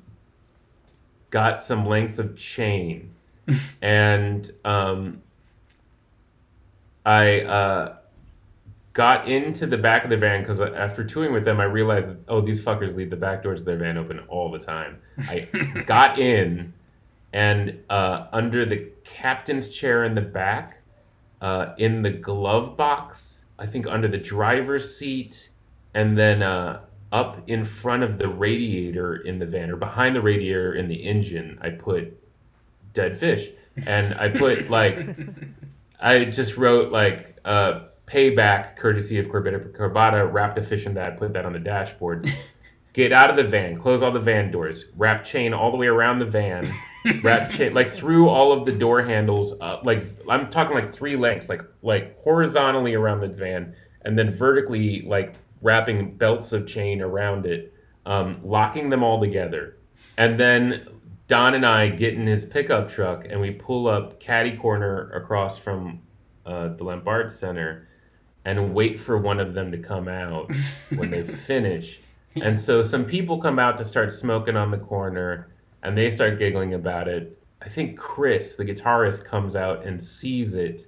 got 1.31 1.62
some 1.62 1.87
lengths 1.87 2.18
of 2.18 2.37
chain, 2.37 3.14
and 3.83 4.51
um, 4.64 5.23
I 7.07 7.43
uh, 7.43 7.97
got 8.93 9.28
into 9.28 9.66
the 9.66 9.78
back 9.78 10.05
of 10.05 10.11
the 10.11 10.16
van 10.16 10.40
because 10.40 10.61
after 10.61 11.05
touring 11.05 11.32
with 11.32 11.45
them, 11.45 11.61
I 11.61 11.64
realized 11.64 12.09
that 12.09 12.18
oh, 12.28 12.40
these 12.40 12.61
fuckers 12.61 12.95
leave 12.95 13.11
the 13.11 13.16
back 13.16 13.43
doors 13.43 13.61
of 13.61 13.66
their 13.66 13.76
van 13.76 13.97
open 13.97 14.20
all 14.28 14.51
the 14.51 14.59
time. 14.59 14.99
I 15.18 15.49
got 15.86 16.18
in, 16.18 16.74
and 17.32 17.82
uh, 17.88 18.26
under 18.32 18.66
the 18.66 18.88
captain's 19.05 19.68
chair 19.68 20.05
in 20.05 20.14
the 20.14 20.20
back, 20.20 20.82
uh, 21.40 21.74
in 21.78 22.03
the 22.03 22.11
glove 22.11 22.76
box, 22.76 23.40
I 23.59 23.66
think 23.66 23.86
under 23.86 24.09
the 24.09 24.18
driver's 24.18 24.97
seat, 24.97 25.51
and 25.95 26.18
then 26.18 26.43
uh, 26.43 26.80
up 27.11 27.43
in 27.49 27.64
front 27.64 28.03
of 28.03 28.18
the 28.18 28.28
radiator 28.28 29.16
in 29.16 29.38
the 29.38 29.47
van 29.47 29.70
or 29.70 29.76
behind 29.76 30.14
the 30.16 30.22
radiator 30.22 30.74
in 30.74 30.88
the 30.88 30.97
engine, 30.97 31.59
I 31.62 31.70
put 31.70 32.18
dead 32.93 33.18
fish, 33.18 33.49
and 33.86 34.14
I 34.14 34.28
put 34.28 34.68
like. 34.70 35.07
I 36.05 36.24
just 36.24 36.57
wrote 36.57 36.90
like 36.90 37.38
uh, 37.45 37.82
payback 38.12 38.76
courtesy 38.76 39.18
of 39.18 39.26
Corbeta 39.26 39.72
Corbata, 39.72 40.30
wrapped 40.30 40.58
a 40.58 40.62
fish 40.62 40.84
in 40.84 40.94
that, 40.94 41.16
put 41.16 41.32
that 41.32 41.46
on 41.46 41.52
the 41.52 41.58
dashboard. 41.58 42.30
Get 42.92 43.10
out 43.10 43.30
of 43.30 43.36
the 43.36 43.44
van, 43.44 43.80
close 43.80 44.02
all 44.02 44.12
the 44.12 44.20
van 44.20 44.50
doors, 44.50 44.84
wrap 44.98 45.24
chain 45.24 45.54
all 45.54 45.70
the 45.70 45.78
way 45.78 45.86
around 45.86 46.18
the 46.18 46.26
van, 46.26 46.70
wrap 47.22 47.50
chain 47.50 47.72
like 47.72 47.90
through 47.90 48.28
all 48.28 48.52
of 48.52 48.66
the 48.66 48.72
door 48.72 49.02
handles, 49.02 49.54
up, 49.62 49.86
like 49.86 50.04
I'm 50.28 50.50
talking 50.50 50.74
like 50.74 50.92
three 50.92 51.16
lengths, 51.16 51.48
like 51.48 51.62
like 51.80 52.20
horizontally 52.22 52.92
around 52.92 53.20
the 53.20 53.28
van, 53.28 53.74
and 54.02 54.18
then 54.18 54.30
vertically 54.30 55.00
like 55.02 55.36
wrapping 55.62 56.18
belts 56.18 56.52
of 56.52 56.66
chain 56.66 57.00
around 57.00 57.46
it, 57.46 57.72
um, 58.04 58.40
locking 58.44 58.90
them 58.90 59.02
all 59.02 59.18
together, 59.18 59.78
and 60.18 60.38
then 60.38 60.86
Don 61.28 61.54
and 61.54 61.64
I 61.64 61.88
get 61.88 62.12
in 62.12 62.26
his 62.26 62.44
pickup 62.44 62.90
truck 62.90 63.24
and 63.26 63.40
we 63.40 63.52
pull 63.52 63.88
up 63.88 64.20
caddy 64.20 64.54
corner 64.54 65.08
across 65.12 65.56
from 65.56 66.02
uh, 66.44 66.68
the 66.68 66.84
Lemp 66.84 67.08
Art 67.08 67.32
Center 67.32 67.88
and 68.45 68.74
wait 68.74 68.99
for 68.99 69.18
one 69.18 69.40
of 69.40 69.55
them 69.55 69.70
to 69.72 69.78
come 69.78 70.09
out 70.09 70.51
when 70.97 71.11
they 71.11 71.22
finish. 71.47 72.01
And 72.40 72.59
so 72.59 72.82
some 72.82 73.05
people 73.05 73.40
come 73.40 73.59
out 73.59 73.78
to 73.78 73.84
start 73.84 74.12
smoking 74.12 74.57
on 74.57 74.70
the 74.70 74.78
corner 74.78 75.49
and 75.82 75.97
they 75.97 76.11
start 76.11 76.38
giggling 76.38 76.74
about 76.74 77.09
it. 77.09 77.38
I 77.61 77.68
think 77.68 77.99
Chris, 77.99 78.55
the 78.55 78.64
guitarist, 78.64 79.24
comes 79.24 79.55
out 79.55 79.84
and 79.84 80.03
sees 80.03 80.55
it 80.55 80.86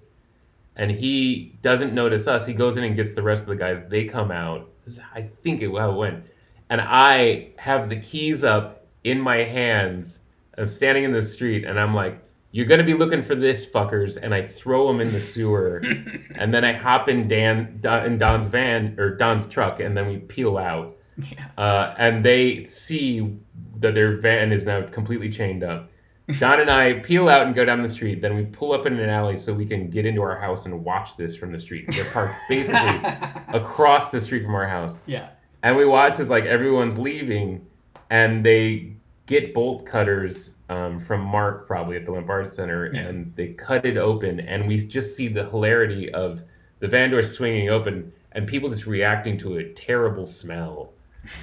and 0.77 0.91
he 0.91 1.57
doesn't 1.63 1.95
notice 1.95 2.27
us. 2.27 2.47
He 2.47 2.53
goes 2.53 2.77
in 2.77 2.85
and 2.85 2.97
gets 2.97 3.13
the 3.13 3.23
rest 3.23 3.43
of 3.43 3.49
the 3.49 3.57
guys. 3.57 3.83
They 3.89 4.05
come 4.05 4.31
out. 4.31 4.71
I 5.15 5.31
think 5.43 5.63
it 5.63 5.71
how 5.71 5.93
it 5.93 5.97
went. 5.97 6.25
And 6.71 6.81
I 6.81 7.53
have 7.59 7.89
the 7.89 7.97
keys 7.97 8.43
up 8.43 8.87
in 9.05 9.21
my 9.21 9.37
hands. 9.37 10.19
I'm 10.59 10.69
standing 10.69 11.05
in 11.05 11.13
the 11.13 11.23
street 11.23 11.65
and 11.65 11.79
I'm 11.79 11.95
like, 11.95 12.21
you're 12.55 12.67
gonna 12.67 12.85
be 12.85 12.95
looking 12.95 13.21
for 13.21 13.35
this 13.35 13.67
fuckers, 13.67 14.17
and 14.17 14.33
I 14.33 14.41
throw 14.43 14.87
them 14.87 15.01
in 15.01 15.09
the 15.09 15.19
sewer, 15.19 15.79
and 16.37 16.55
then 16.55 16.65
I 16.65 16.73
hop 16.73 17.09
in 17.09 17.27
Dan 17.27 17.81
in 17.85 18.17
Don's 18.19 18.47
van 18.47 18.95
or 18.97 19.17
Don's 19.17 19.47
truck, 19.49 19.81
and 19.81 19.97
then 19.97 20.07
we 20.07 20.19
peel 20.19 20.57
out, 20.57 20.97
Yeah. 21.19 21.47
uh, 21.59 21.95
and 21.99 22.25
they 22.25 22.67
see 22.69 23.37
that 23.81 23.95
their 23.95 24.19
van 24.19 24.53
is 24.53 24.65
now 24.65 24.83
completely 24.83 25.31
chained 25.31 25.65
up. 25.65 25.91
Don 26.39 26.61
and 26.61 26.71
I 26.71 27.01
peel 27.01 27.29
out 27.29 27.45
and 27.45 27.57
go 27.57 27.65
down 27.65 27.83
the 27.83 27.89
street. 27.89 28.23
Then 28.23 28.35
we 28.35 28.45
pull 28.47 28.73
up 28.73 28.87
in 28.87 28.99
an 28.99 29.11
alley 29.11 29.37
so 29.37 29.53
we 29.53 29.67
can 29.67 29.91
get 29.91 30.07
into 30.07 30.23
our 30.23 30.39
house 30.41 30.65
and 30.65 30.83
watch 30.85 31.17
this 31.19 31.37
from 31.37 31.53
the 31.53 31.59
street. 31.59 31.85
They're 31.89 32.11
parked 32.13 32.35
basically 32.49 33.01
across 33.49 34.11
the 34.11 34.21
street 34.21 34.43
from 34.45 34.55
our 34.55 34.67
house 34.67 35.01
yeah. 35.07 35.31
and 35.65 35.77
we 35.77 35.85
watch 35.85 36.19
as 36.21 36.31
like 36.31 36.45
everyone's 36.45 36.97
leaving 36.99 37.67
and 38.11 38.45
they 38.47 38.95
get 39.27 39.53
bolt 39.53 39.85
cutters 39.85 40.53
um, 40.69 40.99
from 40.99 41.21
mark 41.21 41.67
probably 41.67 41.97
at 41.97 42.05
the 42.05 42.13
Lemp 42.13 42.29
Art 42.29 42.51
center 42.53 42.91
Yeah. 42.93 43.01
and 43.01 43.35
they 43.37 43.49
cut 43.49 43.85
it 43.85 43.97
open 43.97 44.41
and 44.41 44.67
we 44.67 44.79
just 44.87 45.17
see 45.17 45.29
the 45.29 45.49
hilarity 45.49 46.13
of 46.13 46.43
the 46.81 46.89
van 46.89 47.11
door 47.11 47.23
swinging 47.23 47.69
open 47.71 48.13
and 48.33 48.47
people 48.47 48.69
just 48.71 48.87
reacting 48.87 49.39
to 49.39 49.59
a 49.59 49.65
terrible 49.73 50.27
smell. 50.27 50.93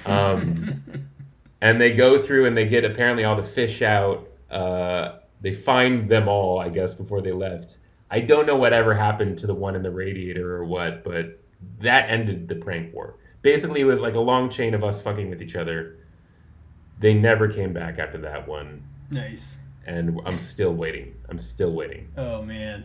Um, 0.06 0.82
and 1.60 1.80
they 1.80 1.92
go 1.94 2.20
through 2.22 2.46
and 2.46 2.56
they 2.56 2.66
get 2.66 2.84
apparently 2.84 3.24
all 3.24 3.36
the 3.36 3.42
fish 3.42 3.82
out. 3.82 4.28
Uh, 4.50 5.16
they 5.40 5.54
find 5.54 6.08
them 6.08 6.28
all, 6.28 6.58
I 6.60 6.68
guess, 6.68 6.94
before 6.94 7.20
they 7.22 7.32
left. 7.32 7.78
I 8.10 8.20
don't 8.20 8.46
know 8.46 8.56
whatever 8.56 8.94
happened 8.94 9.38
to 9.38 9.46
the 9.46 9.54
one 9.54 9.74
in 9.74 9.82
the 9.82 9.90
radiator 9.90 10.54
or 10.56 10.64
what, 10.64 11.02
but 11.02 11.40
that 11.80 12.10
ended 12.10 12.46
the 12.46 12.56
prank 12.56 12.92
war. 12.94 13.14
Basically, 13.40 13.80
it 13.80 13.84
was 13.84 14.00
like 14.00 14.14
a 14.14 14.20
long 14.20 14.50
chain 14.50 14.74
of 14.74 14.84
us 14.84 15.00
fucking 15.00 15.30
with 15.30 15.40
each 15.40 15.56
other. 15.56 15.96
They 17.00 17.14
never 17.14 17.48
came 17.48 17.72
back 17.72 17.98
after 17.98 18.18
that 18.18 18.46
one, 18.46 18.84
Nice. 19.10 19.56
and 19.86 20.20
I'm 20.24 20.38
still 20.38 20.72
waiting. 20.74 21.14
I'm 21.28 21.38
still 21.38 21.72
waiting. 21.72 22.08
Oh 22.16 22.42
man. 22.42 22.84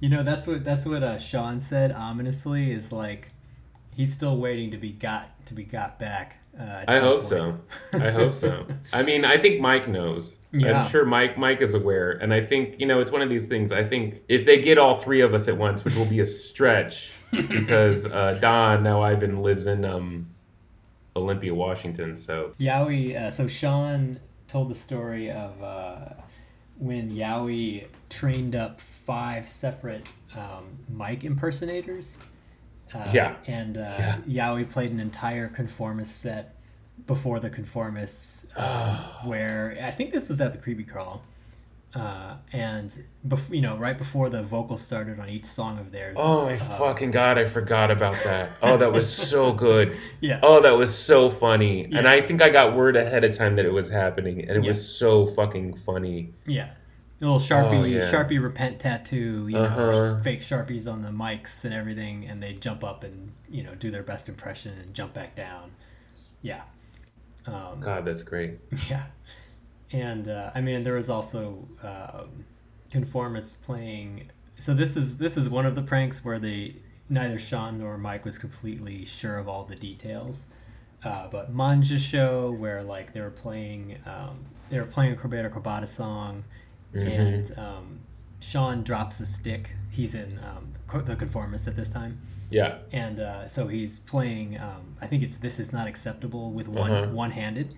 You 0.00 0.08
know 0.08 0.22
that's 0.22 0.46
what 0.46 0.64
that's 0.64 0.84
what 0.84 1.02
uh, 1.02 1.18
Sean 1.18 1.60
said 1.60 1.92
ominously 1.92 2.70
is 2.70 2.92
like 2.92 3.30
he's 3.94 4.12
still 4.12 4.36
waiting 4.36 4.70
to 4.72 4.76
be 4.76 4.90
got 4.92 5.44
to 5.46 5.54
be 5.54 5.64
got 5.64 5.98
back. 5.98 6.38
Uh, 6.58 6.84
I 6.86 6.98
hope 6.98 7.20
point. 7.20 7.24
so. 7.24 7.58
I 7.94 8.10
hope 8.10 8.34
so. 8.34 8.66
I 8.92 9.02
mean, 9.02 9.24
I 9.24 9.38
think 9.38 9.60
Mike 9.60 9.88
knows. 9.88 10.36
Yeah. 10.52 10.82
I'm 10.84 10.90
sure 10.90 11.04
Mike 11.06 11.38
Mike 11.38 11.62
is 11.62 11.74
aware, 11.74 12.10
and 12.10 12.34
I 12.34 12.44
think 12.44 12.78
you 12.78 12.86
know 12.86 13.00
it's 13.00 13.10
one 13.10 13.22
of 13.22 13.30
these 13.30 13.46
things. 13.46 13.72
I 13.72 13.84
think 13.84 14.22
if 14.28 14.44
they 14.44 14.60
get 14.60 14.76
all 14.76 14.98
three 15.00 15.22
of 15.22 15.34
us 15.34 15.48
at 15.48 15.56
once, 15.56 15.84
which 15.84 15.94
will 15.96 16.08
be 16.08 16.20
a 16.20 16.26
stretch, 16.26 17.12
because 17.30 18.04
uh, 18.06 18.36
Don 18.40 18.82
now 18.82 19.00
Ivan 19.02 19.42
lives 19.42 19.66
in 19.66 19.84
um, 19.84 20.28
Olympia, 21.16 21.54
Washington. 21.54 22.16
So 22.16 22.54
Yowie, 22.60 23.16
uh, 23.16 23.30
so 23.30 23.46
Sean 23.46 24.20
told 24.52 24.68
the 24.70 24.74
story 24.74 25.30
of 25.30 25.62
uh, 25.62 26.10
when 26.78 27.10
Yowie 27.10 27.86
trained 28.10 28.54
up 28.54 28.82
five 29.06 29.48
separate 29.48 30.06
um, 30.36 30.64
mic 30.90 31.24
impersonators. 31.24 32.18
Uh, 32.92 33.10
Yeah. 33.14 33.36
And 33.46 33.78
uh, 33.78 33.96
Yeah. 33.98 34.18
Yowie 34.28 34.68
played 34.68 34.90
an 34.90 35.00
entire 35.00 35.48
conformist 35.48 36.20
set 36.20 36.54
before 37.06 37.40
the 37.40 37.48
conformists, 37.48 38.46
um, 38.56 38.98
where 39.28 39.76
I 39.82 39.90
think 39.90 40.12
this 40.12 40.28
was 40.28 40.42
at 40.42 40.52
the 40.52 40.58
Creepy 40.58 40.84
Crawl. 40.84 41.22
Uh, 41.94 42.36
and 42.54 43.04
bef- 43.28 43.50
you 43.54 43.60
know, 43.60 43.76
right 43.76 43.98
before 43.98 44.30
the 44.30 44.42
vocals 44.42 44.80
started 44.80 45.20
on 45.20 45.28
each 45.28 45.44
song 45.44 45.78
of 45.78 45.92
theirs. 45.92 46.16
oh 46.18 46.46
my 46.46 46.54
uh, 46.56 46.78
fucking 46.78 47.10
god, 47.10 47.36
I 47.36 47.44
forgot 47.44 47.90
about 47.90 48.14
that. 48.24 48.48
Oh, 48.62 48.78
that 48.78 48.90
was 48.92 49.06
so 49.12 49.52
good. 49.66 49.94
Yeah. 50.20 50.40
Oh, 50.42 50.62
that 50.62 50.74
was 50.76 50.96
so 50.96 51.28
funny. 51.28 51.86
Yeah. 51.86 51.98
And 51.98 52.08
I 52.08 52.22
think 52.22 52.40
I 52.42 52.48
got 52.48 52.74
word 52.74 52.96
ahead 52.96 53.24
of 53.24 53.36
time 53.36 53.56
that 53.56 53.66
it 53.66 53.72
was 53.72 53.90
happening, 53.90 54.40
and 54.48 54.56
it 54.56 54.62
Yeah. 54.64 54.68
was 54.68 54.88
so 54.96 55.26
fucking 55.26 55.74
funny. 55.84 56.32
Yeah. 56.46 56.70
A 57.20 57.24
little 57.24 57.38
Sharpie, 57.38 57.80
Oh, 57.80 57.84
yeah. 57.84 58.10
Sharpie 58.10 58.42
repent 58.42 58.80
tattoo, 58.80 59.46
you 59.48 59.52
know, 59.54 59.62
Uh-huh. 59.64 60.20
fake 60.22 60.40
Sharpies 60.40 60.90
on 60.90 61.02
the 61.02 61.10
mics 61.10 61.64
and 61.66 61.74
everything, 61.74 62.24
and 62.26 62.42
they 62.42 62.54
jump 62.54 62.82
up 62.82 63.04
and, 63.04 63.32
you 63.50 63.62
know, 63.62 63.74
do 63.74 63.90
their 63.90 64.02
best 64.02 64.28
impression 64.30 64.72
and 64.82 64.94
jump 64.94 65.12
back 65.12 65.34
down. 65.34 65.70
Yeah. 66.40 66.62
Um, 67.46 67.80
God, 67.80 68.04
that's 68.06 68.22
great. 68.22 68.58
yeah. 68.90 69.04
And, 69.92 70.28
uh, 70.28 70.50
I 70.54 70.60
mean, 70.60 70.82
there 70.82 70.94
was 70.94 71.10
also 71.10 71.68
um, 71.82 72.44
conformists 72.90 73.56
playing. 73.62 74.30
So 74.58 74.74
this 74.74 74.96
is 74.96 75.18
this 75.18 75.36
is 75.36 75.48
one 75.50 75.66
of 75.66 75.74
the 75.74 75.82
pranks 75.82 76.24
where 76.24 76.38
they 76.38 76.76
neither 77.08 77.38
Sean 77.38 77.78
nor 77.78 77.98
Mike 77.98 78.24
was 78.24 78.38
completely 78.38 79.04
sure 79.04 79.36
of 79.38 79.48
all 79.48 79.64
the 79.64 79.74
details. 79.74 80.44
Uh, 81.04 81.26
but 81.28 81.52
Manja 81.52 81.98
show 81.98 82.52
where 82.52 82.82
like 82.82 83.12
they 83.12 83.20
were 83.20 83.30
playing 83.30 83.98
um, 84.06 84.38
they 84.70 84.78
were 84.78 84.86
playing 84.86 85.12
a 85.12 85.16
Corbeta 85.16 85.50
Corbata 85.52 85.88
song 85.88 86.44
Mhm. 86.94 87.18
and 87.18 87.58
um, 87.58 87.98
Sean 88.40 88.82
drops 88.82 89.18
a 89.20 89.26
stick. 89.26 89.70
He's 89.90 90.14
in 90.14 90.38
um, 90.44 90.72
the 91.04 91.16
conformist 91.16 91.66
at 91.66 91.74
this 91.74 91.88
time, 91.88 92.18
Yeah. 92.50 92.78
and 92.92 93.18
uh, 93.18 93.48
so 93.48 93.66
he's 93.66 93.98
playing. 94.00 94.58
Um, 94.60 94.96
I 95.00 95.06
think 95.06 95.22
it's 95.22 95.36
"This 95.38 95.58
Is 95.58 95.72
Not 95.72 95.88
Acceptable" 95.88 96.50
with 96.52 96.68
one 96.68 96.90
Uh-huh. 96.92 97.12
one 97.12 97.30
handed. 97.32 97.74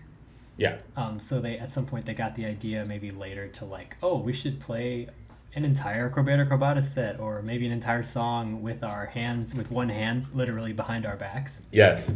Yeah. 0.56 0.76
Um, 0.96 1.20
so 1.20 1.40
they 1.40 1.58
at 1.58 1.70
some 1.70 1.86
point 1.86 2.06
they 2.06 2.14
got 2.14 2.34
the 2.34 2.44
idea 2.46 2.84
maybe 2.84 3.10
later 3.10 3.48
to 3.48 3.64
like, 3.64 3.96
oh, 4.02 4.18
we 4.18 4.32
should 4.32 4.60
play 4.60 5.08
an 5.56 5.64
entire 5.64 6.10
Corbeta 6.10 6.48
Corbata 6.48 6.82
set 6.82 7.20
or 7.20 7.40
maybe 7.40 7.64
an 7.64 7.70
entire 7.70 8.02
song 8.02 8.60
with 8.60 8.82
our 8.82 9.06
hands 9.06 9.54
with 9.54 9.70
one 9.70 9.88
hand 9.88 10.26
literally 10.32 10.72
behind 10.72 11.06
our 11.06 11.16
backs. 11.16 11.62
Yes. 11.74 12.12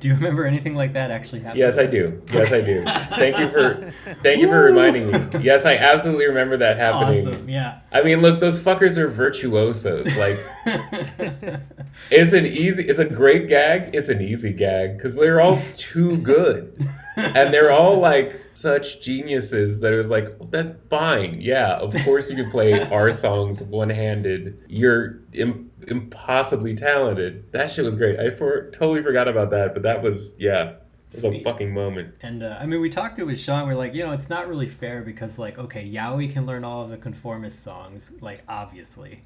do 0.00 0.08
you 0.08 0.14
remember 0.14 0.44
anything 0.44 0.74
like 0.74 0.92
that 0.92 1.10
actually 1.10 1.40
happening? 1.40 1.62
Yes, 1.62 1.78
I 1.78 1.86
do. 1.86 2.22
Yes, 2.30 2.52
I 2.52 2.60
do. 2.60 2.84
Thank 3.16 3.38
you 3.38 3.48
for 3.48 3.90
thank 4.22 4.40
you 4.40 4.48
for 4.48 4.64
reminding 4.64 5.10
me. 5.10 5.42
Yes, 5.42 5.64
I 5.64 5.76
absolutely 5.76 6.26
remember 6.26 6.58
that 6.58 6.76
happening. 6.76 7.26
Awesome. 7.26 7.48
Yeah. 7.48 7.80
I 7.90 8.02
mean, 8.02 8.20
look, 8.20 8.40
those 8.40 8.60
fuckers 8.60 8.98
are 8.98 9.08
virtuosos. 9.08 10.14
Like, 10.18 10.38
it's 12.10 12.32
an 12.34 12.44
easy, 12.44 12.84
it's 12.84 12.98
a 12.98 13.06
great 13.06 13.48
gag. 13.48 13.94
It's 13.94 14.10
an 14.10 14.20
easy 14.20 14.52
gag 14.52 14.98
because 14.98 15.14
they're 15.14 15.40
all 15.40 15.58
too 15.78 16.18
good, 16.18 16.86
and 17.16 17.52
they're 17.52 17.70
all 17.70 17.98
like 17.98 18.40
such 18.54 19.00
geniuses 19.02 19.80
that 19.80 19.92
it 19.92 19.96
was 19.96 20.08
like, 20.08 20.28
that's 20.50 20.76
fine. 20.88 21.40
Yeah, 21.40 21.74
of 21.74 21.94
course 22.04 22.30
you 22.30 22.36
can 22.36 22.50
play 22.50 22.82
our 22.90 23.12
songs 23.12 23.62
one 23.62 23.90
handed. 23.90 24.62
You're 24.68 25.20
Im- 25.32 25.70
impossibly 25.86 26.74
talented. 26.74 27.50
That 27.52 27.70
shit 27.70 27.84
was 27.84 27.94
great. 27.96 28.18
I 28.18 28.30
for- 28.30 28.70
totally 28.70 29.02
forgot 29.02 29.28
about 29.28 29.50
that, 29.50 29.74
but 29.74 29.82
that 29.82 30.02
was 30.02 30.34
yeah, 30.38 30.74
it 31.10 31.22
was 31.22 31.24
a 31.24 31.42
fucking 31.42 31.72
moment. 31.72 32.14
And 32.22 32.42
uh, 32.42 32.56
I 32.60 32.66
mean, 32.66 32.80
we 32.80 32.90
talked 32.90 33.18
to 33.18 33.24
with 33.24 33.38
Sean. 33.38 33.66
We're 33.68 33.74
like, 33.74 33.94
you 33.94 34.04
know, 34.04 34.12
it's 34.12 34.28
not 34.28 34.48
really 34.48 34.66
fair 34.66 35.02
because, 35.02 35.38
like, 35.38 35.58
okay, 35.58 35.88
Yowie 35.88 36.32
can 36.32 36.46
learn 36.46 36.64
all 36.64 36.82
of 36.82 36.90
the 36.90 36.96
conformist 36.96 37.62
songs, 37.62 38.12
like 38.20 38.42
obviously, 38.48 39.22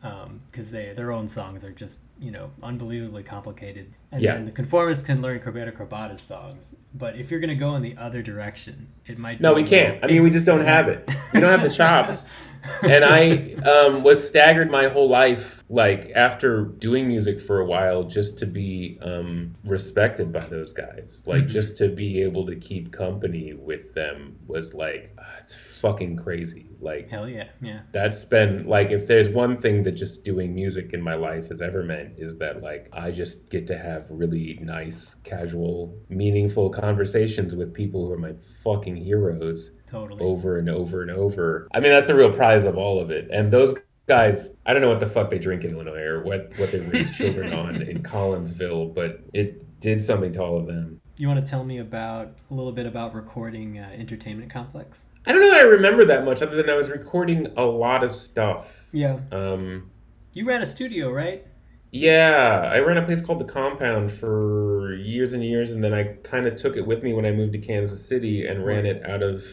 because 0.00 0.70
they 0.70 0.92
their 0.94 1.10
own 1.12 1.26
songs 1.26 1.64
are 1.64 1.72
just 1.72 2.00
you 2.20 2.30
know 2.30 2.50
unbelievably 2.62 3.22
complicated. 3.24 3.92
And 4.12 4.22
Yeah. 4.22 4.34
then 4.34 4.44
the 4.46 4.52
conformists 4.52 5.04
can 5.04 5.20
learn 5.20 5.40
Corbeta 5.40 5.72
Corbata's 5.76 6.22
songs. 6.22 6.74
But 6.94 7.16
if 7.16 7.30
you're 7.30 7.40
gonna 7.40 7.54
go 7.54 7.74
in 7.76 7.82
the 7.82 7.96
other 7.98 8.22
direction, 8.22 8.88
it 9.06 9.18
might. 9.18 9.40
No, 9.40 9.52
we 9.52 9.62
can't. 9.62 10.02
I 10.02 10.06
mean, 10.06 10.22
we 10.22 10.30
just 10.30 10.46
don't 10.46 10.60
have 10.60 10.88
it. 10.88 11.10
We 11.34 11.40
don't 11.40 11.50
have 11.50 11.62
the 11.62 11.70
chops. 11.70 12.24
and 12.82 13.04
I 13.04 13.54
um, 13.68 14.02
was 14.02 14.26
staggered 14.26 14.70
my 14.70 14.88
whole 14.88 15.08
life, 15.08 15.62
like 15.68 16.10
after 16.16 16.62
doing 16.64 17.06
music 17.06 17.40
for 17.40 17.60
a 17.60 17.64
while, 17.64 18.02
just 18.02 18.38
to 18.38 18.46
be 18.46 18.98
um, 19.02 19.54
respected 19.64 20.32
by 20.32 20.40
those 20.40 20.72
guys. 20.72 21.22
Like 21.26 21.44
Mhm. 21.44 21.48
just 21.48 21.76
to 21.78 21.88
be 21.88 22.22
able 22.22 22.44
to 22.46 22.56
keep 22.56 22.90
company 22.92 23.52
with 23.52 23.94
them 23.94 24.36
was 24.48 24.74
like, 24.74 25.14
ah, 25.18 25.22
it's 25.40 25.54
fucking 25.80 26.16
crazy. 26.16 26.66
Like 26.80 27.08
Hell 27.08 27.28
yeah, 27.28 27.48
yeah. 27.60 27.80
that's 27.92 28.24
been 28.24 28.66
like 28.66 28.90
if 28.90 29.06
there's 29.06 29.28
one 29.28 29.60
thing 29.60 29.82
that 29.84 29.92
just 29.92 30.24
doing 30.24 30.54
music 30.54 30.92
in 30.92 31.00
my 31.00 31.14
life 31.14 31.48
has 31.48 31.62
ever 31.62 31.82
meant 31.82 32.14
is 32.18 32.36
that 32.38 32.62
like 32.62 32.88
I 32.92 33.10
just 33.10 33.50
get 33.50 33.66
to 33.68 33.78
have 33.78 34.06
really 34.10 34.58
nice, 34.60 35.14
casual, 35.24 35.98
meaningful 36.08 36.70
conversations 36.70 37.54
with 37.54 37.72
people 37.72 38.06
who 38.06 38.12
are 38.12 38.18
my 38.18 38.34
fucking 38.62 38.96
heroes 38.96 39.72
Totally. 39.86 40.22
over 40.22 40.58
and 40.58 40.68
over 40.68 41.02
and 41.02 41.10
over. 41.10 41.68
I 41.74 41.80
mean, 41.80 41.92
that's 41.92 42.08
the 42.08 42.14
real 42.14 42.32
prize 42.32 42.64
of 42.64 42.76
all 42.76 43.00
of 43.00 43.10
it. 43.10 43.28
And 43.30 43.52
those 43.52 43.74
guys, 44.06 44.50
I 44.66 44.72
don't 44.72 44.82
know 44.82 44.88
what 44.88 45.00
the 45.00 45.08
fuck 45.08 45.30
they 45.30 45.38
drink 45.38 45.64
in 45.64 45.72
Illinois 45.72 46.02
or 46.02 46.22
what 46.22 46.52
what 46.56 46.72
they 46.72 46.80
raise 46.80 47.10
children 47.10 47.52
on 47.52 47.82
in 47.82 48.02
Collinsville, 48.02 48.94
but 48.94 49.20
it 49.32 49.80
did 49.80 50.02
something 50.02 50.32
to 50.32 50.42
all 50.42 50.56
of 50.56 50.66
them. 50.66 51.00
You 51.18 51.28
want 51.28 51.40
to 51.40 51.50
tell 51.50 51.64
me 51.64 51.78
about 51.78 52.34
a 52.50 52.54
little 52.54 52.72
bit 52.72 52.84
about 52.84 53.14
recording 53.14 53.78
uh, 53.78 53.88
Entertainment 53.94 54.50
Complex? 54.50 55.06
I 55.26 55.32
don't 55.32 55.40
know 55.40 55.50
that 55.50 55.60
I 55.60 55.68
remember 55.68 56.04
that 56.04 56.24
much, 56.24 56.40
other 56.42 56.56
than 56.56 56.70
I 56.70 56.74
was 56.74 56.88
recording 56.88 57.48
a 57.56 57.64
lot 57.64 58.04
of 58.04 58.14
stuff. 58.14 58.86
Yeah. 58.92 59.18
Um, 59.32 59.90
You 60.34 60.46
ran 60.46 60.62
a 60.62 60.66
studio, 60.66 61.10
right? 61.10 61.46
Yeah, 61.92 62.70
I 62.72 62.78
ran 62.80 62.96
a 62.96 63.02
place 63.02 63.20
called 63.20 63.40
The 63.40 63.44
Compound 63.44 64.12
for 64.12 64.94
years 64.94 65.32
and 65.32 65.42
years, 65.42 65.72
and 65.72 65.82
then 65.82 65.94
I 65.94 66.04
kind 66.22 66.46
of 66.46 66.56
took 66.56 66.76
it 66.76 66.86
with 66.86 67.02
me 67.02 67.12
when 67.12 67.24
I 67.24 67.32
moved 67.32 67.52
to 67.54 67.58
Kansas 67.58 68.06
City 68.06 68.46
and 68.46 68.64
ran 68.64 68.86
it 68.86 69.04
out 69.08 69.22
of 69.22 69.44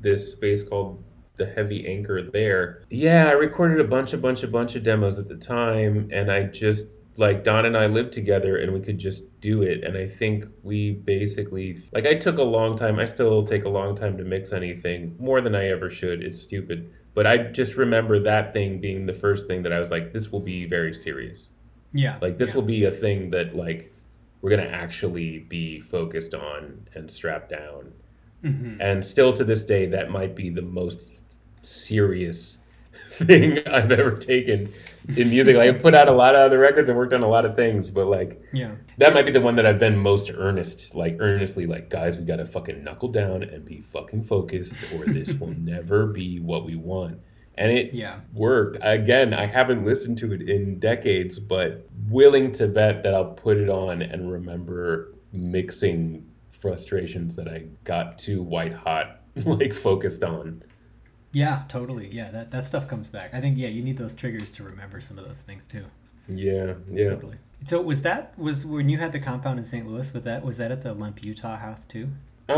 this 0.00 0.32
space 0.32 0.62
called 0.62 1.04
The 1.36 1.46
Heavy 1.46 1.86
Anchor 1.86 2.22
there. 2.22 2.82
Yeah, 2.90 3.28
I 3.28 3.32
recorded 3.32 3.78
a 3.80 3.84
bunch, 3.84 4.12
a 4.12 4.18
bunch, 4.18 4.42
a 4.42 4.48
bunch 4.48 4.74
of 4.74 4.82
demos 4.82 5.18
at 5.18 5.28
the 5.28 5.36
time, 5.36 6.08
and 6.12 6.32
I 6.32 6.44
just 6.44 6.86
like 7.16 7.44
Don 7.44 7.66
and 7.66 7.76
I 7.76 7.86
lived 7.86 8.12
together 8.12 8.56
and 8.56 8.72
we 8.72 8.80
could 8.80 8.98
just 8.98 9.40
do 9.40 9.62
it. 9.62 9.84
And 9.84 9.96
I 9.96 10.08
think 10.08 10.46
we 10.62 10.92
basically 10.92 11.80
like 11.92 12.06
I 12.06 12.14
took 12.14 12.38
a 12.38 12.42
long 12.42 12.76
time. 12.76 12.98
I 12.98 13.04
still 13.04 13.42
take 13.42 13.64
a 13.64 13.68
long 13.68 13.94
time 13.94 14.16
to 14.18 14.24
mix 14.24 14.52
anything 14.52 15.16
more 15.18 15.40
than 15.40 15.54
I 15.54 15.68
ever 15.68 15.90
should. 15.90 16.22
It's 16.22 16.40
stupid. 16.40 16.92
But 17.14 17.26
I 17.26 17.36
just 17.36 17.74
remember 17.74 18.18
that 18.20 18.54
thing 18.54 18.80
being 18.80 19.04
the 19.04 19.12
first 19.12 19.46
thing 19.46 19.62
that 19.64 19.72
I 19.72 19.78
was 19.78 19.90
like, 19.90 20.12
this 20.12 20.32
will 20.32 20.40
be 20.40 20.64
very 20.64 20.94
serious. 20.94 21.52
Yeah. 21.92 22.18
Like 22.22 22.38
this 22.38 22.50
yeah. 22.50 22.56
will 22.56 22.62
be 22.62 22.84
a 22.84 22.90
thing 22.90 23.30
that 23.30 23.54
like 23.54 23.92
we're 24.40 24.50
gonna 24.50 24.62
actually 24.62 25.40
be 25.40 25.80
focused 25.80 26.34
on 26.34 26.86
and 26.94 27.10
strapped 27.10 27.50
down. 27.50 27.92
Mhm. 28.42 28.78
And 28.80 29.04
still 29.04 29.32
to 29.34 29.44
this 29.44 29.64
day, 29.64 29.86
that 29.86 30.10
might 30.10 30.34
be 30.34 30.48
the 30.48 30.62
most 30.62 31.12
serious 31.60 32.58
thing 33.12 33.58
I've 33.68 33.92
ever 33.92 34.16
taken 34.16 34.72
in 35.16 35.30
music. 35.30 35.56
Like 35.56 35.68
I've 35.68 35.82
put 35.82 35.94
out 35.94 36.08
a 36.08 36.12
lot 36.12 36.34
of 36.34 36.40
other 36.42 36.58
records 36.58 36.88
and 36.88 36.96
worked 36.96 37.12
on 37.12 37.22
a 37.22 37.28
lot 37.28 37.44
of 37.44 37.56
things, 37.56 37.90
but 37.90 38.06
like 38.06 38.40
Yeah. 38.52 38.72
that 38.98 39.14
might 39.14 39.26
be 39.26 39.32
the 39.32 39.40
one 39.40 39.56
that 39.56 39.66
I've 39.66 39.78
been 39.78 39.96
most 39.96 40.30
earnest, 40.34 40.94
like 40.94 41.16
earnestly, 41.20 41.66
like 41.66 41.90
guys, 41.90 42.18
we 42.18 42.24
gotta 42.24 42.46
fucking 42.46 42.82
knuckle 42.84 43.08
down 43.08 43.42
and 43.42 43.64
be 43.64 43.80
fucking 43.80 44.22
focused, 44.24 44.92
or 44.94 45.04
this 45.06 45.32
will 45.40 45.54
never 45.58 46.06
be 46.06 46.38
what 46.40 46.64
we 46.64 46.76
want. 46.76 47.18
and 47.58 47.70
it 47.70 47.92
Yeah. 47.92 48.20
worked. 48.32 48.78
Again, 48.80 49.34
I 49.34 49.44
haven't 49.44 49.84
listened 49.84 50.16
to 50.18 50.32
it 50.32 50.40
in 50.48 50.78
decades, 50.78 51.38
but 51.38 51.86
willing 52.08 52.50
to 52.52 52.66
bet 52.66 53.02
that 53.02 53.12
I'll 53.14 53.26
put 53.34 53.58
it 53.58 53.68
on 53.68 54.00
and 54.00 54.32
remember 54.32 55.12
mixing 55.34 56.24
frustrations 56.50 57.36
that 57.36 57.48
I 57.48 57.64
got 57.84 58.18
too 58.18 58.42
white 58.42 58.72
hot, 58.72 59.20
like 59.44 59.74
focused 59.74 60.22
on. 60.24 60.62
Yeah, 61.32 61.62
totally. 61.68 62.08
Yeah, 62.12 62.30
that, 62.30 62.50
that 62.50 62.64
stuff 62.64 62.88
comes 62.88 63.08
back. 63.08 63.32
I 63.32 63.40
think 63.40 63.58
yeah, 63.58 63.68
you 63.68 63.82
need 63.82 63.96
those 63.96 64.14
triggers 64.14 64.52
to 64.52 64.64
remember 64.64 65.00
some 65.00 65.18
of 65.18 65.26
those 65.26 65.40
things 65.40 65.66
too. 65.66 65.84
Yeah, 66.28 66.74
yeah. 66.90 67.08
Totally. 67.08 67.36
So 67.64 67.80
was 67.80 68.02
that 68.02 68.36
was 68.38 68.66
when 68.66 68.88
you 68.88 68.98
had 68.98 69.12
the 69.12 69.20
compound 69.20 69.58
in 69.58 69.64
St. 69.64 69.86
Louis? 69.86 70.12
Was 70.12 70.24
that 70.24 70.44
was 70.44 70.58
that 70.58 70.70
at 70.70 70.82
the 70.82 70.94
Lemp 70.94 71.24
Utah 71.24 71.56
house 71.56 71.84
too? 71.84 72.08
Um, 72.48 72.56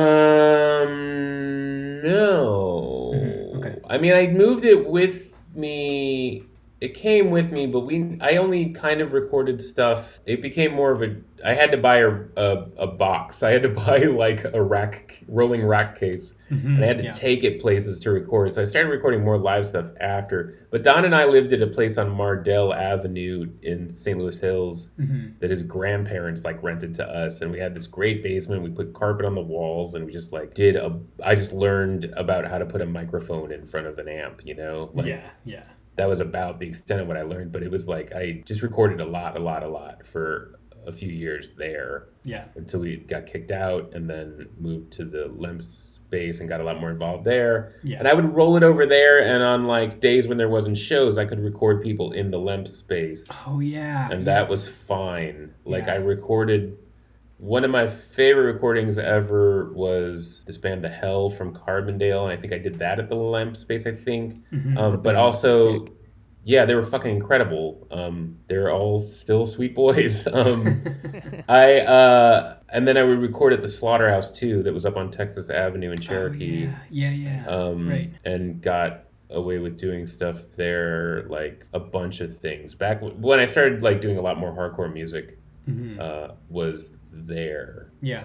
no. 2.03 3.13
Mhm, 3.15 3.57
okay. 3.59 3.81
I 3.89 3.99
mean, 3.99 4.15
I 4.15 4.27
moved 4.27 4.65
it 4.65 4.89
with 4.89 5.33
me. 5.55 6.45
It 6.81 6.93
came 6.95 7.31
with 7.31 7.51
me, 7.51 7.67
but 7.67 7.81
we. 7.81 8.19
I 8.21 8.37
only 8.37 8.71
kind 8.71 9.01
of 9.01 9.13
recorded 9.13 9.63
stuff. 9.63 10.21
It 10.27 10.43
became 10.43 10.75
more 10.75 10.91
of 10.93 11.03
a. 11.03 11.17
I 11.45 11.55
had 11.55 11.71
to 11.73 11.79
buy 11.79 11.99
a 11.99 12.11
a, 12.37 12.67
a 12.77 12.87
box. 12.87 13.43
I 13.43 13.53
had 13.53 13.63
to 13.63 13.69
buy 13.87 13.99
like 14.01 14.45
a 14.45 14.63
rack, 14.63 15.23
rolling 15.29 15.65
rack 15.65 15.99
case, 15.99 16.35
and 16.51 16.83
I 16.85 16.87
had 16.87 16.99
to 16.99 17.05
yeah. 17.05 17.11
take 17.13 17.43
it 17.43 17.61
places 17.61 18.01
to 18.01 18.11
record. 18.11 18.53
So 18.53 18.61
I 18.61 18.65
started 18.65 18.91
recording 18.91 19.25
more 19.25 19.39
live 19.39 19.67
stuff 19.67 19.87
after. 20.01 20.67
But 20.71 20.83
Don 20.83 21.05
and 21.05 21.15
I 21.15 21.25
lived 21.25 21.53
at 21.53 21.63
a 21.63 21.69
place 21.69 21.97
on 21.97 22.11
Mardel 22.11 22.75
Avenue 22.77 23.49
in 23.63 23.95
St. 23.95 24.19
Louis 24.19 24.39
Hills 24.39 24.91
Mhm. 25.01 25.39
that 25.39 25.51
his 25.51 25.63
grandparents 25.63 26.45
like 26.45 26.61
rented 26.63 26.93
to 26.97 27.07
us 27.09 27.41
and 27.41 27.53
we 27.53 27.61
had 27.61 27.75
this 27.75 27.87
great 27.87 28.23
basement 28.25 28.63
we 28.63 28.71
put 28.71 28.93
carpet 28.93 29.25
on 29.25 29.35
the 29.37 29.41
walls 29.41 29.95
and 29.95 30.05
we 30.05 30.13
just 30.13 30.33
like 30.33 30.53
did 30.55 30.75
a 30.77 30.99
i 31.25 31.35
just 31.35 31.53
learned 31.53 32.13
about 32.17 32.45
how 32.45 32.59
to 32.59 32.67
put 32.67 32.81
a 32.81 32.87
microphone 32.87 33.53
in 33.53 33.65
front 33.65 33.87
of 33.87 33.99
an 33.99 34.09
amp 34.09 34.41
you 34.45 34.55
know 34.55 34.91
like 34.95 35.07
yeah, 35.07 35.23
yeah. 35.45 35.63
That 35.97 36.07
was 36.09 36.21
about 36.21 36.59
the 36.59 36.67
extent 36.67 37.01
of 37.01 37.07
what 37.09 37.17
i 37.17 37.23
learned 37.23 37.53
but 37.53 37.63
it 37.63 37.71
was 37.71 37.87
like 37.89 38.13
i 38.15 38.43
just 38.45 38.63
recorded 38.63 39.01
a 39.01 39.05
lot 39.05 39.37
a 39.37 39.41
lot 39.41 39.63
a 39.63 39.69
lot 39.69 40.07
for 40.07 40.59
a 40.87 40.93
few 40.93 41.09
years 41.09 41.51
there 41.57 42.09
Yeah. 42.25 42.45
until 42.57 42.81
we 42.81 42.97
got 42.99 43.25
kicked 43.27 43.51
out 43.51 43.95
and 43.95 44.09
then 44.11 44.49
moved 44.61 44.93
to 44.95 45.05
the 45.07 45.29
lemp 45.29 45.63
space 45.63 46.41
and 46.41 46.49
got 46.49 46.61
a 46.61 46.65
lot 46.65 46.79
more 46.79 46.91
involved 46.91 47.25
there 47.25 47.77
Yeah. 47.85 47.99
and 48.01 48.07
i 48.07 48.13
would 48.13 48.35
roll 48.35 48.57
it 48.59 48.63
over 48.63 48.85
there 48.85 49.23
and 49.25 49.43
on 49.43 49.67
like 49.67 50.01
days 50.01 50.29
when 50.29 50.37
there 50.37 50.51
wasn't 50.51 50.77
shows 50.77 51.17
i 51.17 51.25
could 51.25 51.41
record 51.41 51.83
people 51.83 52.13
in 52.13 52.31
the 52.31 52.39
lemp 52.39 52.69
space 52.69 53.27
Oh 53.47 53.61
yeah. 53.61 54.11
and 54.11 54.27
that 54.27 54.49
was 54.51 54.69
fine. 54.69 55.55
Like 55.65 55.87
Yeah. 55.87 55.95
I 55.95 55.97
recorded 55.97 56.77
one 57.39 57.65
of 57.65 57.71
my 57.71 57.89
favorite 57.89 58.53
recordings 58.53 58.99
ever 58.99 59.73
was 59.73 60.45
this 60.47 60.57
band 60.57 60.83
The 60.85 60.89
Hell 60.89 61.31
from 61.31 61.55
Carbondale, 61.55 62.23
and 62.25 62.33
I 62.33 62.37
think 62.37 62.53
I 62.53 62.59
did 62.59 62.79
that 62.79 62.99
at 62.99 63.09
the 63.09 63.17
Lemp 63.17 63.57
Space. 63.57 63.87
I 63.87 63.93
think, 63.93 64.43
Mhm. 64.53 64.79
um, 64.79 65.03
but 65.03 65.15
also, 65.17 65.87
yeah, 66.45 66.65
they 66.65 66.75
were 66.75 66.85
fucking 66.87 67.11
incredible. 67.15 67.87
Um, 67.91 68.37
they're 68.49 68.71
all 68.71 69.01
still 69.01 69.47
sweet 69.47 69.75
boys. 69.75 70.27
Um, 70.33 70.83
I 71.49 71.81
uh, 71.81 72.57
and 72.73 72.87
then 72.87 72.97
I 72.97 73.03
would 73.03 73.19
record 73.19 73.53
at 73.53 73.63
the 73.63 73.69
Slaughterhouse 73.69 74.31
too, 74.33 74.63
that 74.63 74.73
was 74.73 74.85
up 74.87 74.97
on 74.97 75.11
Texas 75.11 75.51
Avenue 75.51 75.91
in 75.91 75.99
Cherokee 75.99 76.67
Oh, 76.67 76.71
yeah. 76.91 77.11
Yeah. 77.11 77.43
Yeah. 77.45 77.47
um, 77.49 77.89
right. 77.89 78.11
and 78.25 78.61
got 78.63 79.05
away 79.31 79.59
with 79.59 79.77
doing 79.79 80.07
stuff 80.07 80.43
there, 80.57 81.25
like 81.29 81.67
a 81.73 81.81
bunch 81.81 82.21
of 82.21 82.39
things. 82.39 82.75
Back 82.75 83.01
when 83.03 83.41
I 83.41 83.47
started 83.47 83.83
like 83.83 84.01
doing 84.01 84.19
a 84.19 84.23
lot 84.23 84.39
more 84.39 84.53
hardcore 84.53 84.93
music, 84.93 85.39
Mhm. 85.69 85.99
uh, 85.99 86.33
was 86.51 86.91
there 87.27 87.91
yeah. 88.03 88.25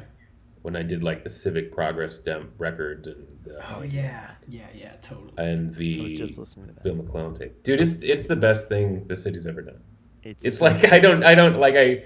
when 0.61 0.75
I 0.75 0.83
did 0.83 1.03
like 1.03 1.23
the 1.23 1.29
Civic 1.29 1.71
Progress 1.73 2.19
dem- 2.19 2.51
records 2.57 3.07
and 3.07 3.25
uh, 3.57 3.61
Oh 3.75 3.83
yeah. 3.83 4.31
Yeah. 4.47 4.67
Yeah. 4.75 4.93
Totally. 5.01 5.31
and 5.37 5.75
I 5.79 6.03
was 6.03 6.13
just 6.13 6.37
listening 6.37 6.67
to 6.67 6.73
that. 6.73 6.83
Bill 6.83 6.95
McClellan 6.95 7.35
tape. 7.35 7.63
Dude, 7.63 7.81
it's 7.81 7.93
it's 8.01 8.25
the 8.25 8.35
best 8.35 8.67
thing 8.67 9.05
the 9.07 9.15
city's 9.15 9.47
ever 9.47 9.61
done. 9.61 9.79
It's, 10.23 10.43
It's 10.45 10.61
like 10.61 10.91
I 10.91 10.99
don't 10.99 11.23
I 11.23 11.35
don't 11.35 11.57
like 11.59 11.75
I. 11.75 12.03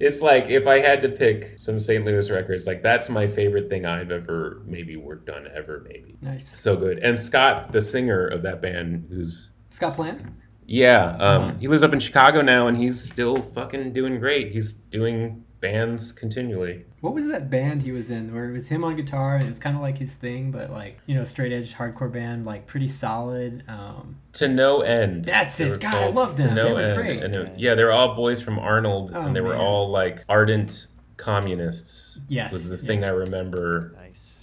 It's 0.00 0.20
like 0.20 0.46
if 0.50 0.66
I 0.66 0.80
had 0.80 1.00
to 1.02 1.08
pick 1.08 1.56
some 1.60 1.78
St. 1.78 2.04
Louis 2.04 2.28
records, 2.28 2.66
like 2.66 2.82
that's 2.82 3.08
my 3.08 3.24
favorite 3.28 3.68
thing 3.68 3.86
I've 3.86 4.10
ever 4.10 4.62
maybe 4.66 4.96
worked 4.96 5.30
on 5.30 5.46
ever 5.54 5.84
maybe. 5.88 6.16
nice. 6.22 6.48
So 6.48 6.74
good. 6.76 6.98
And 6.98 7.18
Scott, 7.20 7.70
the 7.70 7.80
singer 7.80 8.26
of 8.26 8.42
that 8.42 8.60
band, 8.60 9.06
who's 9.08 9.52
Scott 9.70 9.94
Plant. 9.94 10.20
Yeah, 10.66 11.10
um, 11.20 11.42
Uh-huh. 11.42 11.54
he 11.60 11.68
lives 11.68 11.82
up 11.84 11.92
in 11.92 12.00
Chicago 12.00 12.40
now, 12.40 12.66
and 12.66 12.76
he's 12.76 13.00
still 13.02 13.36
fucking 13.54 13.92
doing 13.92 14.18
great. 14.18 14.50
He's 14.52 14.72
doing 14.72 15.44
bands 15.66 16.12
continually. 16.12 16.84
What 17.00 17.14
was 17.14 17.26
that 17.28 17.48
band 17.48 17.80
he 17.82 17.92
was 17.92 18.10
in 18.10 18.34
where 18.34 18.50
it 18.50 18.52
was 18.52 18.68
him 18.68 18.84
on 18.84 18.96
guitar 18.96 19.36
and 19.36 19.44
it 19.44 19.48
was 19.48 19.58
kind 19.58 19.74
of 19.76 19.80
like 19.80 19.96
his 19.96 20.14
thing, 20.14 20.50
but 20.50 20.70
like 20.70 20.98
you 21.06 21.14
know 21.14 21.24
straight 21.24 21.52
edge 21.52 21.72
hardcore 21.72 22.12
band, 22.12 22.44
like 22.44 22.66
pretty 22.66 22.88
solid. 22.88 23.62
Um, 23.68 24.16
To 24.34 24.48
no 24.48 24.82
end. 24.82 25.24
That's 25.24 25.58
it. 25.60 25.70
were 25.70 25.76
God, 25.76 25.94
I 25.94 25.98
called 26.02 26.14
love 26.14 26.36
To 26.36 26.42
them. 26.42 26.54
no 26.56 26.64
They 26.66 26.72
were 26.74 26.80
end. 26.80 26.96
great. 26.96 27.22
And 27.22 27.34
it- 27.36 27.52
yeah, 27.58 27.74
they 27.74 27.84
were 27.84 27.92
all 27.92 28.14
boys 28.14 28.42
from 28.42 28.58
Arnold, 28.58 29.12
Oh, 29.14 29.22
and 29.22 29.34
they 29.34 29.40
were 29.40 29.50
man. 29.50 29.60
all 29.60 29.88
like 29.90 30.24
ardent 30.28 30.88
communists. 31.16 32.18
Yes, 32.28 32.52
was 32.52 32.68
the 32.68 32.76
yeah. 32.76 32.82
thing 32.86 33.04
I 33.04 33.08
remember 33.08 33.94
nice. 33.96 34.38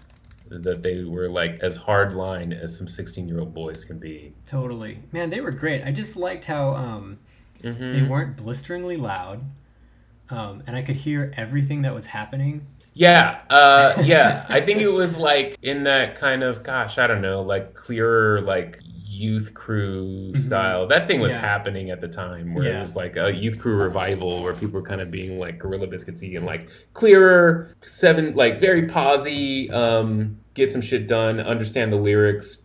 that 0.50 0.82
they 0.82 1.04
were 1.04 1.30
like 1.30 1.60
as 1.62 1.76
hard 1.76 2.14
line 2.16 2.54
as 2.54 2.76
some 2.76 2.88
sixteen-year-old 2.88 3.54
boys 3.54 3.84
can 3.86 4.00
be. 4.00 4.34
totally, 4.48 5.00
man, 5.12 5.30
they 5.30 5.42
were 5.42 5.52
great. 5.52 5.84
I 5.84 5.92
just 5.92 6.16
liked 6.18 6.46
how 6.46 6.70
um, 6.76 7.20
Mhm. 7.64 7.94
they 7.94 8.02
weren't 8.04 8.38
blisteringly 8.38 8.96
loud, 8.98 9.42
um, 10.30 10.64
and 10.68 10.76
I 10.76 10.82
could 10.82 10.96
hear 10.96 11.34
everything 11.38 11.82
that 11.84 11.94
was 11.94 12.06
happening. 12.08 12.66
Yeah, 12.94 13.40
uh, 13.50 14.02
yeah. 14.04 14.46
I 14.50 14.60
think 14.62 14.80
it 14.82 14.90
was 14.90 15.16
like 15.16 15.58
in 15.62 15.84
that 15.84 16.16
kind 16.16 16.44
of, 16.44 16.64
gosh, 16.64 16.98
I 16.98 17.08
don't 17.08 17.22
know, 17.22 17.42
like 17.42 17.74
clearer, 17.74 18.42
like 18.42 18.80
youth 19.06 19.54
crew 19.54 20.36
style. 20.38 20.88
That 20.88 21.08
thing 21.08 21.20
was 21.20 21.34
Yeah. 21.34 21.40
happening 21.40 21.90
at 21.92 22.00
the 22.02 22.08
time, 22.08 22.54
where 22.54 22.66
it 22.78 22.80
was 22.80 22.96
like 22.96 23.16
a 23.18 23.34
youth 23.34 23.60
crew 23.60 23.76
revival, 23.76 24.42
where 24.44 24.54
people 24.54 24.80
were 24.82 24.86
kind 24.88 25.02
of 25.02 25.12
being 25.12 25.40
like 25.40 25.60
Gorilla 25.60 25.88
Biscuitsy 25.88 26.36
and 26.38 26.46
like 26.46 26.70
clearer, 26.94 27.76
seven, 27.82 28.34
like 28.36 28.60
very 28.60 28.88
posy, 28.88 29.70
um, 29.72 30.40
get 30.54 30.72
some 30.72 30.82
shit 30.82 31.08
done, 31.08 31.40
understand 31.40 31.92
the 31.94 31.98
lyrics, 31.98 32.58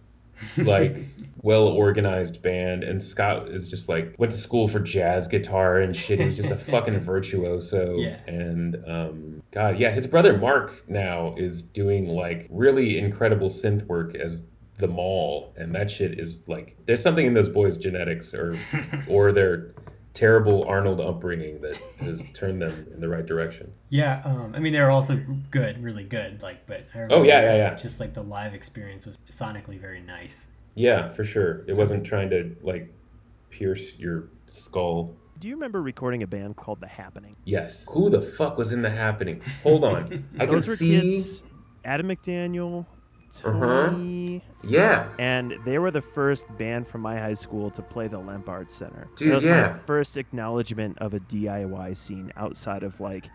like 0.58 0.96
well 1.44 1.68
organized 1.68 2.40
band. 2.40 2.82
And 2.82 3.04
Scott 3.04 3.48
is 3.48 3.68
just 3.68 3.88
like 3.88 4.14
went 4.18 4.32
to 4.32 4.38
school 4.38 4.66
for 4.66 4.80
jazz 4.80 5.28
guitar 5.28 5.78
and 5.78 5.94
shit. 5.94 6.18
He 6.18 6.26
was 6.26 6.36
just 6.36 6.50
a 6.50 6.56
fucking 6.72 6.98
virtuoso. 7.00 7.98
Yeah. 7.98 8.18
And 8.26 8.82
um, 8.88 9.42
God, 9.52 9.78
yeah, 9.78 9.90
his 9.90 10.06
brother 10.06 10.36
Mark 10.36 10.88
now 10.88 11.34
is 11.36 11.62
doing 11.62 12.08
like 12.08 12.48
really 12.50 12.98
incredible 12.98 13.50
synth 13.50 13.86
work 13.86 14.14
as 14.16 14.42
the 14.78 14.88
mall, 14.88 15.52
and 15.56 15.72
that 15.74 15.90
shit 15.90 16.18
is 16.18 16.40
like 16.48 16.76
there's 16.86 17.02
something 17.02 17.26
in 17.26 17.34
those 17.34 17.50
boys' 17.50 17.76
genetics 17.76 18.34
or 18.34 18.58
or 19.08 19.30
their 19.30 19.74
terrible 20.14 20.64
Arnold 20.64 21.00
upbringing 21.00 21.60
that 21.60 21.76
has 22.00 22.24
turned 22.34 22.62
them 22.62 22.86
in 22.92 23.00
the 23.00 23.08
right 23.08 23.26
direction. 23.26 23.70
Yeah, 23.90 24.22
um, 24.24 24.54
I 24.56 24.60
mean 24.60 24.72
they 24.72 24.80
were 24.80 24.90
also 24.90 25.22
good, 25.50 25.82
really 25.82 26.04
good. 26.04 26.42
Like, 26.42 26.66
but 26.66 26.86
I 26.94 27.06
Oh, 27.10 27.22
yeah, 27.22 27.42
yeah, 27.42 27.56
yeah. 27.56 27.74
Just 27.74 28.00
like 28.00 28.14
the 28.14 28.22
live 28.22 28.54
experience 28.54 29.04
was 29.04 29.18
sonically 29.30 29.78
very 29.78 30.00
nice. 30.00 30.46
Yeah, 30.74 31.08
for 31.10 31.24
sure. 31.24 31.64
It 31.68 31.74
wasn't 31.74 32.04
trying 32.04 32.30
to 32.30 32.56
like 32.62 32.92
pierce 33.50 33.96
your 33.98 34.28
skull. 34.46 35.14
Do 35.38 35.48
you 35.48 35.54
remember 35.54 35.82
recording 35.82 36.22
a 36.22 36.26
band 36.26 36.56
called 36.56 36.80
The 36.80 36.86
Happening? 36.86 37.36
Yes. 37.44 37.86
Who 37.90 38.08
the 38.10 38.22
fuck 38.22 38.56
was 38.56 38.72
in 38.72 38.82
the 38.82 38.90
happening? 38.90 39.40
Hold 39.62 39.84
on. 39.84 40.24
I 40.38 40.46
can 40.46 40.54
Those 40.54 40.66
were 40.66 40.76
see. 40.76 41.00
kids, 41.00 41.42
Adam 41.84 42.08
McDaniel, 42.08 42.86
Uh-huh. 43.44 43.86
Tony, 43.90 44.42
Yeah. 44.62 45.08
and 45.18 45.54
they 45.64 45.78
were 45.78 45.90
the 45.90 46.00
first 46.02 46.44
band 46.56 46.86
from 46.86 47.00
my 47.02 47.18
high 47.18 47.34
school 47.34 47.68
to 47.72 47.82
play 47.82 48.06
the 48.08 48.18
Lemp 48.18 48.48
Art 48.48 48.70
Center. 48.70 49.08
Dude, 49.16 49.32
that 49.32 49.34
was 49.36 49.44
yeah. 49.44 49.72
my 49.72 49.78
first 49.80 50.16
acknowledgement 50.16 50.98
of 50.98 51.14
a 51.14 51.20
DIY 51.20 51.96
scene 51.96 52.32
outside 52.36 52.82
of 52.84 53.00
like, 53.00 53.28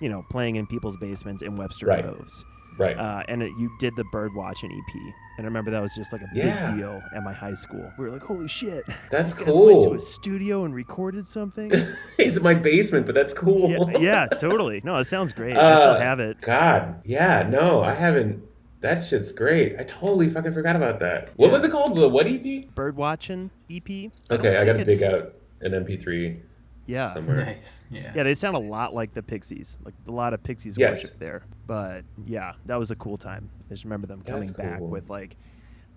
you 0.00 0.08
know, 0.08 0.24
playing 0.30 0.56
in 0.56 0.66
people's 0.66 0.96
basements 0.98 1.42
in 1.42 1.56
Webster 1.56 1.86
Right. 1.86 2.04
Groves. 2.04 2.44
Right. 2.76 2.98
Uh, 2.98 3.22
and 3.28 3.42
it, 3.42 3.52
you 3.58 3.70
did 3.78 3.94
the 3.96 4.04
bird 4.12 4.34
watching 4.34 4.70
EP, 4.70 5.00
and 5.38 5.44
I 5.44 5.48
remember 5.48 5.70
that 5.70 5.80
was 5.82 5.94
just 5.94 6.12
like 6.12 6.22
a 6.22 6.28
big 6.32 6.52
deal 6.76 7.02
at 7.14 7.22
my 7.22 7.32
high 7.32 7.54
school. 7.54 7.90
We 7.98 8.04
were 8.04 8.10
like, 8.10 8.22
"Holy 8.22 8.48
shit, 8.48 8.84
That's 9.10 9.32
cool. 9.32 9.66
went 9.66 9.82
to 9.90 9.94
a 9.94 10.00
studio 10.00 10.64
and 10.64 10.74
recorded 10.74 11.28
something." 11.28 11.70
it's 12.18 12.36
in 12.36 12.42
my 12.42 12.54
basement, 12.54 13.06
but 13.06 13.14
that's 13.14 13.32
cool. 13.32 13.70
yeah, 13.70 13.98
yeah, 13.98 14.26
totally. 14.26 14.80
No, 14.84 14.96
it 14.96 15.04
sounds 15.06 15.32
great. 15.32 15.56
I 15.56 15.74
still 15.80 15.90
Uh, 15.92 16.00
have 16.00 16.20
it. 16.20 16.40
God, 16.40 17.00
yeah, 17.04 17.46
no, 17.48 17.82
I 17.82 17.92
haven't. 17.94 18.42
That 18.82 18.96
shit's 19.02 19.32
great. 19.32 19.74
I 19.80 19.84
totally 19.84 20.28
fucking 20.28 20.52
forgot 20.52 20.76
about 20.76 21.00
that. 21.00 21.30
What 21.36 21.46
Yeah. 21.48 21.52
was 21.54 21.64
it 21.64 21.70
called? 21.70 21.96
The 21.96 22.08
what 22.08 22.26
EP? 22.26 22.72
Bird 22.74 22.96
watching 22.96 23.50
EP. 23.70 23.88
Okay, 24.30 24.56
I, 24.56 24.64
don't 24.64 24.76
gotta 24.78 24.84
dig 24.84 25.02
out 25.02 25.34
an 25.62 25.72
MP3 25.72 26.38
Yeah, 26.86 27.12
somewhere. 27.12 27.36
Nice. 27.46 27.84
Yeah. 27.90 28.12
yeah, 28.14 28.22
they 28.22 28.34
sound 28.34 28.56
a 28.56 28.60
lot 28.60 28.94
like 28.94 29.12
the 29.14 29.22
Pixies. 29.22 29.78
Like 29.84 29.94
a 30.06 30.10
lot 30.10 30.32
of 30.34 30.42
Pixies 30.42 30.76
Yes. 30.78 31.02
worship 31.04 31.18
there. 31.18 31.42
But 31.66 32.04
yeah, 32.26 32.52
that 32.66 32.76
was 32.76 32.90
a 32.90 32.96
cool 32.96 33.18
time. 33.18 33.48
I 33.68 33.74
just 33.74 33.84
remember 33.84 34.06
them 34.06 34.22
coming 34.22 34.40
That's 34.42 34.52
back 34.52 34.80
with 34.80 35.10
like 35.10 35.36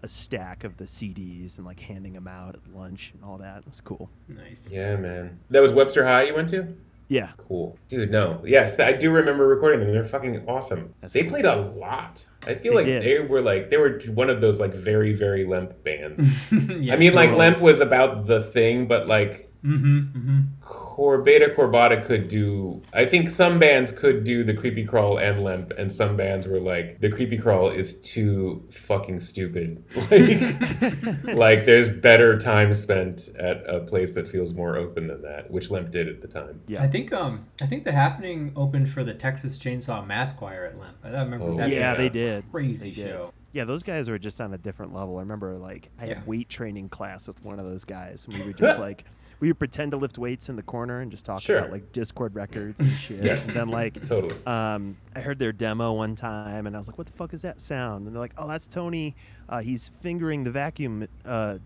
a 0.01 0.07
stack 0.07 0.63
of 0.63 0.77
the 0.77 0.85
CDs 0.85 1.57
and 1.57 1.65
like 1.67 1.79
handing 1.79 2.13
them 2.13 2.27
out 2.27 2.55
at 2.55 2.73
lunch 2.75 3.11
and 3.13 3.23
all 3.23 3.37
that. 3.37 3.59
It 3.59 3.69
was 3.69 3.81
cool. 3.81 4.09
Nice. 4.27 4.69
Yeah, 4.71 4.95
man. 4.95 5.39
That 5.49 5.61
was 5.61 5.73
Webster 5.73 6.05
High 6.05 6.23
you 6.23 6.33
went 6.35 6.49
to? 6.49 6.73
Yeah. 7.09 7.29
Cool. 7.37 7.75
Dude, 7.87 8.11
no. 8.11 8.39
Yes, 8.45 8.79
I 8.79 8.93
do 8.93 9.09
remember 9.11 9.47
recording 9.47 9.79
them. 9.79 9.91
They're 9.91 10.05
fucking 10.05 10.43
awesome. 10.47 10.93
That's 11.01 11.11
they 11.13 11.21
cool. 11.21 11.31
played 11.31 11.45
a 11.45 11.55
lot. 11.55 12.23
I 12.47 12.53
feel 12.53 12.71
They 12.73 12.77
like 12.77 12.85
did. 12.85 13.03
they 13.03 13.19
were 13.19 13.41
like 13.41 13.69
they 13.71 13.77
were 13.77 13.99
one 14.13 14.29
of 14.29 14.41
those 14.41 14.59
like 14.59 14.73
very 14.75 15.13
very 15.13 15.43
Lemp 15.43 15.83
bands. 15.83 16.51
yeah, 16.69 16.93
I 16.93 16.97
mean 16.97 17.13
like 17.13 17.31
Lemp 17.31 17.59
was 17.61 17.81
about 17.81 18.27
the 18.27 18.43
thing, 18.43 18.87
but 18.87 19.07
like 19.07 19.48
Mm-hmm, 19.63 19.99
mm-hmm. 20.17 20.39
Corbeta 20.63 21.53
Corbata 21.55 22.03
could 22.05 22.27
do. 22.29 22.81
I 22.93 23.05
think 23.05 23.29
some 23.29 23.59
bands 23.59 23.91
could 23.91 24.23
do 24.23 24.43
the 24.43 24.53
creepy 24.53 24.85
crawl 24.85 25.17
and 25.17 25.43
Lemp, 25.43 25.71
and 25.77 25.91
some 25.91 26.15
bands 26.15 26.47
were 26.47 26.59
like 26.61 26.99
the 27.01 27.09
creepy 27.09 27.37
crawl 27.37 27.69
is 27.69 27.93
too 28.01 28.65
fucking 28.71 29.19
stupid. 29.19 29.83
Like, 30.09 31.23
like 31.35 31.65
there's 31.65 31.89
better 31.89 32.37
time 32.39 32.73
spent 32.73 33.29
at 33.37 33.63
a 33.69 33.81
place 33.81 34.13
that 34.13 34.29
feels 34.29 34.53
more 34.53 34.75
open 34.77 35.07
than 35.07 35.21
that, 35.23 35.49
which 35.51 35.69
Lemp 35.71 35.91
did 35.91 36.07
at 36.07 36.21
the 36.21 36.27
time. 36.27 36.61
Yeah. 36.67 36.81
I 36.83 36.87
think 36.87 37.11
um 37.13 37.45
I 37.61 37.65
think 37.65 37.83
the 37.83 37.91
happening 37.91 38.53
opened 38.55 38.89
for 38.89 39.03
the 39.03 39.13
Texas 39.13 39.59
Chainsaw 39.59 40.05
Mass 40.07 40.31
Choir 40.33 40.65
at 40.65 40.79
Lemp. 40.79 40.97
I 41.03 41.09
remember 41.09 41.45
Oh, 41.47 41.57
that 41.57 41.69
yeah, 41.69 41.95
they 41.95 42.09
did. 42.09 42.49
crazy 42.51 42.89
They 42.91 42.95
did. 42.95 43.07
show. 43.09 43.33
Yeah, 43.51 43.65
those 43.65 43.81
guys 43.83 44.09
were 44.09 44.19
just 44.19 44.39
on 44.41 44.53
a 44.53 44.57
different 44.57 44.93
level. 44.93 45.17
I 45.17 45.21
remember 45.21 45.57
like 45.57 45.89
I 45.97 46.01
had 46.01 46.09
Yeah. 46.09 46.21
weight 46.25 46.49
training 46.49 46.89
class 46.89 47.27
with 47.27 47.43
one 47.43 47.59
of 47.59 47.65
those 47.65 47.83
guys, 47.83 48.25
and 48.25 48.37
we 48.37 48.45
would 48.45 48.57
just 48.65 48.79
like 48.79 49.05
we 49.39 49.47
would 49.47 49.59
pretend 49.59 49.91
to 49.91 49.97
lift 49.97 50.17
weights 50.17 50.49
in 50.49 50.55
the 50.55 50.61
corner 50.63 50.99
and 51.01 51.09
just 51.11 51.25
talk 51.25 51.41
Sure. 51.41 51.59
about 51.59 51.71
like 51.71 51.91
Dischord 51.93 52.35
records 52.35 52.79
and 52.81 52.89
shit. 52.89 53.23
Yes. 53.23 53.47
And 53.47 53.55
then 53.55 53.69
like 53.69 53.93
Totally. 54.05 54.35
um, 54.45 54.97
I 55.15 55.21
heard 55.21 55.39
their 55.39 55.51
demo 55.53 55.93
one 55.93 56.15
time, 56.15 56.67
and 56.67 56.75
I 56.75 56.79
was 56.79 56.87
like, 56.87 56.97
"What 56.97 57.07
the 57.07 57.13
fuck 57.13 57.33
is 57.33 57.41
that 57.43 57.61
sound?" 57.61 58.05
And 58.05 58.15
they're 58.15 58.21
like, 58.21 58.33
"Oh, 58.37 58.47
that's 58.47 58.67
Tony. 58.67 59.15
Uh, 59.47 59.59
he's 59.61 59.87
fingering 60.01 60.43
the 60.43 60.51
vacuum, 60.51 61.07
uh, 61.25 61.57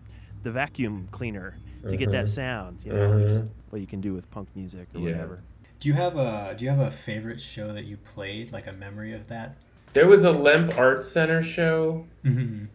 the 0.43 0.51
vacuum 0.51 1.07
cleaner 1.11 1.57
to 1.89 1.97
get 1.97 2.09
Uh-huh. 2.09 2.21
that 2.21 2.29
sound." 2.29 2.79
You 2.85 2.93
know, 2.93 3.03
Uh-huh. 3.13 3.27
just 3.27 3.45
what 3.71 3.81
you 3.81 3.87
can 3.87 4.01
do 4.01 4.13
with 4.13 4.29
punk 4.29 4.49
music 4.55 4.87
or 4.93 4.99
Yeah. 4.99 5.11
whatever. 5.13 5.39
Do 5.79 5.89
you 5.89 5.95
have 5.95 6.15
a 6.17 6.53
Do 6.57 6.63
you 6.65 6.71
have 6.71 6.79
a 6.79 6.91
favorite 6.91 7.41
show 7.41 7.73
that 7.73 7.85
you 7.85 7.97
played, 7.97 8.51
like 8.53 8.67
a 8.67 8.71
memory 8.73 9.13
of 9.13 9.27
that? 9.29 9.55
There 9.93 10.07
was 10.07 10.23
a 10.23 10.31
Lemp 10.31 10.77
Art 10.77 11.03
Center 11.03 11.41
show 11.41 12.05
Mm-hmm. 12.23 12.65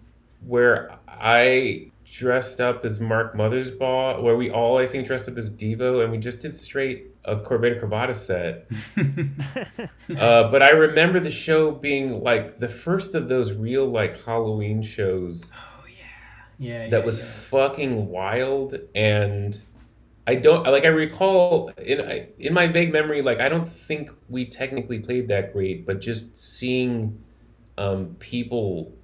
where 0.46 0.90
I 1.09 1.90
dressed 2.12 2.61
up 2.61 2.84
as 2.84 3.00
Mark 3.00 3.34
Mothersbaugh, 3.34 4.22
where 4.22 4.36
we 4.36 4.50
all 4.50 4.78
I 4.78 4.86
think 4.86 5.06
dressed 5.06 5.28
up 5.28 5.36
as 5.36 5.50
Devo, 5.50 6.02
and 6.02 6.11
we 6.11 6.18
just 6.18 6.40
did 6.40 6.54
straight 6.54 7.09
a 7.28 7.36
Corbeta 7.36 7.80
Corbata 7.80 8.14
set. 8.14 8.68
Uh, 10.18 10.50
but 10.50 10.62
I 10.62 10.70
remember 10.70 11.20
the 11.20 11.30
show 11.30 11.70
being 11.70 12.22
like 12.22 12.59
the 12.59 12.68
first 12.68 13.14
of 13.14 13.28
those 13.28 13.52
real 13.52 13.86
like 13.86 14.24
Halloween 14.24 14.80
shows 14.80 15.52
oh 15.54 15.84
yeah, 15.86 16.06
yeah. 16.59 16.84
yeah 16.84 16.88
that 16.88 17.04
was 17.04 17.20
yeah. 17.20 17.26
fucking 17.26 18.09
wild 18.09 18.78
and 18.94 19.61
I 20.26 20.36
don't 20.36 20.64
like 20.64 20.86
I 20.86 20.88
recall 20.88 21.68
in 21.76 22.26
in 22.38 22.54
my 22.54 22.68
vague 22.68 22.90
memory 22.90 23.20
like 23.20 23.38
I 23.38 23.50
don't 23.50 23.70
think 23.70 24.11
we 24.30 24.46
technically 24.46 24.98
played 24.98 25.28
that 25.28 25.52
great 25.52 25.84
but 25.84 26.00
just 26.00 26.34
seeing 26.34 27.22
um 27.76 28.16
people 28.18 28.96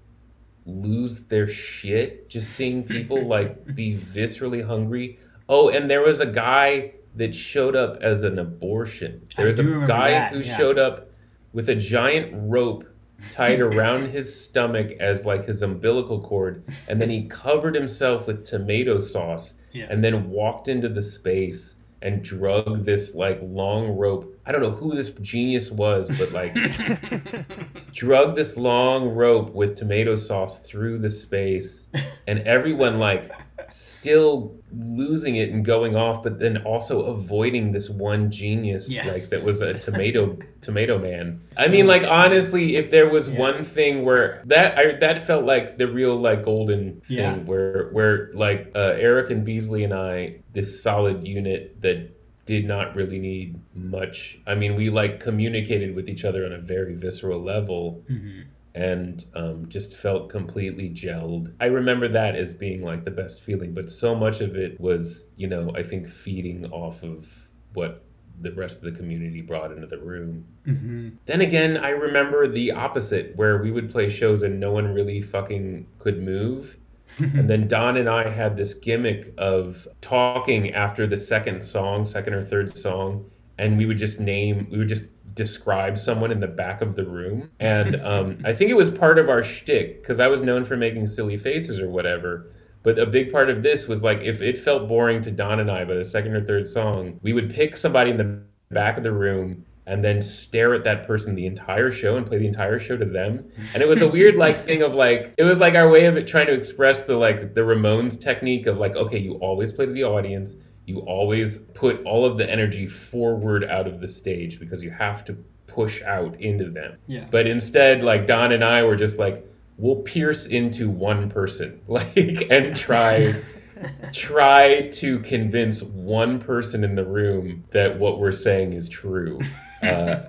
lose 0.66 1.20
their 1.26 1.46
shit 1.46 2.28
just 2.28 2.50
seeing 2.52 2.82
people 2.82 3.22
like 3.26 3.74
be 3.74 3.94
viscerally 3.96 4.64
hungry 4.66 5.18
oh 5.48 5.68
and 5.68 5.90
there 5.90 6.00
was 6.00 6.20
a 6.20 6.26
guy 6.26 6.90
that 7.16 7.34
showed 7.34 7.76
up 7.76 7.96
as 8.00 8.22
an 8.22 8.38
abortion 8.38 9.20
there 9.36 9.46
was 9.46 9.58
a 9.58 9.64
guy 9.86 10.10
that, 10.10 10.32
who 10.32 10.40
yeah. 10.40 10.56
showed 10.56 10.78
up 10.78 11.10
with 11.52 11.68
a 11.68 11.74
giant 11.74 12.32
rope 12.34 12.84
tied 13.30 13.60
around 13.68 14.08
his 14.08 14.34
stomach 14.42 14.90
as 15.00 15.26
like 15.26 15.44
his 15.44 15.62
umbilical 15.62 16.20
cord 16.20 16.64
and 16.88 17.00
then 17.00 17.10
he 17.10 17.26
covered 17.26 17.74
himself 17.74 18.26
with 18.26 18.44
tomato 18.44 18.98
sauce 18.98 19.54
Yeah. 19.72 19.86
and 19.90 20.02
then 20.02 20.30
walked 20.30 20.68
into 20.68 20.88
the 20.88 21.02
space 21.02 21.76
and 22.04 22.22
drug 22.22 22.84
this 22.84 23.14
like 23.14 23.40
long 23.42 23.88
rope. 23.88 24.38
I 24.46 24.52
don't 24.52 24.60
know 24.60 24.70
who 24.70 24.94
this 24.94 25.08
genius 25.22 25.70
was 25.70 26.08
but 26.18 26.30
like 26.32 26.54
drug 27.92 28.36
this 28.36 28.56
long 28.56 29.08
rope 29.08 29.52
with 29.54 29.74
tomato 29.76 30.14
sauce 30.14 30.60
through 30.60 30.98
the 30.98 31.10
space 31.10 31.88
and 32.28 32.38
everyone 32.40 32.98
like 32.98 33.32
still 33.68 34.54
losing 34.76 35.36
it 35.36 35.50
and 35.50 35.64
going 35.64 35.94
off 35.94 36.22
but 36.22 36.38
then 36.40 36.56
also 36.58 37.02
avoiding 37.02 37.72
this 37.72 37.88
one 37.88 38.30
genius 38.30 38.90
Yeah. 38.90 39.06
like 39.06 39.28
that 39.30 39.42
was 39.42 39.60
a 39.60 39.74
tomato 39.74 40.36
tomato 40.60 40.98
man 40.98 41.40
i 41.58 41.68
mean 41.68 41.86
like 41.86 42.02
honestly 42.02 42.76
if 42.76 42.90
there 42.90 43.08
was 43.08 43.28
Yeah. 43.28 43.38
one 43.38 43.64
thing 43.64 44.04
where 44.04 44.42
that 44.46 44.76
I, 44.78 44.92
that 44.96 45.26
felt 45.26 45.44
like 45.44 45.78
the 45.78 45.86
real 45.86 46.16
like 46.16 46.44
golden 46.44 47.00
thing 47.02 47.18
Yeah. 47.18 47.36
where 47.38 47.88
where 47.92 48.30
like 48.34 48.72
uh, 48.74 48.94
eric 48.98 49.30
and 49.30 49.44
beasley 49.44 49.84
and 49.84 49.94
i 49.94 50.36
this 50.52 50.82
solid 50.82 51.26
unit 51.26 51.80
that 51.82 52.10
did 52.46 52.66
not 52.66 52.94
really 52.96 53.18
need 53.18 53.58
much 53.74 54.38
i 54.46 54.54
mean 54.54 54.74
we 54.74 54.90
like 54.90 55.20
communicated 55.20 55.94
with 55.94 56.08
each 56.08 56.24
other 56.24 56.44
on 56.44 56.52
a 56.52 56.58
very 56.58 56.94
visceral 56.94 57.40
level 57.40 58.02
hmm 58.08 58.40
and 58.74 59.24
um, 59.34 59.68
just 59.68 59.96
felt 59.96 60.28
completely 60.28 60.90
gelled. 60.90 61.52
I 61.60 61.66
remember 61.66 62.08
that 62.08 62.34
as 62.34 62.52
being 62.52 62.82
like 62.82 63.04
the 63.04 63.10
best 63.10 63.42
feeling, 63.42 63.72
but 63.72 63.88
so 63.88 64.14
much 64.14 64.40
of 64.40 64.56
it 64.56 64.80
was, 64.80 65.28
you 65.36 65.46
know, 65.46 65.70
I 65.76 65.82
think 65.82 66.08
feeding 66.08 66.66
off 66.72 67.02
of 67.02 67.28
what 67.74 68.04
the 68.40 68.52
rest 68.52 68.78
of 68.78 68.84
the 68.84 68.92
community 68.92 69.40
brought 69.40 69.70
into 69.70 69.86
the 69.86 69.98
room. 69.98 70.44
hmm 70.64 71.10
Then 71.26 71.40
again, 71.40 71.76
I 71.76 71.90
remember 71.90 72.48
the 72.48 72.72
opposite, 72.72 73.36
where 73.36 73.62
we 73.62 73.70
would 73.70 73.90
play 73.90 74.10
shows 74.10 74.42
and 74.42 74.58
no 74.58 74.72
one 74.72 74.92
really 74.92 75.20
fucking 75.22 75.86
could 75.98 76.20
move. 76.22 76.76
and 77.18 77.48
then 77.48 77.68
Don 77.68 77.96
and 77.96 78.08
I 78.08 78.28
had 78.28 78.56
this 78.56 78.74
gimmick 78.74 79.34
of 79.38 79.86
talking 80.00 80.72
after 80.74 81.06
the 81.06 81.18
second 81.18 81.62
song, 81.62 82.04
second 82.04 82.34
or 82.34 82.42
third 82.42 82.76
song, 82.76 83.30
and 83.58 83.78
we 83.78 83.86
would 83.86 83.98
just 83.98 84.18
name, 84.18 84.66
we 84.70 84.78
would 84.78 84.88
just 84.88 85.02
describe 85.34 85.98
someone 85.98 86.30
in 86.30 86.40
the 86.40 86.46
back 86.46 86.80
of 86.80 86.96
the 86.96 87.04
room. 87.04 87.50
And 87.60 87.96
um, 88.02 88.38
I 88.44 88.52
think 88.52 88.70
it 88.70 88.76
was 88.76 88.90
part 88.90 89.18
of 89.18 89.28
our 89.28 89.42
shtick 89.42 90.02
because 90.02 90.20
I 90.20 90.28
was 90.28 90.42
known 90.42 90.64
for 90.64 90.76
making 90.76 91.06
silly 91.06 91.36
faces 91.36 91.80
or 91.80 91.88
whatever. 91.90 92.50
But 92.82 92.98
a 92.98 93.06
big 93.06 93.32
part 93.32 93.48
of 93.48 93.62
this 93.62 93.88
was 93.88 94.02
like 94.02 94.20
if 94.20 94.42
it 94.42 94.58
felt 94.58 94.88
boring 94.88 95.22
to 95.22 95.30
Don 95.30 95.60
and 95.60 95.70
I 95.70 95.84
by 95.84 95.94
the 95.94 96.04
second 96.04 96.34
or 96.34 96.44
third 96.44 96.66
song, 96.66 97.18
we 97.22 97.32
would 97.32 97.52
pick 97.52 97.76
somebody 97.76 98.10
in 98.10 98.16
the 98.16 98.42
back 98.70 98.96
of 98.96 99.02
the 99.02 99.12
room 99.12 99.64
and 99.86 100.04
then 100.04 100.22
stare 100.22 100.72
at 100.72 100.84
that 100.84 101.06
person 101.06 101.34
the 101.34 101.46
entire 101.46 101.90
show 101.90 102.16
and 102.16 102.26
play 102.26 102.38
the 102.38 102.46
entire 102.46 102.78
show 102.78 102.96
to 102.96 103.04
them. 103.04 103.44
And 103.74 103.82
it 103.82 103.88
was 103.88 104.00
a 104.00 104.08
weird 104.08 104.36
like 104.36 104.64
thing 104.64 104.82
of 104.82 104.94
like 104.94 105.34
it 105.36 105.44
was 105.44 105.58
like 105.58 105.74
our 105.74 105.88
way 105.88 106.06
of 106.06 106.26
trying 106.26 106.46
to 106.46 106.54
express 106.54 107.02
the 107.02 107.16
like 107.16 107.54
the 107.54 107.60
Ramones 107.62 108.20
technique 108.20 108.66
of 108.66 108.78
like 108.78 108.96
okay, 108.96 109.18
you 109.18 109.34
always 109.36 109.72
play 109.72 109.86
to 109.86 109.92
the 109.92 110.04
audience. 110.04 110.54
You 110.86 111.00
always 111.00 111.58
put 111.58 112.02
all 112.04 112.24
of 112.24 112.36
the 112.38 112.50
energy 112.50 112.86
forward 112.86 113.64
out 113.64 113.86
of 113.86 114.00
the 114.00 114.08
stage 114.08 114.60
because 114.60 114.82
you 114.82 114.90
have 114.90 115.24
to 115.26 115.32
push 115.66 116.02
out 116.02 116.40
into 116.40 116.70
them. 116.70 116.98
Yeah. 117.06 117.26
But 117.30 117.46
instead, 117.46 118.02
like 118.02 118.26
Don 118.26 118.52
and 118.52 118.62
I 118.62 118.82
were 118.84 118.96
just 118.96 119.18
like, 119.18 119.46
we'll 119.76 120.02
pierce 120.02 120.46
into 120.46 120.88
one 120.88 121.28
person, 121.28 121.80
like, 121.86 122.50
and 122.50 122.76
try 122.76 123.34
try 124.12 124.88
to 124.88 125.18
convince 125.20 125.82
one 125.82 126.38
person 126.38 126.84
in 126.84 126.94
the 126.94 127.04
room 127.04 127.64
that 127.70 127.98
what 127.98 128.18
we're 128.18 128.32
saying 128.32 128.72
is 128.72 128.88
true. 128.88 129.40
Uh, 129.84 130.26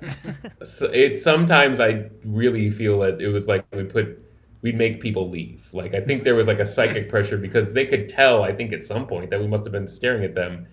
so 0.66 0.88
it 0.88 1.18
sometimes 1.18 1.80
I 1.80 2.10
really 2.26 2.70
feel 2.70 3.00
that 3.00 3.22
it 3.22 3.30
was 3.30 3.48
like 3.48 3.64
we 3.72 3.86
put 3.86 4.25
we'd 4.66 4.76
make 4.76 5.00
people 5.00 5.30
leave. 5.30 5.70
Like 5.74 5.94
I 5.94 6.02
think 6.02 6.24
there 6.24 6.34
was 6.34 6.48
like 6.48 6.58
a 6.58 6.66
psychic 6.66 7.08
pressure 7.08 7.38
because 7.38 7.72
they 7.72 7.86
could 7.86 8.10
tell 8.10 8.42
I 8.42 8.52
think 8.52 8.74
at 8.74 8.84
some 8.84 9.06
point 9.06 9.30
that 9.30 9.40
we 9.40 9.46
must 9.46 9.64
have 9.64 9.72
been 9.72 9.88
staring 9.88 10.24
at 10.24 10.34
them. 10.34 10.66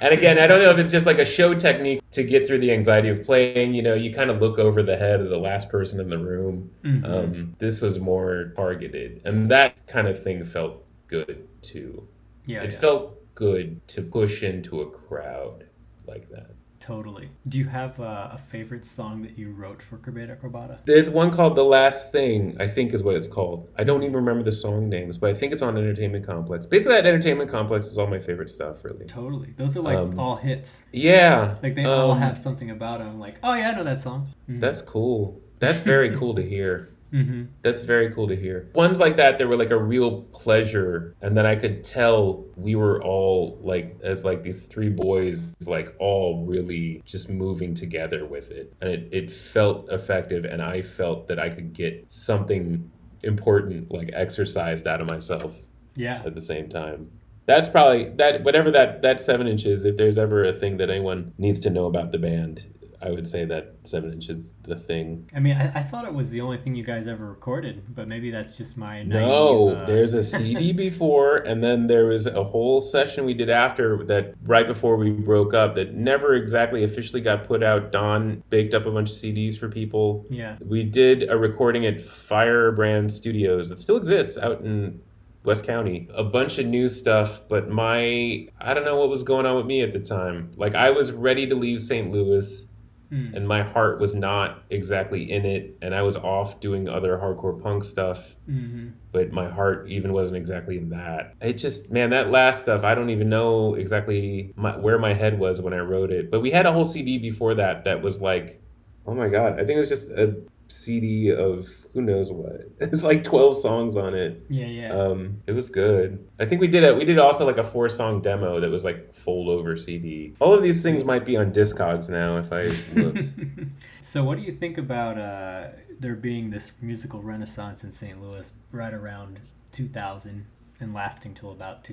And 0.00 0.12
again, 0.14 0.38
I 0.38 0.46
don't 0.46 0.62
know 0.62 0.70
if 0.70 0.78
it's 0.78 0.92
just 0.92 1.04
like 1.04 1.18
a 1.18 1.24
show 1.24 1.52
technique 1.54 2.00
to 2.12 2.22
get 2.22 2.46
through 2.46 2.60
the 2.60 2.70
anxiety 2.70 3.08
of 3.08 3.24
playing. 3.24 3.74
You 3.74 3.82
know, 3.82 3.94
you 3.94 4.14
kind 4.14 4.30
of 4.30 4.40
look 4.40 4.58
over 4.60 4.84
the 4.84 4.96
head 4.96 5.20
of 5.20 5.30
the 5.30 5.38
last 5.38 5.68
person 5.68 5.98
in 5.98 6.08
the 6.10 6.18
room. 6.18 6.70
Mhm. 6.84 7.04
Um, 7.04 7.54
this 7.58 7.80
was 7.80 7.98
more 7.98 8.52
targeted, 8.54 9.20
and 9.24 9.50
that 9.50 9.84
kind 9.88 10.06
of 10.06 10.22
thing 10.22 10.44
felt 10.44 10.84
good 11.08 11.48
too. 11.60 12.06
yeah, 12.46 12.62
it 12.62 12.72
yeah. 12.72 12.78
felt 12.78 13.06
good 13.34 13.86
to 13.88 14.02
push 14.02 14.42
into 14.44 14.82
a 14.82 14.90
crowd 14.90 15.64
like 16.06 16.28
that. 16.30 16.52
Totally. 16.90 17.30
Do 17.46 17.56
you 17.56 17.66
have 17.66 18.00
uh, 18.00 18.30
a 18.32 18.38
favorite 18.38 18.84
song 18.84 19.22
that 19.22 19.38
you 19.38 19.52
wrote 19.52 19.80
for 19.80 19.96
Corbeta 19.98 20.36
Corbata? 20.36 20.78
There's 20.86 21.08
one 21.08 21.30
called 21.30 21.54
"The 21.54 21.62
Last 21.62 22.10
Thing," 22.10 22.56
I 22.58 22.66
think 22.66 22.92
is 22.92 23.04
what 23.04 23.14
it's 23.14 23.28
called. 23.28 23.68
I 23.78 23.84
don't 23.84 24.02
even 24.02 24.16
remember 24.16 24.42
the 24.42 24.50
song 24.50 24.88
names, 24.88 25.16
but 25.16 25.30
I 25.30 25.34
think 25.34 25.52
it's 25.52 25.62
on 25.62 25.78
Entertainment 25.78 26.26
Complex. 26.26 26.66
Basically, 26.66 26.94
that 26.94 27.06
Entertainment 27.06 27.48
Complex 27.48 27.86
is 27.86 27.96
all 27.96 28.08
my 28.08 28.18
favorite 28.18 28.50
stuff, 28.50 28.82
really. 28.82 29.06
Totally. 29.06 29.54
Those 29.56 29.76
are 29.76 29.82
like 29.82 29.98
Um, 29.98 30.18
all 30.18 30.34
hits. 30.34 30.84
Yeah, 30.90 31.54
Like 31.62 31.76
they 31.76 31.84
all 31.84 32.10
um, 32.10 32.18
have 32.18 32.36
something 32.36 32.70
about 32.72 32.98
them. 32.98 33.20
Like, 33.20 33.38
oh 33.44 33.54
yeah, 33.54 33.70
I 33.70 33.74
know 33.76 33.84
that 33.84 34.00
song. 34.00 34.26
Mhm. 34.50 34.58
That's 34.58 34.82
cool. 34.82 35.40
That's 35.60 35.78
very 35.78 36.16
cool 36.16 36.34
to 36.34 36.42
hear. 36.42 36.88
Mhm. 37.12 37.48
That's 37.62 37.80
very 37.80 38.10
cool 38.10 38.28
to 38.28 38.36
hear. 38.36 38.68
Ones 38.74 38.98
like 39.00 39.16
that, 39.16 39.36
they 39.38 39.44
were 39.44 39.56
like 39.56 39.70
a 39.70 39.82
real 39.82 40.22
pleasure, 40.32 41.14
and 41.22 41.36
then 41.36 41.44
I 41.46 41.56
could 41.56 41.82
tell 41.82 42.44
we 42.56 42.76
were 42.76 43.02
all 43.02 43.58
like, 43.60 43.96
as 44.02 44.24
like 44.24 44.42
these 44.42 44.62
three 44.64 44.90
boys, 44.90 45.56
like 45.66 45.94
all 45.98 46.44
really 46.46 47.02
just 47.04 47.28
moving 47.28 47.74
together 47.74 48.26
with 48.26 48.50
it, 48.50 48.72
and 48.80 48.90
it 48.90 49.08
it 49.12 49.30
felt 49.30 49.90
effective, 49.90 50.44
and 50.44 50.62
I 50.62 50.82
felt 50.82 51.26
that 51.28 51.38
I 51.40 51.48
could 51.50 51.72
get 51.72 52.04
something 52.08 52.88
important 53.22 53.90
like 53.92 54.10
exercised 54.14 54.86
out 54.86 55.00
of 55.00 55.08
myself 55.10 55.54
Yeah. 55.96 56.22
at 56.24 56.34
the 56.34 56.40
same 56.40 56.68
time. 56.68 57.10
That's 57.46 57.68
probably 57.68 58.10
that 58.16 58.44
whatever 58.44 58.70
that 58.70 59.02
that 59.02 59.20
seven 59.20 59.48
inches. 59.48 59.84
If 59.84 59.96
there's 59.96 60.16
ever 60.18 60.44
a 60.44 60.52
thing 60.52 60.76
that 60.76 60.90
anyone 60.90 61.32
needs 61.38 61.58
to 61.60 61.70
know 61.70 61.86
about 61.86 62.12
the 62.12 62.18
band, 62.18 62.62
I 63.02 63.10
would 63.10 63.28
say 63.28 63.46
that 63.46 63.76
seven 63.84 64.12
inch 64.12 64.28
is 64.28 64.50
the 64.62 64.76
thing. 64.76 65.28
I 65.34 65.40
mean, 65.40 65.56
I, 65.56 65.80
I 65.80 65.82
thought 65.82 66.04
it 66.04 66.12
was 66.12 66.30
the 66.30 66.42
only 66.42 66.58
thing 66.58 66.74
you 66.74 66.84
guys 66.84 67.06
ever 67.06 67.26
recorded, 67.26 67.94
but 67.94 68.06
maybe 68.06 68.30
that's 68.30 68.56
just 68.56 68.76
my 68.76 69.02
No, 69.02 69.68
naive, 69.68 69.78
uh, 69.78 69.86
there's 69.86 70.12
a 70.12 70.22
CD 70.22 70.72
before, 70.88 71.36
and 71.36 71.64
then 71.64 71.86
there 71.86 72.06
was 72.06 72.26
a 72.26 72.44
whole 72.44 72.80
session 72.80 73.24
we 73.24 73.32
did 73.32 73.48
after 73.48 74.04
that, 74.04 74.34
right 74.42 74.66
before 74.66 74.96
we 74.96 75.10
broke 75.10 75.54
up, 75.54 75.74
that 75.76 75.94
never 75.94 76.34
exactly 76.34 76.84
officially 76.84 77.22
got 77.22 77.46
put 77.46 77.62
out. 77.62 77.90
Don 77.90 78.42
baked 78.50 78.74
up 78.74 78.84
a 78.84 78.90
bunch 78.90 79.10
of 79.10 79.16
CDs 79.16 79.58
for 79.58 79.68
people. 79.68 80.26
yeah. 80.28 80.56
We 80.60 80.84
did 80.84 81.30
a 81.30 81.36
recording 81.38 81.86
at 81.86 82.00
Firebrand 82.00 83.12
Studios 83.12 83.70
that 83.70 83.80
still 83.80 83.96
exists 83.96 84.36
out 84.36 84.60
in 84.60 85.00
West 85.44 85.64
County. 85.64 86.06
A 86.14 86.22
bunch 86.22 86.58
of 86.58 86.66
new 86.66 86.90
stuff, 86.90 87.40
but 87.48 87.70
my 87.70 88.46
I 88.60 88.74
don't 88.74 88.84
know 88.84 88.96
what 88.96 89.08
was 89.08 89.22
going 89.22 89.46
on 89.46 89.56
with 89.56 89.66
me 89.66 89.80
at 89.80 89.92
the 89.92 90.00
time. 90.00 90.50
Like 90.56 90.74
I 90.74 90.90
was 90.90 91.12
ready 91.12 91.46
to 91.46 91.54
leave 91.54 91.80
St. 91.80 92.10
Louis 92.10 92.66
Mm. 93.12 93.34
and 93.34 93.48
my 93.48 93.62
heart 93.62 94.00
was 94.00 94.14
not 94.14 94.62
exactly 94.70 95.32
in 95.32 95.44
it 95.44 95.76
and 95.82 95.94
I 95.96 96.02
was 96.02 96.14
off 96.16 96.60
doing 96.60 96.88
other 96.88 97.18
hardcore 97.18 97.60
punk 97.60 97.82
stuff, 97.84 98.36
hmm 98.46 98.90
but 99.12 99.32
my 99.32 99.48
heart 99.48 99.88
even 99.88 100.12
wasn't 100.12 100.36
exactly 100.36 100.78
in 100.78 100.90
that. 100.90 101.34
It 101.40 101.54
just 101.54 101.90
man, 101.90 102.10
that 102.10 102.30
last 102.30 102.60
stuff, 102.60 102.84
I 102.84 102.94
don't 102.94 103.10
even 103.10 103.28
know 103.28 103.74
exactly 103.74 104.52
my, 104.54 104.76
where 104.76 105.00
my 105.00 105.12
head 105.12 105.40
was 105.40 105.60
when 105.60 105.74
I 105.74 105.78
wrote 105.78 106.12
it. 106.12 106.30
But 106.30 106.40
we 106.42 106.52
had 106.52 106.64
a 106.64 106.72
whole 106.72 106.84
CD 106.84 107.18
before 107.18 107.54
that 107.54 107.82
that 107.84 108.02
was 108.02 108.20
like 108.20 108.62
Oh 109.06 109.14
my 109.14 109.28
god, 109.28 109.54
I 109.54 109.64
think 109.64 109.70
it 109.70 109.80
was 109.80 109.88
just 109.88 110.10
a 110.10 110.36
CD 110.70 111.32
of 111.32 111.68
who 111.92 112.02
knows 112.02 112.32
what. 112.32 112.62
It's 112.80 113.02
like 113.02 113.22
12 113.22 113.58
songs 113.58 113.96
on 113.96 114.14
it. 114.14 114.44
Yeah, 114.48 114.66
yeah. 114.66 114.92
Um, 114.92 115.42
it 115.46 115.52
was 115.52 115.68
good. 115.68 116.26
I 116.38 116.46
think 116.46 116.60
we 116.60 116.66
did 116.66 116.84
a 116.84 116.94
we 116.94 117.04
did 117.04 117.18
also 117.18 117.46
like 117.46 117.58
a 117.58 117.64
four 117.64 117.88
song 117.88 118.20
demo 118.20 118.60
that 118.60 118.70
was 118.70 118.84
like 118.84 119.14
fold 119.14 119.48
over 119.48 119.76
CD. 119.76 120.34
All 120.40 120.52
of 120.52 120.62
these 120.62 120.82
things 120.82 121.04
might 121.04 121.24
be 121.24 121.36
on 121.36 121.52
Discogs 121.52 122.08
now 122.08 122.36
if 122.38 122.52
I 122.52 122.62
looked. 122.98 123.28
so, 124.00 124.24
what 124.24 124.38
do 124.38 124.42
you 124.42 124.52
think 124.52 124.78
about 124.78 125.18
uh, 125.18 125.68
there 125.98 126.16
being 126.16 126.50
this 126.50 126.72
musical 126.80 127.22
renaissance 127.22 127.84
in 127.84 127.92
St. 127.92 128.20
Louis 128.20 128.52
right 128.72 128.94
around 128.94 129.40
2000 129.72 130.46
and 130.80 130.94
lasting 130.94 131.34
till 131.34 131.52
about 131.52 131.84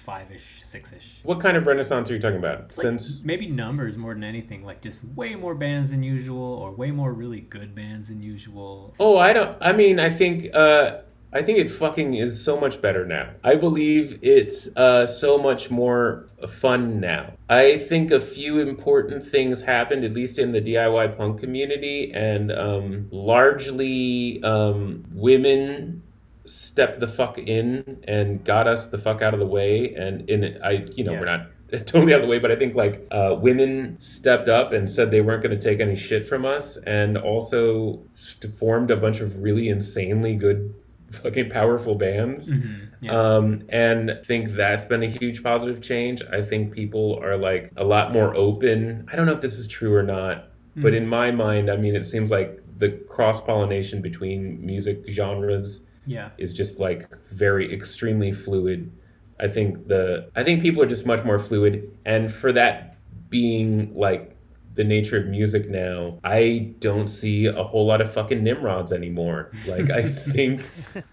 2005 0.00 0.32
ish, 0.32 0.62
6 0.62 0.92
ish? 0.92 1.20
what 1.22 1.40
kind 1.40 1.56
of 1.56 1.66
renaissance 1.66 2.10
are 2.10 2.14
you 2.14 2.20
talking 2.20 2.38
about? 2.38 2.60
Like 2.60 2.72
Since 2.72 3.22
maybe 3.22 3.46
numbers 3.46 3.96
more 3.96 4.14
than 4.14 4.24
anything, 4.24 4.64
like 4.64 4.80
just 4.80 5.04
way 5.04 5.34
more 5.34 5.54
bands 5.54 5.90
than 5.90 6.02
usual, 6.02 6.42
or 6.42 6.70
way 6.72 6.90
more 6.90 7.12
really 7.12 7.40
good 7.40 7.74
bands 7.74 8.08
than 8.08 8.22
usual. 8.22 8.94
Oh, 8.98 9.18
I 9.18 9.32
don't. 9.32 9.56
I 9.60 9.72
mean, 9.72 9.98
I 10.00 10.10
think. 10.10 10.54
Uh, 10.54 11.02
I 11.32 11.42
think 11.42 11.58
it 11.58 11.70
fucking 11.70 12.14
is 12.14 12.42
so 12.42 12.58
much 12.58 12.82
better 12.82 13.06
now. 13.06 13.30
I 13.44 13.54
believe 13.54 14.18
it's 14.20 14.66
uh, 14.76 15.06
so 15.06 15.38
much 15.38 15.70
more 15.70 16.28
fun 16.48 16.98
now. 16.98 17.34
I 17.48 17.76
think 17.76 18.10
a 18.10 18.18
few 18.18 18.58
important 18.58 19.24
things 19.24 19.62
happened, 19.62 20.04
at 20.04 20.12
least 20.12 20.40
in 20.40 20.50
the 20.50 20.60
DIY 20.60 21.16
punk 21.16 21.38
community, 21.38 22.12
and 22.12 22.50
um, 22.50 23.06
largely 23.12 24.42
um, 24.42 25.04
women 25.12 26.02
stepped 26.50 27.00
the 27.00 27.08
fuck 27.08 27.38
in 27.38 28.02
and 28.06 28.44
got 28.44 28.66
us 28.66 28.86
the 28.86 28.98
fuck 28.98 29.22
out 29.22 29.34
of 29.34 29.40
the 29.40 29.46
way. 29.46 29.94
And 29.94 30.28
in 30.28 30.58
I, 30.62 30.84
you 30.94 31.04
know, 31.04 31.12
Yeah. 31.12 31.20
we're 31.20 31.26
not 31.26 31.46
totally 31.86 32.12
out 32.12 32.20
of 32.20 32.26
the 32.26 32.30
way, 32.30 32.38
but 32.40 32.50
I 32.50 32.56
think 32.56 32.74
like 32.74 33.06
uh, 33.12 33.36
women 33.40 33.96
stepped 34.00 34.48
up 34.48 34.72
and 34.72 34.90
said 34.90 35.10
they 35.10 35.20
weren't 35.20 35.42
going 35.42 35.56
to 35.56 35.62
take 35.62 35.80
any 35.80 35.94
shit 35.94 36.24
from 36.24 36.44
us, 36.44 36.76
and 36.78 37.16
also 37.16 38.02
formed 38.58 38.90
a 38.90 38.96
bunch 38.96 39.20
of 39.20 39.40
really 39.40 39.68
insanely 39.68 40.34
good, 40.34 40.74
fucking 41.10 41.48
powerful 41.50 41.94
bands. 41.94 42.50
Mhm, 42.50 42.88
Yeah. 43.02 43.12
Um, 43.12 43.62
and 43.68 44.10
I 44.10 44.14
think 44.24 44.50
that's 44.56 44.84
been 44.84 45.02
a 45.04 45.06
huge 45.08 45.42
positive 45.44 45.80
change. 45.80 46.22
I 46.32 46.42
think 46.42 46.72
people 46.74 47.18
are 47.22 47.36
like 47.36 47.70
a 47.76 47.84
lot 47.84 48.12
more 48.12 48.34
open. 48.36 49.06
I 49.10 49.16
don't 49.16 49.26
know 49.26 49.32
if 49.32 49.40
this 49.40 49.58
is 49.58 49.68
true 49.68 49.94
or 49.94 50.02
not, 50.02 50.50
but 50.76 50.92
Mhm. 50.92 50.96
in 50.96 51.06
my 51.06 51.30
mind, 51.30 51.70
I 51.70 51.76
mean, 51.76 51.94
it 51.94 52.04
seems 52.04 52.30
like 52.32 52.58
the 52.78 52.90
cross 53.08 53.40
pollination 53.40 54.02
between 54.02 54.58
music 54.64 55.04
genres 55.08 55.80
yeah. 56.10 56.30
is 56.38 56.52
just 56.52 56.80
like 56.80 57.08
very 57.30 57.72
extremely 57.72 58.32
fluid. 58.32 58.90
I 59.38 59.48
think 59.48 59.86
the 59.88 60.30
I 60.34 60.42
think 60.42 60.60
people 60.60 60.82
are 60.82 60.86
just 60.86 61.06
much 61.06 61.24
more 61.24 61.38
fluid, 61.38 61.96
and 62.04 62.32
for 62.32 62.52
that 62.52 62.96
being 63.30 63.94
like 63.94 64.36
the 64.74 64.84
nature 64.84 65.18
of 65.18 65.26
music 65.26 65.68
now, 65.68 66.18
I 66.24 66.74
don't 66.78 67.08
see 67.08 67.46
a 67.46 67.62
whole 67.62 67.86
lot 67.86 68.00
of 68.00 68.12
fucking 68.12 68.42
Nimrods 68.42 68.92
anymore. 68.92 69.50
Like 69.68 69.90
I 69.90 70.02
think 70.32 70.62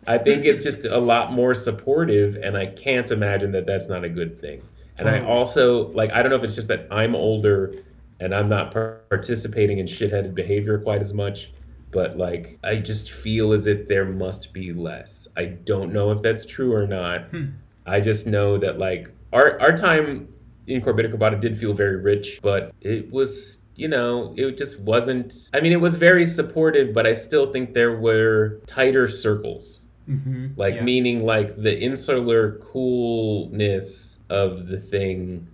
I 0.08 0.18
think 0.18 0.46
it's 0.46 0.64
just 0.64 0.86
a 0.86 1.00
lot 1.00 1.32
more 1.32 1.54
supportive, 1.54 2.36
and 2.36 2.58
I 2.58 2.66
can't 2.66 3.10
imagine 3.12 3.52
that 3.52 3.66
that's 3.66 3.88
not 3.88 4.04
a 4.04 4.10
good 4.10 4.42
thing. 4.42 4.62
And 5.00 5.08
I 5.08 5.24
also 5.24 5.90
like 5.90 6.12
I 6.12 6.24
don't 6.24 6.32
know 6.32 6.38
if 6.38 6.44
it's 6.44 6.56
just 6.56 6.68
that 6.70 6.88
I'm 6.90 7.16
older 7.16 7.76
and 8.20 8.34
I'm 8.34 8.50
not 8.50 8.72
participating 8.72 9.78
in 9.78 9.86
shitheaded 9.86 10.34
behavior 10.34 10.80
quite 10.80 11.02
as 11.02 11.14
much, 11.14 11.52
but 11.92 12.18
like 12.18 12.60
I 12.64 12.78
just 12.78 13.12
feel 13.12 13.54
as 13.54 13.68
if 13.68 13.88
there 13.88 14.06
must 14.06 14.54
be 14.54 14.74
less. 14.74 15.28
I 15.38 15.46
don't 15.46 15.94
know 15.94 16.12
if 16.12 16.22
that's 16.22 16.46
true 16.46 16.74
or 16.74 16.88
not. 16.88 17.30
Hmm. 17.30 17.46
I 17.86 18.02
just 18.02 18.28
know 18.28 18.58
that 18.58 18.78
like 18.78 19.10
our 19.34 19.60
our 19.62 19.76
time 19.76 20.28
in 20.68 20.82
Corbata 20.82 21.40
did 21.40 21.58
feel 21.58 21.74
very 21.74 21.98
rich, 21.98 22.40
but 22.42 22.74
it 22.82 23.12
was 23.12 23.60
you 23.76 23.88
know 23.88 24.34
it 24.38 24.58
just 24.58 24.80
wasn't. 24.80 25.50
I 25.54 25.62
mean, 25.62 25.72
it 25.72 25.82
was 25.82 25.96
very 25.96 26.26
supportive, 26.26 26.94
but 26.94 27.08
I 27.08 27.14
still 27.14 27.52
think 27.52 27.74
there 27.74 27.98
were 27.98 28.60
tighter 28.68 29.08
circles. 29.08 29.86
hmm 30.06 30.48
Like 30.58 30.76
yeah. 30.76 30.84
meaning 30.84 31.26
like 31.26 31.56
the 31.56 31.80
insular 31.80 32.54
coolness 32.60 34.20
of 34.30 34.68
the 34.68 34.80
thing 34.80 35.48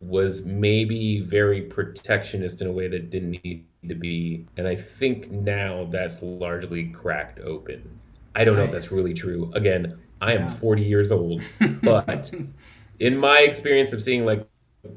was 0.00 0.42
maybe 0.42 1.20
very 1.20 1.62
protectionist 1.62 2.62
in 2.62 2.68
a 2.68 2.72
way 2.72 2.88
that 2.88 3.10
didn't 3.10 3.32
need 3.44 3.64
to 3.86 3.94
be. 3.94 4.46
And 4.56 4.66
I 4.66 4.76
think 4.76 5.30
now 5.30 5.88
that's 5.90 6.22
largely 6.22 6.88
cracked 6.88 7.40
open. 7.40 7.98
I 8.34 8.44
don't 8.44 8.56
know 8.56 8.64
if 8.64 8.72
that's 8.72 8.92
really 8.92 9.14
true. 9.14 9.50
Again, 9.54 9.98
I 10.20 10.34
am 10.34 10.42
Yeah. 10.42 10.54
40 10.54 10.82
years 10.82 11.12
old, 11.12 11.42
but 11.82 12.30
in 12.98 13.16
my 13.16 13.40
experience 13.40 13.92
of 13.92 14.02
seeing 14.02 14.24
like 14.24 14.46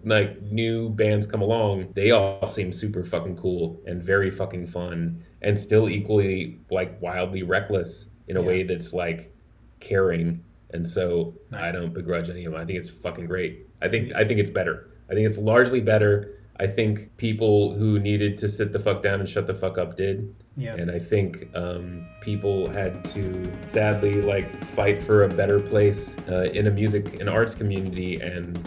like 0.06 0.42
new 0.44 0.90
bands 0.90 1.26
come 1.26 1.42
along, 1.42 1.92
they 1.96 2.12
all 2.12 2.46
seem 2.48 2.72
super 2.72 3.04
fucking 3.04 3.36
cool 3.36 3.82
and 3.88 4.02
very 4.02 4.30
fucking 4.30 4.68
fun 4.68 5.24
and 5.42 5.58
still 5.58 5.90
equally 5.90 6.60
like 6.70 7.02
wildly 7.02 7.44
reckless 7.44 8.08
in 8.28 8.38
a 8.38 8.42
Yeah. 8.42 8.48
way 8.48 8.64
that's 8.64 8.94
like 8.94 9.34
caring. 9.80 10.44
And 10.74 10.88
so 10.88 11.34
I 11.52 11.72
don't 11.72 11.94
begrudge 11.94 12.30
any 12.30 12.46
of 12.46 12.54
them. 12.54 12.62
I 12.62 12.66
think 12.66 12.80
it's 12.80 12.90
fucking 12.90 13.26
great. 13.26 13.68
I 13.82 13.88
think 13.88 14.08
Sweet. 14.08 14.16
I 14.16 14.24
think 14.24 14.40
it's 14.40 14.50
better. 14.52 14.90
I 15.10 15.14
think 15.14 15.28
it's 15.28 15.38
largely 15.38 15.82
better. 15.82 16.40
I 16.62 16.68
think 16.68 17.18
people 17.18 17.74
who 17.74 17.97
needed 17.99 18.38
to 18.38 18.47
sit 18.47 18.72
the 18.72 18.80
fuck 18.80 19.01
down 19.01 19.20
and 19.20 19.28
shut 19.28 19.47
the 19.47 19.53
fuck 19.55 19.80
up 19.80 19.97
did. 19.97 20.36
yeah. 20.55 20.76
And 20.76 20.91
I 20.91 20.99
think 20.99 21.47
um, 21.55 22.05
people 22.22 22.70
had 22.70 23.03
to 23.05 23.51
sadly 23.62 24.22
like 24.22 24.64
fight 24.76 25.01
for 25.03 25.24
a 25.24 25.28
better 25.28 25.59
place 25.59 26.16
uh, 26.30 26.51
in 26.53 26.68
a 26.68 26.72
music 26.72 27.20
and 27.20 27.28
arts 27.28 27.55
community, 27.55 28.22
and 28.22 28.57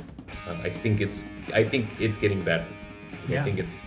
um, 0.49 0.59
I 0.64 0.70
think 0.70 1.01
it's 1.01 1.24
I 1.55 1.62
think 1.62 1.88
it's 2.01 2.16
getting 2.16 2.42
better. 2.42 2.66
Yeah. 3.28 3.42
I 3.42 3.45
think 3.45 3.61
it's 3.61 3.78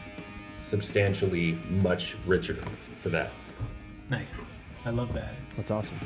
substantially 0.53 1.59
much 1.69 2.15
richer 2.25 2.57
for 3.01 3.09
that. 3.09 3.31
Nice. 4.09 4.37
I 4.85 4.91
love 4.91 5.11
that. 5.15 5.33
That's 5.57 5.69
awesome. 5.69 5.99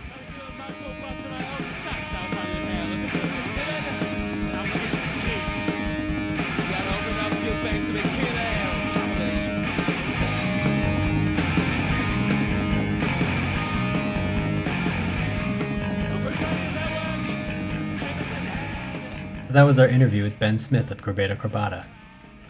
So 19.51 19.55
that 19.55 19.63
was 19.63 19.79
our 19.79 19.87
interview 19.89 20.23
with 20.23 20.39
Ben 20.39 20.57
Smith 20.57 20.91
of 20.91 20.99
Corbeta 20.99 21.35
Corbata. 21.35 21.85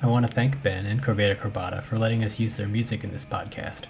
I 0.04 0.06
want 0.06 0.24
to 0.24 0.32
thank 0.32 0.62
Ben 0.62 0.86
and 0.86 1.02
Corbeta 1.02 1.36
Corbata 1.36 1.82
for 1.82 1.98
letting 1.98 2.24
us 2.24 2.40
use 2.40 2.56
their 2.56 2.68
music 2.68 3.04
in 3.04 3.10
this 3.10 3.26
podcast. 3.26 3.86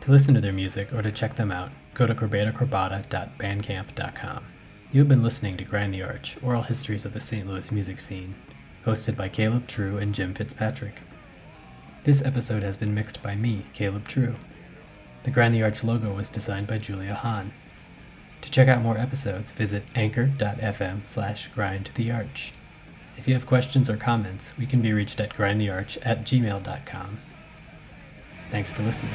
To 0.00 0.10
listen 0.10 0.34
to 0.34 0.40
their 0.40 0.52
music 0.52 0.92
or 0.92 1.00
to 1.00 1.12
check 1.12 1.36
them 1.36 1.52
out, 1.52 1.70
go 1.94 2.08
to 2.08 2.14
corbatacorbata.bandcamp.com. 2.16 4.44
You 4.90 5.00
have 5.00 5.08
been 5.08 5.22
listening 5.22 5.56
to 5.58 5.64
Grind 5.64 5.94
the 5.94 6.02
Arch, 6.02 6.36
Oral 6.42 6.62
Histories 6.62 7.04
of 7.04 7.12
the 7.12 7.20
St. 7.20 7.46
Louis 7.46 7.70
Music 7.70 8.00
Scene, 8.00 8.34
hosted 8.84 9.16
by 9.16 9.28
Caleb 9.28 9.68
True 9.68 9.98
and 9.98 10.12
Jim 10.12 10.34
Fitzpatrick. 10.34 11.02
This 12.02 12.26
episode 12.26 12.64
has 12.64 12.76
been 12.76 12.96
mixed 12.96 13.22
by 13.22 13.36
me, 13.36 13.62
Caleb 13.74 14.08
True. 14.08 14.34
The 15.22 15.30
Grind 15.30 15.54
the 15.54 15.62
Arch 15.62 15.84
logo 15.84 16.12
was 16.12 16.30
designed 16.30 16.66
by 16.66 16.78
Julia 16.78 17.14
Hahn. 17.14 17.52
To 18.44 18.50
check 18.50 18.68
out 18.68 18.82
more 18.82 18.98
episodes, 18.98 19.52
visit 19.52 19.84
anchor.fm 19.94 21.06
slash 21.06 21.50
grindthearch. 21.52 22.52
If 23.16 23.26
you 23.26 23.32
have 23.32 23.46
questions 23.46 23.88
or 23.88 23.96
comments, 23.96 24.52
we 24.58 24.66
can 24.66 24.82
be 24.82 24.92
reached 24.92 25.18
at 25.18 25.32
grindthearch 25.32 25.96
at 26.02 26.24
gmail.com. 26.24 27.18
Thanks 28.50 28.70
for 28.70 28.82
listening. 28.82 29.14